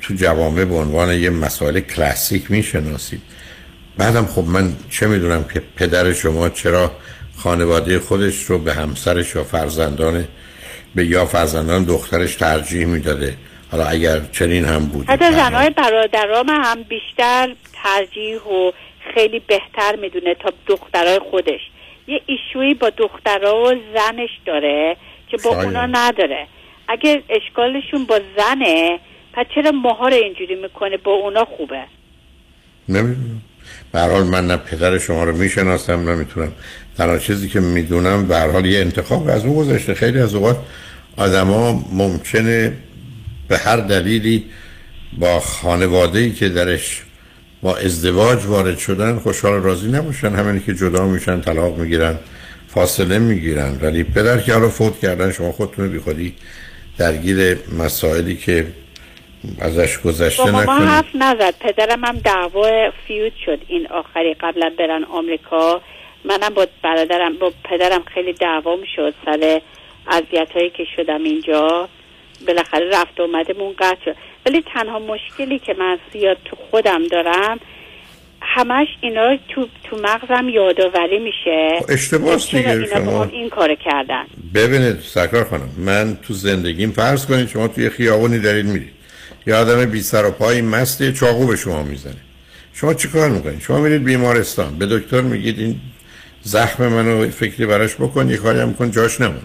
[0.00, 3.22] تو جوامع به عنوان یه مسائل کلاسیک می‌شناسید.
[3.96, 6.92] بعدم خب من چه می‌دونم که پدر شما چرا
[7.36, 10.24] خانواده خودش رو به همسرش و فرزندان
[10.96, 13.34] به یا فرزندان دخترش ترجیح می‌داده.
[13.70, 18.72] حالا اگر چنین هم بود حتی زنهای برادرام هم بیشتر ترجیح و
[19.14, 21.60] خیلی بهتر می‌دونه تا دخترای خودش.
[22.08, 24.96] یه ایشویی با دخترها و زنش داره
[25.28, 26.46] که با اونا نداره.
[26.88, 28.98] اگه اشکالشون با زنه
[29.32, 31.84] پس چرا ماها رو اینجوری می‌کنه؟ با اونا خوبه.
[32.88, 33.42] نمی‌دونم.
[33.94, 36.52] حال من نه پدر شما رو می‌شناسم نمی‌تونم
[36.98, 40.56] تنها چیزی که می‌دونم به حال یه انتخاب از اون گذاشته خیلی از اوقات
[41.16, 42.72] آدما ممکنه
[43.48, 44.44] به هر دلیلی
[45.18, 47.02] با خانواده ای که درش
[47.62, 50.34] با ازدواج وارد شدن خوشحال راضی نباشن.
[50.34, 52.18] همینی که جدا میشن طلاق می‌گیرن
[52.68, 53.78] فاصله می‌گیرن.
[53.82, 56.34] ولی پدر که حالا فوت کردن شما خودتون بی خودی
[56.98, 58.66] درگیر مسائلی که
[59.60, 60.88] ازش گذشته با ماما نکنید.
[60.88, 61.54] حرف نزد.
[61.60, 64.34] پدرم هم دعوا فیوت شد این آخری.
[64.34, 65.80] قبلا برن آمریکا.
[66.26, 69.60] منم با برادرم با پدرم خیلی دعوا شد سر
[70.08, 71.88] اذیت هایی که شدم اینجا.
[72.46, 74.16] بالاخره رفت اومدمون قطع شد.
[74.46, 77.58] ولی تنها مشکلی که من زیاد تو خودم دارم
[78.42, 83.24] همش اینا تو تو مغزم یادآوری میشه اشتباه که چرا دیگه شما.
[83.24, 84.24] این کار کردن.
[84.54, 88.92] ببینید سرکار خانم من تو زندگیم فرض کنید شما توی خیابونی دارید میرید
[89.46, 92.16] یه آدم بی سر و پایی مسته چاقو به شما می‌زنه.
[92.72, 94.78] شما چی کار می‌کنید؟ شما میرید بیمارستان.
[94.78, 95.80] به دکتر میگید این
[96.46, 99.40] زخم منو فکری براش بکن یه کاری هم کن جاش نمونه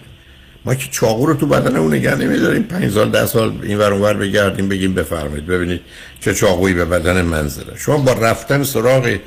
[0.64, 2.62] ما که چاقو رو تو بدن اون نگه نمیداریم.
[2.62, 5.80] پنج سال ده سال این ور اونور بگردیم بگیم بفرمایید ببینید
[6.20, 7.78] چه چاقویی به بدن من زده.
[7.78, 9.18] شما با رفتن سراغ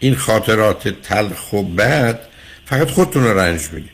[0.00, 2.20] این خاطرات تلخ و بد
[2.64, 3.90] فقط خودتون رو رنج می‌دید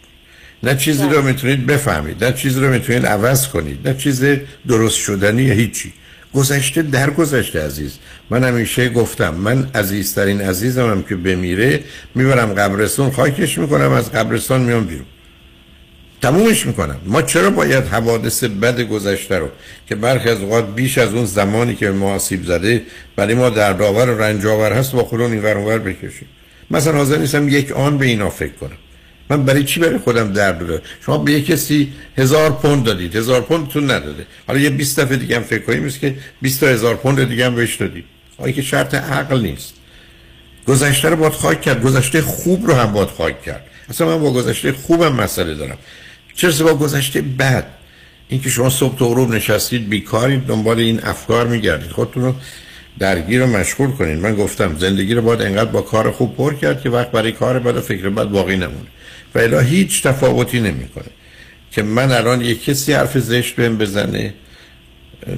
[0.62, 4.24] نه چیزی رو می‌تونید بفهمید نه چیزی رو می‌تونید عوض کنید نه چیز
[4.68, 5.92] درست شدنی هیچی.
[6.34, 7.98] گذشته در گذشته عزیز.
[8.30, 11.80] من همیشه گفتم من عزیزترین عزیزمم که بمیره
[12.14, 15.06] می‌برم قبرستون خاکش می‌کنم از قبرستان میام بیرون.
[16.22, 16.96] تمومش می‌کنم.
[17.06, 19.48] ما چرا باید حوادث بد گذشته رو
[19.88, 22.82] که برخی از اوقات بیش از اون زمانی که ما آسیب زده
[23.16, 26.28] برای ما دردآور و رنجآور هست با خودمون این ور بکشیم.
[26.70, 28.76] مثلا حاضر نیستم یک آن به اینا فکر کنم.
[29.30, 33.16] من برای چی برای خودم درد داره شما به کسی هزار پوند دادید.
[33.16, 34.26] هزار پوندتون نداده.
[34.46, 37.54] حالا یه 20 دفعه دیگه هم فکر کنیم که 20 تا هزار پوند دیگه هم
[37.54, 38.04] بهش دادید
[38.38, 39.74] آیا که شرط عقل نیست.
[40.66, 41.82] گذشته رو باید خاک کرد.
[41.82, 43.66] گذشته خوب رو هم باید خاک کرد.
[43.88, 45.78] اصلا من با گذشته خوبم مسئله دارم.
[46.34, 47.66] چرا با گذشته بد؟
[48.28, 51.90] اینکه شما صبح تا غروب نشستید بیکارید دنبال این افکار میگردید.
[51.90, 52.34] خودتون رو
[52.98, 54.18] درگیر و مشغول کنید.
[54.18, 57.58] من گفتم زندگی رو باید انقدر با کار خوب پر کرد که وقت برای کار
[57.58, 58.86] بد و فکر بد باقی نمونه.
[59.34, 61.10] و الا هیچ تفاوتی نمی‌کنه.
[61.72, 64.34] که من الان یک کسی حرف زشت بهم بزنه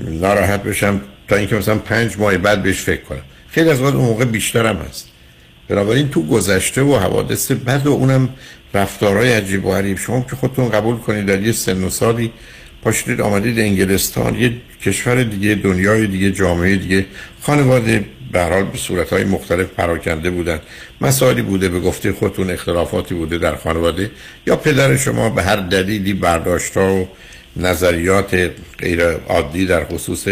[0.08, 3.22] ناراحت بشم تا اینکه مثلا پنج ماه بعد بهش فکر کنم.
[3.48, 5.08] خیلی از وقت اون موقع بیشترم هست.
[5.68, 8.28] بنابراین تو گذشته و حوادث بد و اونم
[8.74, 9.98] رفتارهای عجیب و غریب.
[9.98, 12.32] شما که خودتون قبول کنید در یه سن و سالی
[12.82, 14.52] پاشید آمدید انگلستان یه
[14.84, 17.06] کشور دیگه دنیای دیگه جامعه دیگه
[17.42, 20.60] خانواده به هر حال به صورتهای مختلف پراکنده بودن.
[21.00, 24.10] مسائلی بوده به گفته خودتون اختلافاتی بوده در خانواده.
[24.46, 27.08] یا پدر شما به هر دلیلی برداشتها و
[27.56, 30.28] نظریات غیر عادی در خصوص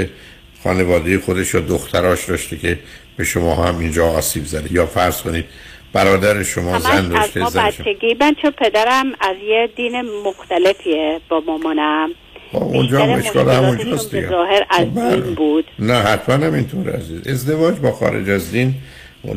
[0.65, 2.79] خانواده خودش یا دختراش داشته که
[3.17, 4.73] به شما هم اینجا آسیب زده.
[4.73, 5.45] یا فرض کنید
[5.93, 8.17] برادر شما زن همش از داشته ما بچگی.
[8.21, 12.11] من چون پدرم از یه دین مختلفیه با مامانم.
[12.53, 14.29] اونجا هم اشکال همونجاست دیگه.
[14.29, 15.21] ظاهر از خب، بله.
[15.21, 15.65] دین بود.
[15.79, 17.27] نه حتما هم اینطور عزیز.
[17.27, 18.75] ازدواج با خارج از دین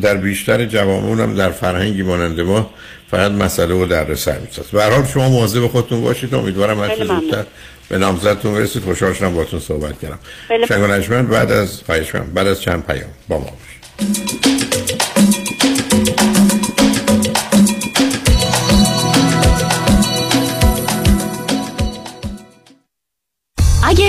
[0.01, 2.69] در بیشتر جوامع هم در فرهنگی مانند ما
[3.11, 6.35] فقط مسئله و در سر میساز به حال شما مواظب خودتون باشید.
[6.35, 7.19] امیدوارم هر ممنون.
[7.19, 7.43] زودتر
[7.89, 8.83] به نامزدتون برسید.
[8.83, 10.19] خوشحال شدم باهاتون صحبت کردم.
[10.47, 14.82] خیلی شنگ و نجمن بعد از خواهش بعد از چند پیام با ما باشید.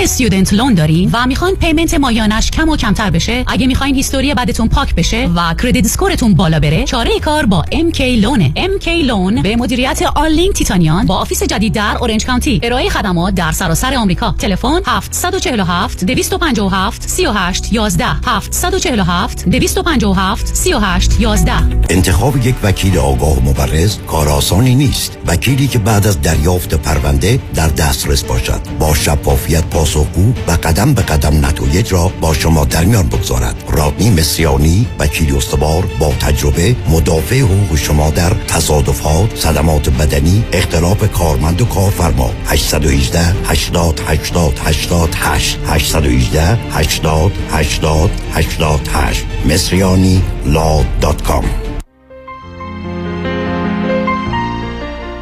[0.05, 4.67] استودنت لون دارین و می‌خواین پیمنت ماهیانش کم و کمتر بشه؟ اگه می‌خواین هیستوری بدتون
[4.67, 9.55] پاک بشه و کردیت اسکورتون بالا بره چاره کار با MK لونه MK لون به
[9.55, 14.35] مدیریت آرلینگ تیتانیان با آفیس جدید در اورنج کانتی ارائه خدمات در سراسر آمریکا.
[14.39, 21.53] تلفن 747 257 38 11 747 257 38 11
[21.89, 25.17] انتخاب یک وکیل آگاه مبرز کار آسانی نیست.
[25.27, 28.61] وکیلی که بعد از دریافت پرونده در دسترس باشد.
[28.79, 29.63] با شفافیت
[29.95, 33.63] پاسخگو و قدم به قدم نتایج را با شما در میان بگذارد.
[33.69, 41.61] رادنی مصریانی وکیل استوار با تجربه مدافع حقوق شما در تصادفات صدمات بدنی اختلاف کارمند
[41.61, 42.31] و کارفرما.
[42.45, 51.74] 818 80 80 88 818 80 80 88 مصریانی law dot com.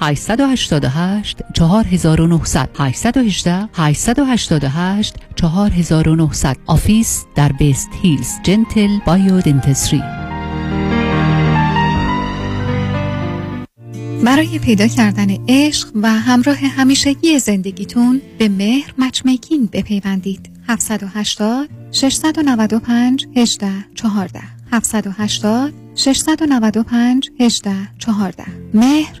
[0.00, 10.02] 888 4900 818 888 4900 office در وست هیلز Gentle Biodentistry.
[14.24, 20.50] برای پیدا کردن عشق و همراه همیشگی زندگیتون به مهر Matchmaking بپیوندید.
[20.68, 24.40] 780 695 18 14
[24.72, 28.44] 780 695 18 14
[28.74, 29.20] مهر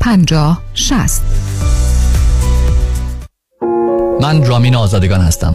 [0.00, 1.22] 50 60
[4.20, 5.54] من رامین آزادگان هستم.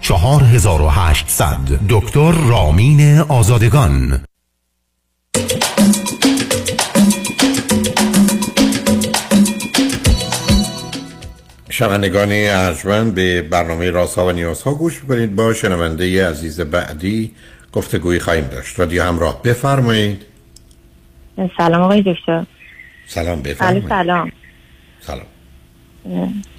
[0.00, 1.58] 4800
[1.88, 4.20] دکتر رامین آزادگان.
[11.70, 17.32] شنوندگان ارجمند به برنامه راسا و نیازها گوش بکنید با شنونده عزیز بعدی
[17.72, 18.78] گفتگوی خواهیم داشت.
[18.78, 20.22] رادیو همراه بفرمایید.
[21.56, 22.44] سلام آقای دکتر.
[23.06, 23.88] سلام بفرمایید.
[23.88, 24.32] سلام.
[25.00, 25.26] سلام.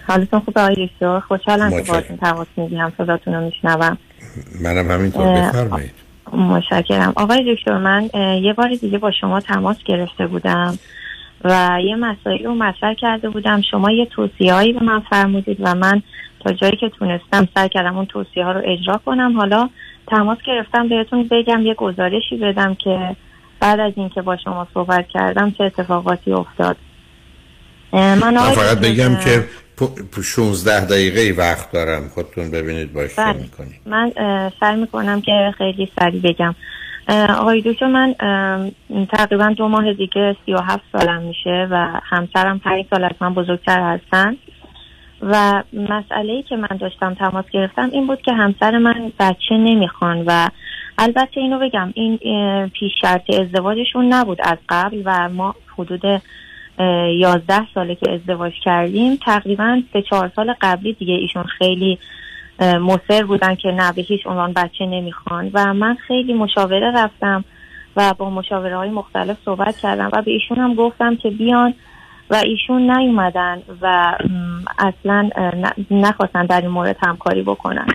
[0.07, 3.97] حالتون خوبه آقای دکتر؟ خوشحالم که باهاتون تماس می‌گیرم صداتون رو میشنوم.
[4.63, 5.33] منم همینطور.
[5.33, 5.91] بفرمایید.
[6.33, 8.09] مشکرم آقای دکتر من
[8.43, 10.79] یه بار دیگه با شما تماس گرفته بودم
[11.43, 13.61] و یه مسائل رو مطرح کرده بودم.
[13.71, 16.01] شما یه توصیه هایی به من فرمودید و من
[16.39, 19.37] تا جایی که تونستم سعی کردم اون توصیه ها رو اجرا کنم.
[19.37, 19.69] حالا
[20.07, 23.15] تماس گرفتم بهتون بگم یه گزارشی بدم که
[23.59, 26.77] بعد از اینکه با شما صحبت کردم چه اتفاقاتی افتاد.
[27.93, 29.43] من, فقط بگم که
[30.23, 32.09] 16 دقیقه وقت دارم.
[32.13, 33.33] خودتون ببینید باش بله.
[33.33, 34.11] می‌کنید من
[34.59, 36.55] سعی می‌کنم که خیلی سریع بگم.
[37.29, 38.15] آقای دکتر من
[39.11, 43.33] تقریبا دو ماه دیگه سی و هفت سالم میشه و همسرم پنج سال از من
[43.33, 44.37] بزرگتر هستن.
[45.21, 50.23] و مسئله ای که من داشتم تماس گرفتم این بود که همسر من بچه نمی‌خوان
[50.27, 50.49] و
[50.97, 52.17] البته اینو بگم این
[52.67, 56.21] پیش شرط ازدواجشون نبود از قبل و ما حدود
[57.19, 59.15] یازده ساله که ازدواج کردیم.
[59.25, 61.99] تقریبا سه چهار سال قبلی دیگه ایشون خیلی
[62.61, 65.51] مصر بودن که نه به هیچ عنوان بچه نمی‌خوان.
[65.53, 67.43] و من خیلی مشاوره رفتم
[67.95, 71.73] و با مشاوره های مختلف صحبت کردم و به ایشون هم گفتم که بیان
[72.29, 74.17] و ایشون نیومدن و
[74.79, 75.29] اصلا
[75.91, 77.87] نخواستن در این مورد همکاری بکنن.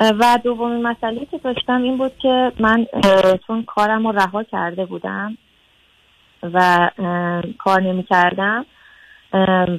[0.00, 2.86] و دومین مسئله که داشتم این بود که من
[3.46, 5.36] چون کارم رو رها کرده بودم
[6.42, 6.90] و
[7.58, 8.66] کار نمی کردم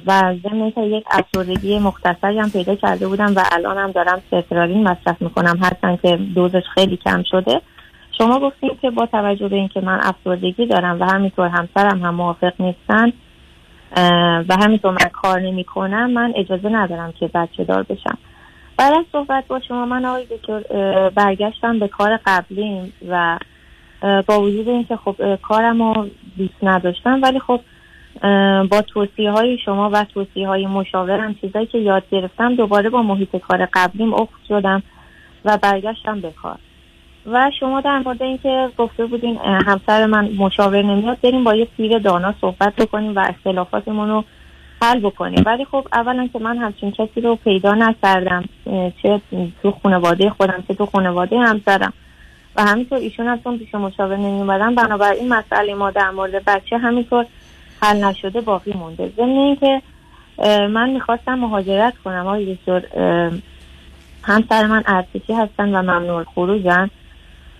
[0.06, 5.22] و ضمن یک افسردگی مختصری هم پیدا کرده بودم و الان هم دارم سفرالین مصرف
[5.22, 5.58] می‌کنم.
[5.62, 7.60] هستن که دوزش خیلی کم شده.
[8.18, 12.52] شما گفتیم که با توجه به اینکه من افسردگی دارم و همینطور همسرم هم موافق
[12.58, 13.12] نیستن
[14.48, 18.18] و همینطور من کار نمی کنم من اجازه ندارم که بچه دار بشم.
[18.78, 20.60] بعد از صحبت با شما من آقای دکتر
[21.08, 23.38] برگشتم به کار قبلیم و
[24.02, 26.08] با وجود اینکه خب کارم رو
[26.38, 27.60] دوست نداشتم ولی خب
[28.70, 33.36] با توصیه های شما و توصیه های مشاورم چیزایی که یاد گرفتم دوباره با محیط
[33.36, 34.82] کار قبلیم افت شدم
[35.44, 36.58] و برگشتم به کار.
[37.26, 41.98] و شما در مورد اینکه گفته بودین همسر من مشاور نمیاد بریم با یه پیر
[41.98, 44.24] دانا صحبت بکنیم و اختلافاتمون رو
[44.82, 45.42] حل بکنیم.
[45.46, 48.44] ولی خب اولا که من همچین کسی رو پیدا نکردم
[49.02, 49.20] چه
[49.62, 51.92] تو خانواده خودم چه تو خانواده همسرم.
[52.56, 57.26] و همینطور ایشون هم چون پیش مشاور نمیومدن بنابراین مسئله ما در مورد بچه همینطور
[57.82, 59.12] حل نشده باقی مونده.
[59.16, 59.82] ضمن اینکه
[60.68, 62.26] من می‌خواستم مهاجرت کنم.
[62.26, 62.82] آقای دکتر
[64.22, 66.90] همسر من ارتشی هستن و ممنوع خروجن.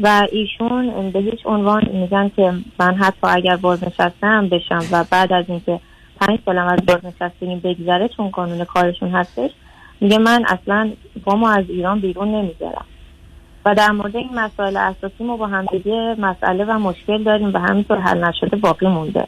[0.02, 5.44] و ایشون به هیچ عنوان میگن که من حتی اگر بازنشستم بشم و بعد از
[5.48, 5.80] اینکه
[6.20, 9.50] پنج سالم از بازنشستگی بگذره چون قانون کارشون هستش
[10.00, 10.90] میگه من اصلا
[11.24, 12.84] با ما از ایران بیرون نمی‌ذارم
[13.64, 17.58] و در مورد این مسائل اساسی ما با هم دیگه مسئله و مشکل داریم و
[17.58, 19.26] همینطور حل نشده باقی مونده.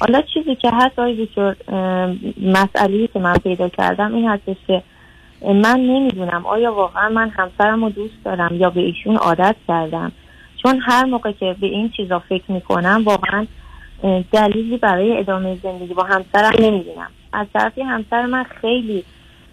[0.00, 1.54] حالا چیزی که هست آقای دکتر
[2.42, 4.82] مسئله که من پیدا کردم این هستش که
[5.42, 10.12] من نمی‌دونم آیا واقعا من همسرم رو دوست دارم یا به ایشون عادت کردم.
[10.62, 13.46] چون هر موقع که به این چیزا فکر می‌کنم واقعا
[14.32, 17.10] دلیلی برای ادامه زندگی با همسرم نمی‌بینم.
[17.32, 19.04] از طرفی همسر من خیلی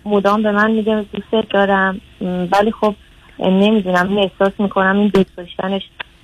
[0.05, 2.95] مدام به من میگه دوست دارم ولی خب
[3.39, 5.39] نمی‌دونم احساس می‌کنم این دوست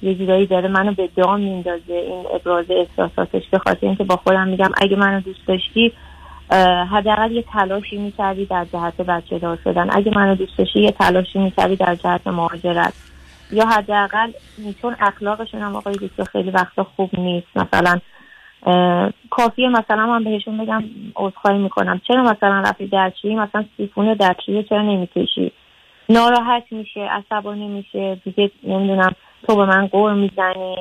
[0.01, 4.47] یه جورایی داره منو به دام میندازه این ابراز احساساتش به خاطر اینکه با خودم
[4.47, 5.93] میگم اگه منو دوست داشتی
[6.91, 9.87] حداقل یه تلاشی می‌کردی در جهت بچه دار شدن.
[9.91, 12.93] اگه منو دوست داشتی یه تلاشی می‌کردی در جهت مهاجرت.
[13.51, 14.31] یا حداقل
[14.81, 17.47] چون اخلاقشون هم آقای دکتر خیلی وقتا خوب نیست.
[17.55, 17.99] مثلا
[19.29, 20.83] کافیه مثلا من بهشون بگم
[21.15, 22.01] عذرخواهی می‌کنم.
[22.07, 25.51] چرا مثلا رفتی درچی مثلا سیفون درچی چرا نمی‌کشی؟
[26.09, 29.15] ناراحت میشه عصبانی میشه دیگه نمی‌دونم
[29.47, 30.75] تو به من قور می‌زنی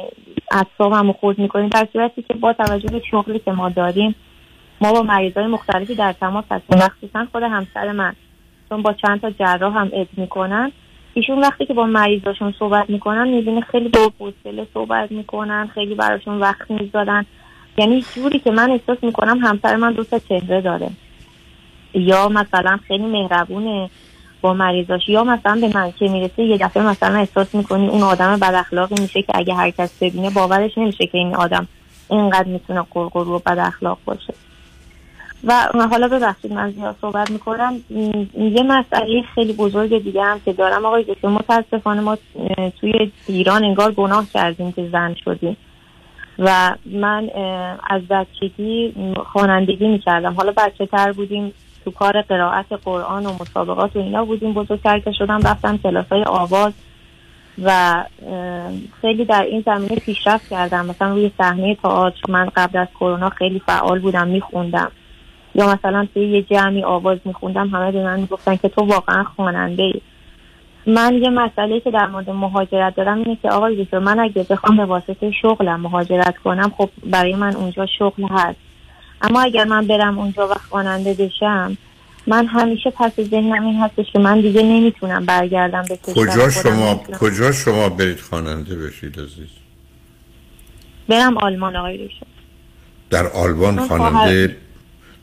[0.50, 1.68] اعصابمو خورد می‌کنی.
[1.68, 4.14] در صورتی که با توجه به شغلی که ما داریم
[4.80, 6.78] ما با مریضای مختلفی در تماس هستیم.
[6.78, 8.16] مخصوصا خود همسر من.
[8.68, 10.72] چون با چند تا جراح هم اد می‌کنن.
[11.14, 16.40] ایشون وقتی که با مریضاشون صحبت می‌کنن می‌بینه خیلی با حوصله صحبت می‌کنن خیلی براشون
[16.40, 17.26] وقت می‌ذارن.
[17.78, 20.90] یعنی جوری که من احساس می‌کنم همسر من دوست چهره داره.
[21.94, 23.90] یا مثلا خیلی مهربونه.
[24.46, 28.36] با مریضاش یا مثلا به من که می‌رسه یه دفعه مثلا احساس می‌کنی اون آدم
[28.36, 31.66] بد اخلاقی میشه که اگه هر کس ببینه باورش نمیشه که این آدم
[32.10, 34.34] اینقدر می‌تونه قرقرو و بد اخلاق باشه.
[35.44, 37.80] و حالا ببخشید من زیاد صحبت می‌کنم.
[38.38, 40.86] یه مسئله خیلی بزرگ دیگه هم که دارم.
[40.86, 42.18] آقای دکتر متاسفانه ما
[42.80, 45.56] توی ایران انگار گناه کردیم که زن شدیم.
[46.38, 47.30] و من
[47.90, 48.94] از بچگی
[49.32, 50.32] خوانندگی می‌کردم.
[50.32, 51.52] حالا بچه تر بودیم.
[51.86, 54.52] تو کار قرائت قرآن و مسابقات و اینا بودیم.
[54.52, 56.72] بزرگتر که شدم رفتم کلاس های آواز
[57.62, 58.04] و
[59.00, 60.86] خیلی در این زمینه پیشرفت کردم.
[60.86, 64.90] مثلا روی صحنه تئاتر من قبل از کرونا خیلی فعال بودم میخوندم.
[65.54, 69.82] یا مثلا توی یه جمعی آواز میخوندم همه به من می‌گفتن که تو واقعا خواننده
[69.82, 70.00] ای
[70.86, 74.76] من یه مسئله که در مورد مهاجرت دارم اینه که آقای دکتر من اگه بخوام
[74.76, 78.58] به واسطه شغلم مهاجرت کنم خب برای من اونجا شغل هست.
[79.22, 81.76] اما اگر من برم اونجا و خواننده بشم
[82.26, 87.52] من همیشه پس ذهنم این هستش که من دیگه نمی‌تونم برگردم به کجا شما کجا
[87.52, 89.48] شما برید خواننده بشید عزیز؟
[91.08, 92.10] برم آلمان آقای
[93.10, 94.56] در آلمان خواننده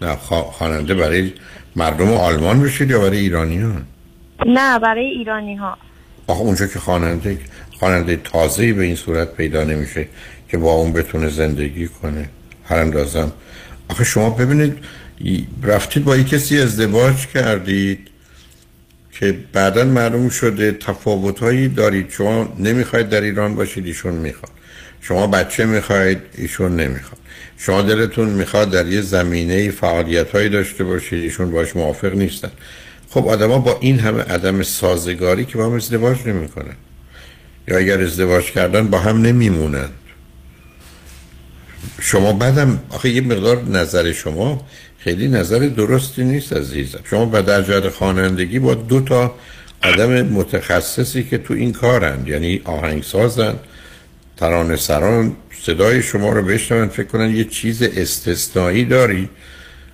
[0.02, 0.16] نه
[0.52, 1.34] خواننده برای
[1.76, 3.86] مردم آلمان بشید یا برای ایرانیان؟
[4.46, 5.78] نه برای ایرانی ها
[6.28, 7.38] آخه اونجا که خواننده
[7.80, 10.08] خواننده تازه‌ای به این صورت پیدا نمیشه
[10.50, 12.30] که با اون بتونه زندگی کنه.
[12.66, 13.32] هر اندازم
[13.94, 14.78] آخه شما ببینید
[15.64, 18.08] رفتید با یک کسی ازدواج کردید
[19.12, 22.10] که بعدا معلوم شده تفاوت هایی دارید.
[22.10, 24.52] شما نمی‌خواید در ایران باشید ایشون می‌خواد.
[25.02, 27.20] شما بچه می‌خواید ایشون نمی‌خواد.
[27.58, 32.52] شما دلتون می‌خواد در یه زمینه فعالیت هایی داشته باشید ایشون باش موافق نیستن.
[33.10, 36.76] خب آدما با این همه عدم سازگاری که با هم ازدواج نمی‌کنن.
[37.68, 39.90] یا اگر ازدواج کردن با هم نمیمونند
[42.02, 44.66] شما بعدم آخه یه مقدار نظر شما
[45.00, 47.00] خیلی نظر درستی نیست عزیزم.
[47.04, 49.36] شما به در جهت خوانندگی با دو تا
[49.84, 53.56] آدم متخصصی که تو این کارند یعنی آهنگسازن
[54.38, 59.30] ترانه سران صدای شما رو بشنون فکر کنن یه چیز استثنایی داری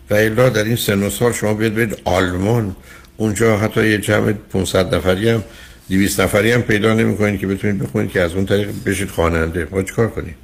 [0.10, 2.76] و الا در این سن و سال شما بیاد برید آلمان
[3.18, 5.44] اونجا حتی یه جمع 500 نفری هم
[5.90, 9.68] 200 نفری هم پیدا نمی‌کنید که بتونید بخونید که از اون طریق بشید خواننده.
[9.72, 10.36] ما چیکار کنید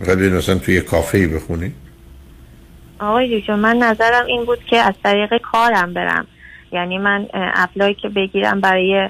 [0.00, 1.74] می‌خواید برید مثلا توی کافه ای بخونید
[2.98, 6.26] آقای دکتر من نظرم این بود که از طریق کارم برم.
[6.72, 9.08] یعنی من اپلای که بگیرم برای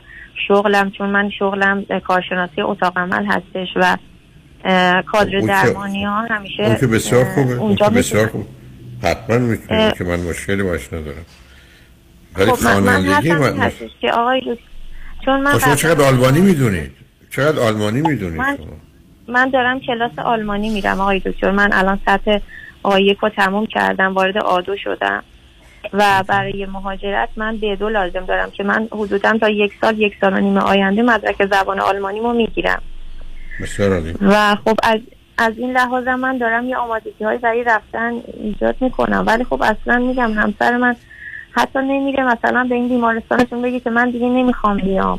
[0.49, 3.97] شغلم چون من شغلم کارشناسی اتاق عمل هستش و
[5.03, 7.53] کادر درمانی ها همیشه اون که بسیار خوبه.
[7.55, 8.45] اونجا بسیار خوبه
[9.03, 11.25] حتما می‌تونید که من مشکلی باش ندارم.
[12.37, 13.01] ولی خب من, من
[13.39, 14.41] من هستش که آقای
[15.25, 16.93] چون من خب شما چقدر آلمانی می‌دونید؟
[17.31, 18.86] چقدر آلمانی می‌دونید من شما؟
[19.29, 21.51] من دارم کلاس آلمانی میرم آقای دکتر.
[21.51, 22.39] من الان سطح
[22.83, 25.23] آقای یک رو تموم کردم وارد آدو شدم.
[25.93, 30.17] و برای مهاجرت من به دو لازم دارم که من حدودا تا یک سال یک
[30.21, 32.83] سال و نیم آینده مدرک زبان آلمانیمو می‌گیرم.
[33.63, 34.15] بسیار عالی.
[34.21, 35.01] و خب از
[35.39, 38.13] از این لحاظ من دارم یه آمادگی های برای رفتن
[38.43, 39.25] ایجاد می‌کنم.
[39.27, 40.97] ولی خب اصلا میگم همسر من
[41.53, 45.19] حتی نمیره مثلا به این بیمارستانتون بگه که من دیگه نمی‌خوام بیام.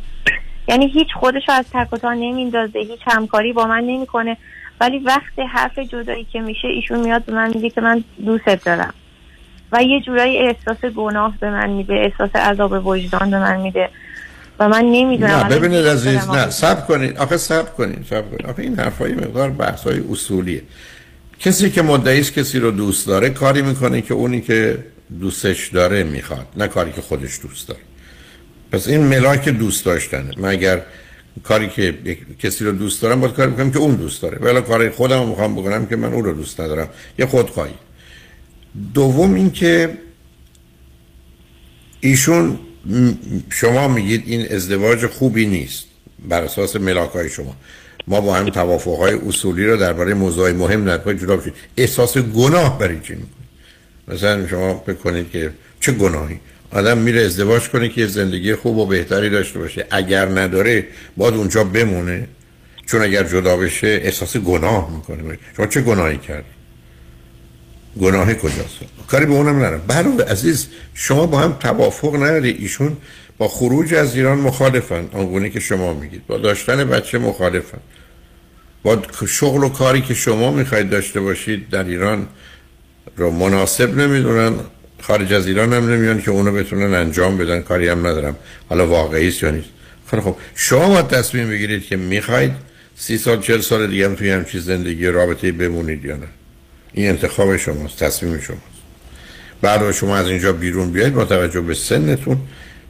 [0.67, 4.37] یعنی هیچ خودشو از تک و تا نمیندازه هیچ همکاری با من نمی‌کنه.
[4.81, 8.93] ولی وقتی حرف جدایی که میشه ایشون میاد به من میگه که من دوستت دارم.
[9.71, 13.89] و یه جورایی احساس گناه به من میده احساس عذاب وجدان به من میده.
[14.59, 16.29] و من نمی‌دونم نه ببینید عزیز.
[16.29, 17.17] نه سب کنید.
[17.17, 18.45] آخه سب کنید سب کنید.
[18.45, 20.61] آخه این حرفای مقدار بحث های اصولیه.
[21.39, 24.77] کسی که مدعی است کسی رو دوست داره کاری می‌کنه که اونی که
[25.19, 27.81] دوستش داره می‌خواد نه کاری که خودش دوست داره.
[28.71, 30.31] پس این ملاک دوست داشتنه.
[30.37, 30.81] من اگر
[31.43, 31.97] کاری که
[32.39, 34.37] کسی رو دوست دارم باید کاری بکنم که اون دوست داره.
[34.37, 36.89] ولی کاری خودم رو می‌خوام بکنم که من اون رو دوست ندارم.
[37.19, 37.73] یه خودخواهی.
[38.93, 39.97] دوم اینکه
[41.99, 43.11] ایشون م-
[43.49, 45.85] شما میگید این ازدواج خوبی نیست
[46.29, 47.55] بر اساس ملاک های شما.
[48.07, 52.79] ما با هم توافق های اصولی رو درباره موضوع مهم نداریم جدا بشید احساس گناه
[52.79, 53.47] برای چی می‌کنید؟
[54.07, 56.39] مثلا شما فکر کنید که چه گناهی؟
[56.71, 59.85] آدم میره ازدواج کنه که زندگی خوب و بهتری داشته باشه.
[59.91, 60.87] اگر نداره
[61.17, 62.27] باید اونجا بمونه.
[62.85, 65.37] چون اگر جدا بشه احساس گناه می‌کنه.
[65.57, 66.45] شما چه گناهی کرد
[68.01, 69.81] گناه کجاست؟ کاری به اونم ندارم.
[69.87, 72.49] برای عزیز شما با هم توافق نداری.
[72.49, 72.97] ایشون
[73.37, 75.09] با خروج از ایران مخالفن.
[75.13, 76.27] آنگونه که شما میگید.
[76.27, 77.79] با داشتن بچه مخالفن.
[78.83, 82.27] با شغل و کاری که شما می‌خواید داشته باشید در ایران
[83.17, 84.53] رو مناسب نمی‌دونن.
[85.01, 88.35] خارج از ایران هم نمیان که اونو بتونن انجام بدن کاری هم ندارم.
[88.69, 89.69] حالا واقعی است یا نیست.
[90.09, 92.51] خیلی خب شما باید تصمیم بگیرید که می‌خواید
[92.95, 96.27] سی سال چل سال دیگه هم توی همچین زندگی رابطه بمونید یا نه.
[96.93, 98.61] این انتخاب شماست تصمیم شماست.
[99.61, 102.37] بعد شما از اینجا بیرون بیاید با توجه به سنتون.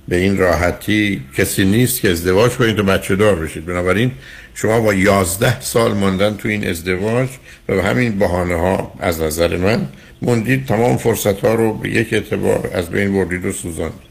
[0.08, 3.66] به این راحتی کسی نیست که ازدواج کنید و بچه دار بشید.
[3.66, 4.12] بنابراین
[4.54, 7.30] شما با یازده سال ماندن تو این ازدواج
[7.70, 9.88] و به همین بحانه ها از نظر من
[10.22, 14.08] موندید تمام فرصت ها رو به یک اعتبار از بین بردید و سوزاندید.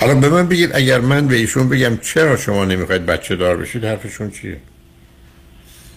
[0.00, 3.84] حالا به من بگید اگر من به ایشون بگم چرا شما نمی‌خواید بچه دار بشید
[3.84, 4.56] حرفشون چیه؟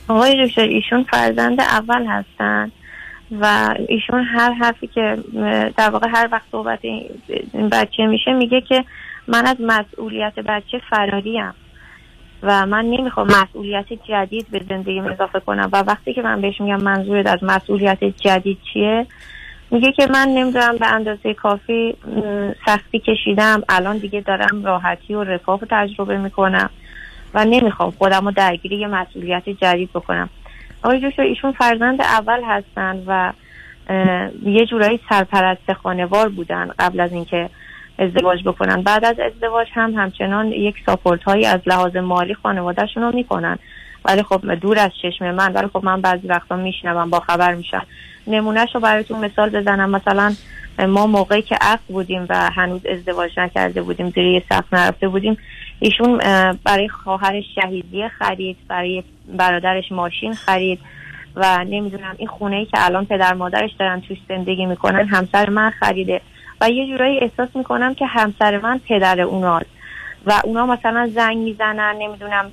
[0.07, 2.71] آقای دکتر ایشون فرزند اول هستن
[3.31, 5.17] و ایشون هر حرفی که
[5.77, 8.85] در واقع هر وقت صحبت این بچه میشه میگه که
[9.27, 11.53] من از مسئولیت بچه فراریم
[12.45, 15.69] و من نمی‌خوام مسئولیت جدید به زندگیم اضافه کنم.
[15.73, 19.07] و وقتی که من بهش میگم منظورت از مسئولیت جدید چیه؟
[19.71, 21.95] میگه که من نمی‌دونم به اندازه کافی
[22.65, 23.61] سختی کشیدم.
[23.69, 26.69] الان دیگه دارم راحتی و رفاه رو تجربه می‌کنم
[27.33, 30.29] و نمی‌خوام خودم رو درگیری یه مسئولیت جدید بکنم.
[30.83, 33.33] آقای دکتر ایشون فرزند اول هستن و
[34.43, 37.49] یه جورایی سرپرست خانوار بودن قبل از اینکه
[37.99, 38.81] ازدواج بکنن.
[38.81, 43.59] بعد از ازدواج هم همچنان یک ساپورت هایی از لحاظ مالی خانوادهشون رو می‌کنن.
[44.05, 47.85] ولی خب دور از چشم من ولی خب من بعضی وقتا میشنوم با خبر میشم.
[48.27, 49.89] نمونهش رو براتون مثال بزنم.
[49.89, 50.33] مثلا
[50.87, 55.37] ما موقعی که عقد بودیم و هنوز ازدواج نکرده بودیم زیر یه سقف نرفته بودیم
[55.79, 56.17] ایشون
[56.63, 59.03] برای خواهرش شهیدیه خرید برای
[59.37, 60.79] برادرش ماشین خرید
[61.35, 65.69] و نمی‌دونم این خونه ای که الان پدر مادرش دارن توش زندگی می‌کنن همسر من
[65.69, 66.21] خریده.
[66.61, 69.65] و یه جورایی احساس می‌کنم که همسر من پدر اوناست.
[70.25, 72.51] و اونا مثلا زنگ می‌زنن نمی‌دونم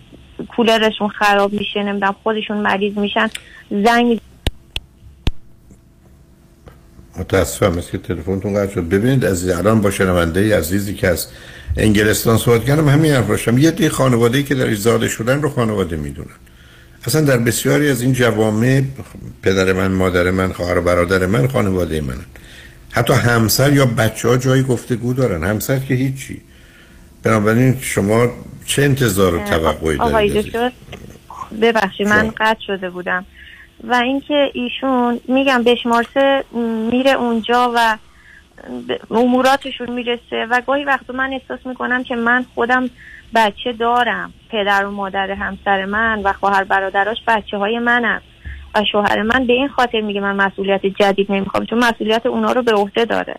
[0.56, 3.28] کولرشون خراب میشه نمی‌دونم خودشون مریض میشن
[3.70, 4.20] زنگ
[7.18, 8.88] متاسفم مثل که تلفنتون قطع شد.
[8.88, 11.26] ببینید عزیز الان با شنونده عزیزی که از
[11.76, 15.96] انگلستان صحبت کردم همین حرف راشم یه دی خانواده که در زاده شدن رو خانواده
[15.96, 16.36] می‌دونن.
[17.06, 18.82] اصلا در بسیاری از این جوامع
[19.42, 22.16] پدر من مادر من خواهر برادر من خانواده من
[22.92, 25.44] حتی همسر یا بچه ها جایی گفتگو دارن.
[25.44, 26.42] همسر که هیچی.
[27.22, 28.28] بنابراین شما
[28.66, 30.72] چه انتظار و توقعی دارید؟
[31.62, 33.26] ببخشید من قطع شده بودم.
[33.84, 36.44] و اینکه ایشون میگم بشمارسه
[36.90, 37.98] میره اونجا و
[39.10, 42.90] اموراتشون می‌رسه و گاهی وقت من احساس می‌کنم که من خودم
[43.34, 44.32] بچه دارم.
[44.50, 48.22] پدر و مادر همسر من و خواهر برادراش بچه های منم
[48.74, 52.62] و شوهر من به این خاطر میگه من مسئولیت جدید نمی‌خوام چون مسئولیت اونا رو
[52.62, 53.36] به عهده داره.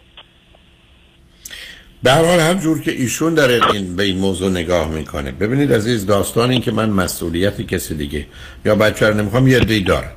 [2.04, 5.32] به حال هر جور که ایشون داره این به این موضوع نگاه می‌کنه.
[5.32, 8.26] ببینید عزیز داستان این که من مسئولیت کسی دیگه
[8.66, 10.12] یا بچه رو نمی‌خوام یه دی دارن.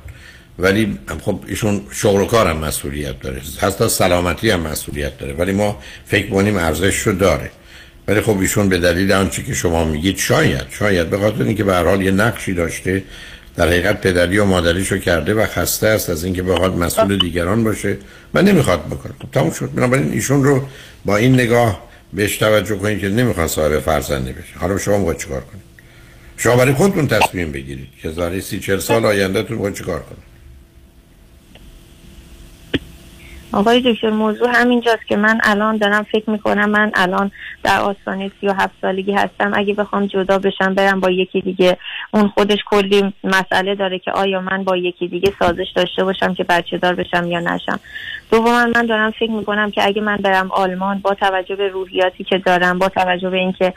[0.59, 3.41] ولی خب ایشون شغل و کارم مسئولیت داره.
[3.61, 5.33] حتی سلامتی هم مسئولیت داره.
[5.33, 7.51] ولی ما فکر کنیم ارزش رو داره.
[8.07, 11.73] ولی خب ایشون به دلیل آنچه که شما میگید شاید شاید به خاطر اینکه به
[11.73, 13.03] هر حال یه نقشی داشته
[13.57, 17.97] در حقیقت پدری و مادریشو کرده و خسته است از اینکه بخواد مسئول دیگران باشه.
[18.33, 19.69] و نمی‌خواد بکنه خب تموم شد.
[19.75, 20.67] بنابراین ایشون رو
[21.05, 24.59] با این نگاه بهش توجه کنید که نمی‌خوان صاحب فرزندی بشه.
[24.59, 25.63] حالا شما باید چیکار کنید؟
[26.37, 30.26] شما برای خودتون تصمیم بگیرید که زاری سی چل سال آینده تون باید چیکار کنید؟
[33.53, 37.31] آقای دکتر موضوع همینجاست که من الان دارم فکر می‌کنم من الان
[37.63, 39.51] در آستانه سی و هفت سالگی هستم.
[39.53, 41.77] اگه بخوام جدا بشم برم با یکی دیگه.
[42.13, 46.43] اون خودش کلی مسئله داره که آیا من با یکی دیگه سازش داشته باشم که
[46.43, 47.79] بچه دار بشم یا نشم.
[48.31, 52.37] دوما من دارم فکر می‌کنم که اگه من برم آلمان با توجه به روحیاتی که
[52.37, 53.73] دارم با توجه به اینکه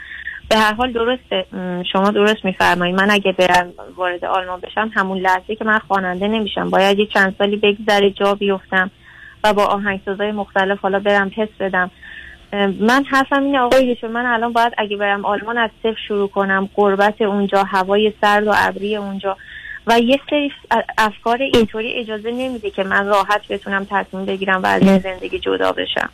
[0.49, 1.45] به هر حال درسته
[1.91, 2.95] شما درست میفرمایید.
[2.95, 6.69] من اگه برم وارد آلمان بشم همون لحظه که من خواننده نمیشم.
[6.69, 8.91] باید یه چند سالی بگذره جا بیفتم.
[9.43, 11.91] و با آهنگسازهای مختلف حالا برم تست بدم.
[12.79, 17.21] من حرفم اینه آقای من الان باید اگه برم آلمان از صفر شروع کنم قربت
[17.21, 19.37] اونجا هوای سرد و ابری اونجا.
[19.87, 20.51] و یه سری
[20.97, 25.71] افکار اینطوری اجازه نمیده که من راحت بتونم تصمیم بگیرم و از این زندگی جدا
[25.71, 26.09] بشم.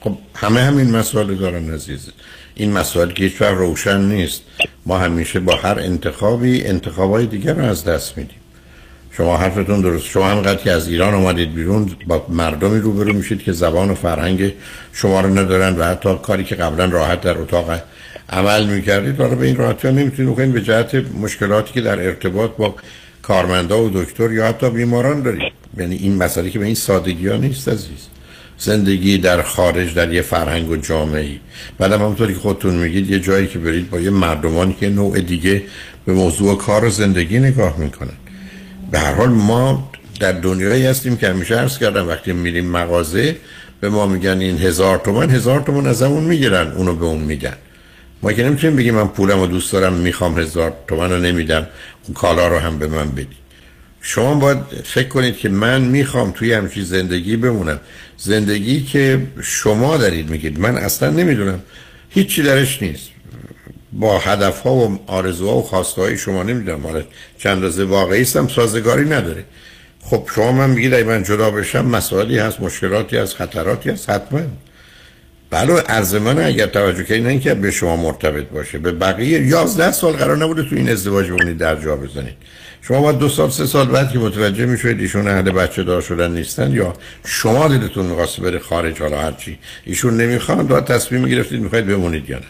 [0.00, 2.12] خب همه همین مسائل دارن عزیز.
[2.54, 4.44] این مسائل که هیچ روشن نیست.
[4.86, 8.38] ما همیشه با هر انتخابی انتخابای دیگر رو از دست میدیم.
[9.16, 10.06] شما حرفتون درست.
[10.06, 14.52] شما همقدر که از ایران اومدید بیرون با مردمی روبرو میشید که زبان و فرهنگ
[14.92, 17.80] شما رو ندارن و حتی کاری که قبلا راحت در اتاق
[18.30, 20.32] عمل می‌کردید حالا به این راحتی ها نمی‌تونید.
[20.32, 22.74] بکنید به جهت مشکلاتی که در ارتباط با
[23.22, 25.52] کارمندا و دکتر یا حتی بیماران دارید.
[25.78, 28.08] یعنی این مسئله که به این سادگی ها نیست عزیز.
[28.58, 31.38] زندگی در خارج در یه فرهنگ و جامعه ای
[31.78, 35.20] بعد هم همونطوری که خودتون میگید یه جایی که برید با یه مردمانی که نوع
[35.20, 35.62] دیگه
[36.06, 38.16] به موضوع کار و زندگی نگاه می‌کنن
[38.90, 39.90] به هر حال ما
[40.20, 43.36] در دنیایی هستیم که همیشه عرض کردم وقتی میریم مغازه
[43.80, 47.56] به ما میگن این هزار تومن هزار تومن از اون می‌گیرن اونو به اون میگن.
[48.22, 51.66] ما که نمی‌تونیم بگیم من پولم رو دوست دارم می‌خوام هزار تومن رو نمیدم
[52.04, 53.36] اون کالا رو هم به من بدی
[54.00, 57.80] شما باید فکر کنید که من می‌خوام توی همچین زندگی بمونم.
[58.16, 60.60] زندگی که شما دارید میگید.
[60.60, 61.60] من اصلا نمی‌دونم.
[62.10, 63.08] هیچی درش نیست.
[63.92, 66.86] با هدف ها و آرزوها و خواسته های شما نمی‌دونم.
[66.86, 67.02] حالا
[67.38, 69.44] چند روزه واقعی استم سازگاری نداره.
[70.02, 74.40] خب شما من میگید اگه من جدا بشم مسائلی هست مشکلاتی هست خطراتی هست حتما.
[75.50, 79.92] بله عرض من اگر توجه کنید نه اینکه به شما مرتبط باشه به بقیه 11
[79.92, 82.34] سال قرار نبوده تو این ازدواج بمونید در جا بزنید.
[82.82, 86.30] شما باید دو سال سه سال بعد که متوجه می‌شوید ایشون اهل بچه دار شدن
[86.30, 86.94] نیستن یا
[87.24, 89.58] شما دلتون می‌خواست بره خارج حالا هرچی.
[89.84, 92.44] ایشون نمی‌خوان باید تصمیم می‌گرفتید می‌خواید بمونید یا نه.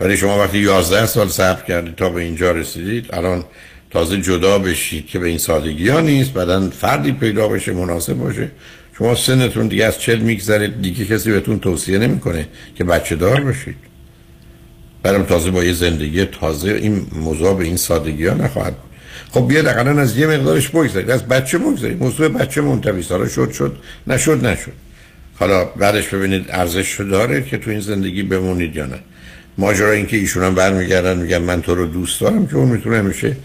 [0.00, 3.44] ولی شما وقتی 11 سال صبر کردید تا به اینجا رسیدید الان
[3.90, 8.50] تازه جدا بشید که به این سادگی ها نیست بعدا فردی پیدا بشه مناسب باشه.
[8.98, 13.76] شما سنتون دیگه از چل میگذرید دیگه کسی بهتون توصیه نمی‌کنه که بچه دار بشید
[15.02, 18.76] برم تازه با یه زندگی تازه این موضوع به این سادگی ها نخواهد
[19.30, 21.98] خب بیا اقلا از یه مقدارش بگذارید از بچه بگذارید.
[22.02, 23.76] موضوع بچه منتوی سالا شد شد.
[24.06, 24.72] نشد نشد.
[25.34, 28.98] حالا بعدش ببینید ارزش داره که تو این زندگی بمونید یا نه.
[29.58, 33.00] ماجرا این که ایشون هم برمیگردن میگن من تو رو دوست دارم که اون می‌تونه
[33.00, 33.36] میشه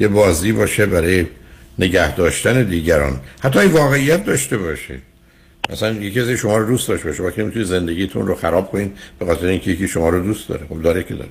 [0.00, 1.26] یه بازی باشه برای
[1.78, 3.20] نگه داشتن دیگران.
[3.40, 4.98] حتی این واقعیت داشته باشه.
[5.70, 9.26] مثلا یکی از شما رو دوست داشته باشه وقتی می‌تونی زندگیتون رو خراب کنین به
[9.26, 10.66] خاطر اینکه یکی شما رو دوست داره.
[10.68, 11.30] خب داره که داره.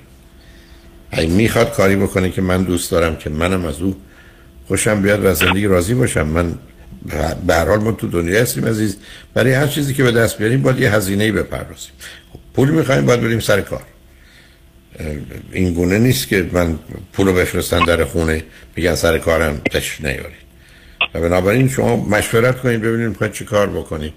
[1.10, 3.96] اگه می‌خواد کاری بکنه که من دوست دارم که منم از او
[4.68, 6.26] خوشم بیاد و زندگی راضی باشم.
[6.26, 6.54] من
[7.46, 8.96] به هر حال ما تو دنیا هستیم عزیز.
[9.34, 11.92] برای هر چیزی که به دست بیاریم باید یه هزینه ای بپردازیم.
[12.32, 13.82] خب پول می‌خوایم باید بریم سر کار.
[15.52, 16.78] این گونه نیست که من
[17.12, 18.44] پولو بفرستن در خونه
[18.76, 20.46] میگن سر کارم تشریف نیارید.
[21.14, 24.12] و بنابراین شما مشورت کنید ببینید می‌خواید چی کار بکنید.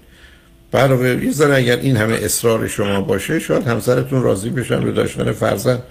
[0.72, 5.32] برای یه ذره اگر این همه اصرار شما باشه شاید همسرتون راضی بشن به داشتن
[5.32, 5.82] فرزند.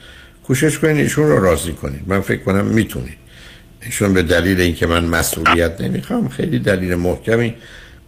[0.43, 2.01] کوشش کنید ایشون رو راضی کنید.
[2.07, 3.17] من فکر کنم می‌تونید.
[3.85, 7.55] ایشون به دلیل اینکه من مسئولیت نمی‌خوام خیلی دلیل محکمی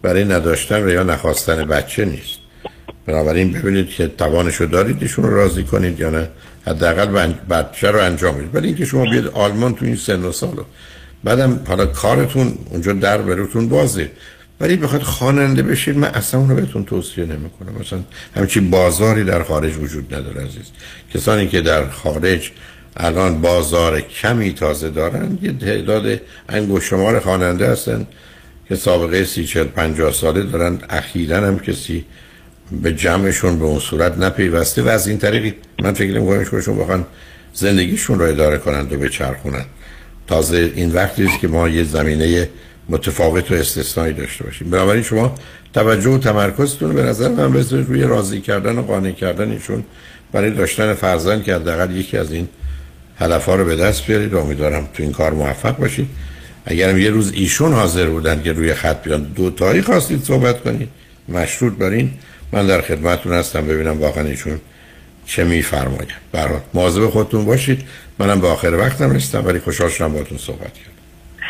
[0.02, 2.40] برای نداشتن و یا نخواستن بچه نیست.
[3.06, 6.30] بنابراین ببینید که توانشو دارید ایشون رو راضی کنید یا نه.
[6.68, 10.64] حداقل بچه رو انجام بدید ولی اینکه شما بیاد آلمان تو این سن و سالو
[11.24, 14.12] بعدم حالا کارتون اونجا در بروتون بازه.
[14.60, 17.74] ولی بخواد خواننده بشید من اصلا اونو بهتون توصیه نمی‌کنم.
[17.80, 18.00] مثلا
[18.36, 20.66] همچین بازاری در خارج وجود نداره عزیز.
[21.14, 22.52] کسانی که در خارج
[22.98, 28.08] الان بازار کمی تازه دارن یه تعداد انگوش شمار خواننده هستن
[28.70, 30.80] که سابقه سی چل پنجاه ساله دارن.
[30.90, 32.06] اخیرا هم کسی
[32.72, 37.06] به جمعشون به اون صورت نپیوسته و از این طریق من فکر نمی کنم بخوان
[37.54, 39.66] زندگیشون رو اداره کنند و بچرخونند.
[40.28, 42.50] تازه این وقتی است که ما یه زمینه
[42.90, 44.70] متفاوت و استثنایی داشته باشیم.
[44.70, 45.36] بنابراین شما
[45.74, 49.84] توجه و تمرکزتون به نظر من بذارید روی راضی کردن و قانع کردن ایشون
[50.32, 52.48] برای داشتن فرزند که حداقل یکی از این
[53.20, 54.34] هدفها رو به دست بیارید.
[54.34, 56.08] و امیدوارم تو این کار موفق باشید.
[56.66, 60.90] اگرم یه روز ایشون حاضر بودن که روی خط بیان دو تایی خواستید صحبت کنید
[61.30, 62.12] مشروط برین
[62.52, 64.62] من در خدمتتون هستم ببینم واقعا ایشون
[65.26, 67.84] چه میفرمایند برای مواظب خودتون باشید.
[68.20, 70.92] منم به آخر وقتم رسیدم ولی خوشحال شدم باهاتون صحبت کردم.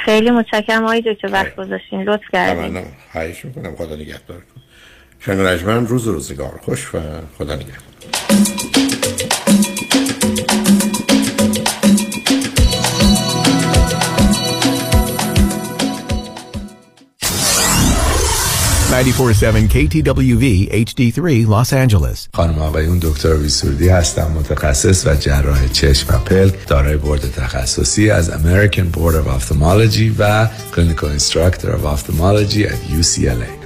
[0.05, 2.01] خیلی متشکرم آقای دکتر وقت گذاشتین.
[2.01, 2.83] لطف کردین.
[3.11, 3.75] خواهش می‌کنم.
[3.75, 4.61] خدا نگهدارتون
[5.19, 6.59] شنگ روز روزگار.
[6.61, 6.99] خوش و
[7.37, 8.90] خدا نگهدار.
[19.01, 26.17] 947 KTWV HD3 Los Angeles خانم آقایون دکتر ویسوردی هستم متخصص و جراح چشم و
[26.17, 32.99] پلک دارای بورد تخصصی از American Board of Ophthalmology و Clinical Instructor of Ophthalmology at
[32.99, 33.60] UCLA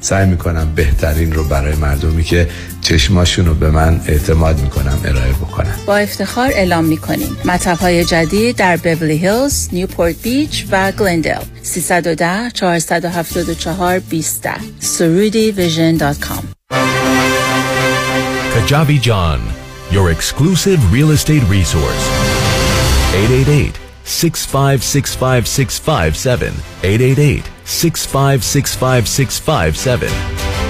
[0.00, 2.48] سعی می‌کنم بهترین رو برای مردمی که
[2.80, 7.36] چشماشون رو به من اعتماد می‌کنم ارائه بکنم با افتخار اعلام می‌کنیم.
[7.44, 14.48] مطب های جدید در بیبلی هیلز، نیوپورت بیچ و گلندل 310 474 20
[14.80, 16.44] surutivision.com
[18.54, 19.40] Kajabi John,
[19.90, 22.04] your exclusive real estate resource.
[23.14, 23.74] 888
[24.04, 26.52] 6565657
[26.84, 30.69] 888 6565657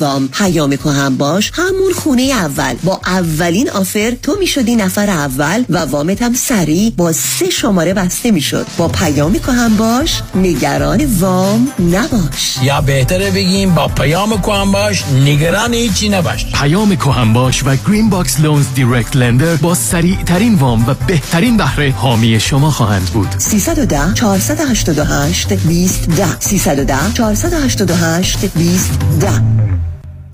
[0.00, 1.52] وام پیام هم باش.
[1.54, 2.74] همون خونه اول.
[2.84, 8.30] با اولین offer تو می‌شدی نفر اول و وامت هم سریع با سه شماره بسته
[8.30, 8.66] می‌شد.
[8.76, 10.22] با پیام هم باش.
[10.34, 12.56] نگران وام نباش.
[12.62, 15.04] یا بهتره بگیم با پیام هم باش.
[15.24, 16.46] نگران هیچی نباش.
[16.52, 21.56] پیام هم باش و Green Box Loans direct lender با سریع ترین وام و بهترین
[21.56, 23.28] بهره حامی شما خواهند بود.
[23.38, 28.90] 310 488 20 10 310 488 20
[29.20, 29.83] 10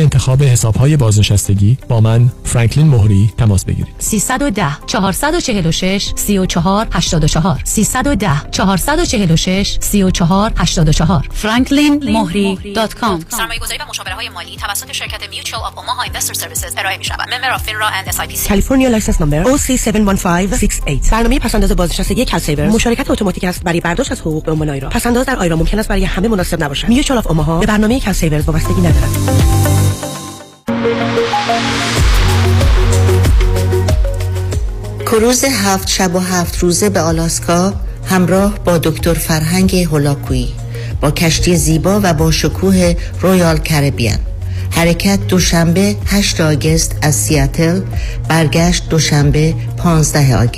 [0.00, 3.94] انتخاب حسابهای بازنشستگی با من فرانکلین مهری تماس بگیرید.
[3.98, 14.92] 310 446 34 84 310 446 34 84 franklinmohri.com سرمایه‌گذاری و مشاوره های مالی توسط
[14.92, 17.34] شرکت Mutual of Omaha Investor Services ارائه می شود.
[17.34, 18.48] Member of FINRA and SIPC.
[18.48, 24.44] California license number OC71568 برنامه پسنداز بازنشستگی CalSavers مشارکت اتوماتیک است برای برداشت از حقوق
[24.44, 24.88] به عنوان IRA.
[24.88, 26.88] پسنداز در IRA ممکن است برای همه مناسب نباشد.
[26.88, 29.89] Mutual of Omaha به برنامه CalSavers وابستگی ندارد.
[35.06, 37.72] کروز هفت شب و هفت روزه به آلاسکا
[38.06, 40.48] همراه با دکتر فرهنگ هولاکویی
[41.00, 44.18] با کشتی زیبا و با شکوه رویال کربیان
[44.70, 47.80] حرکت دوشنبه 8 آگست از سیاتل
[48.28, 50.48] برگشت دوشنبه 15 آگست.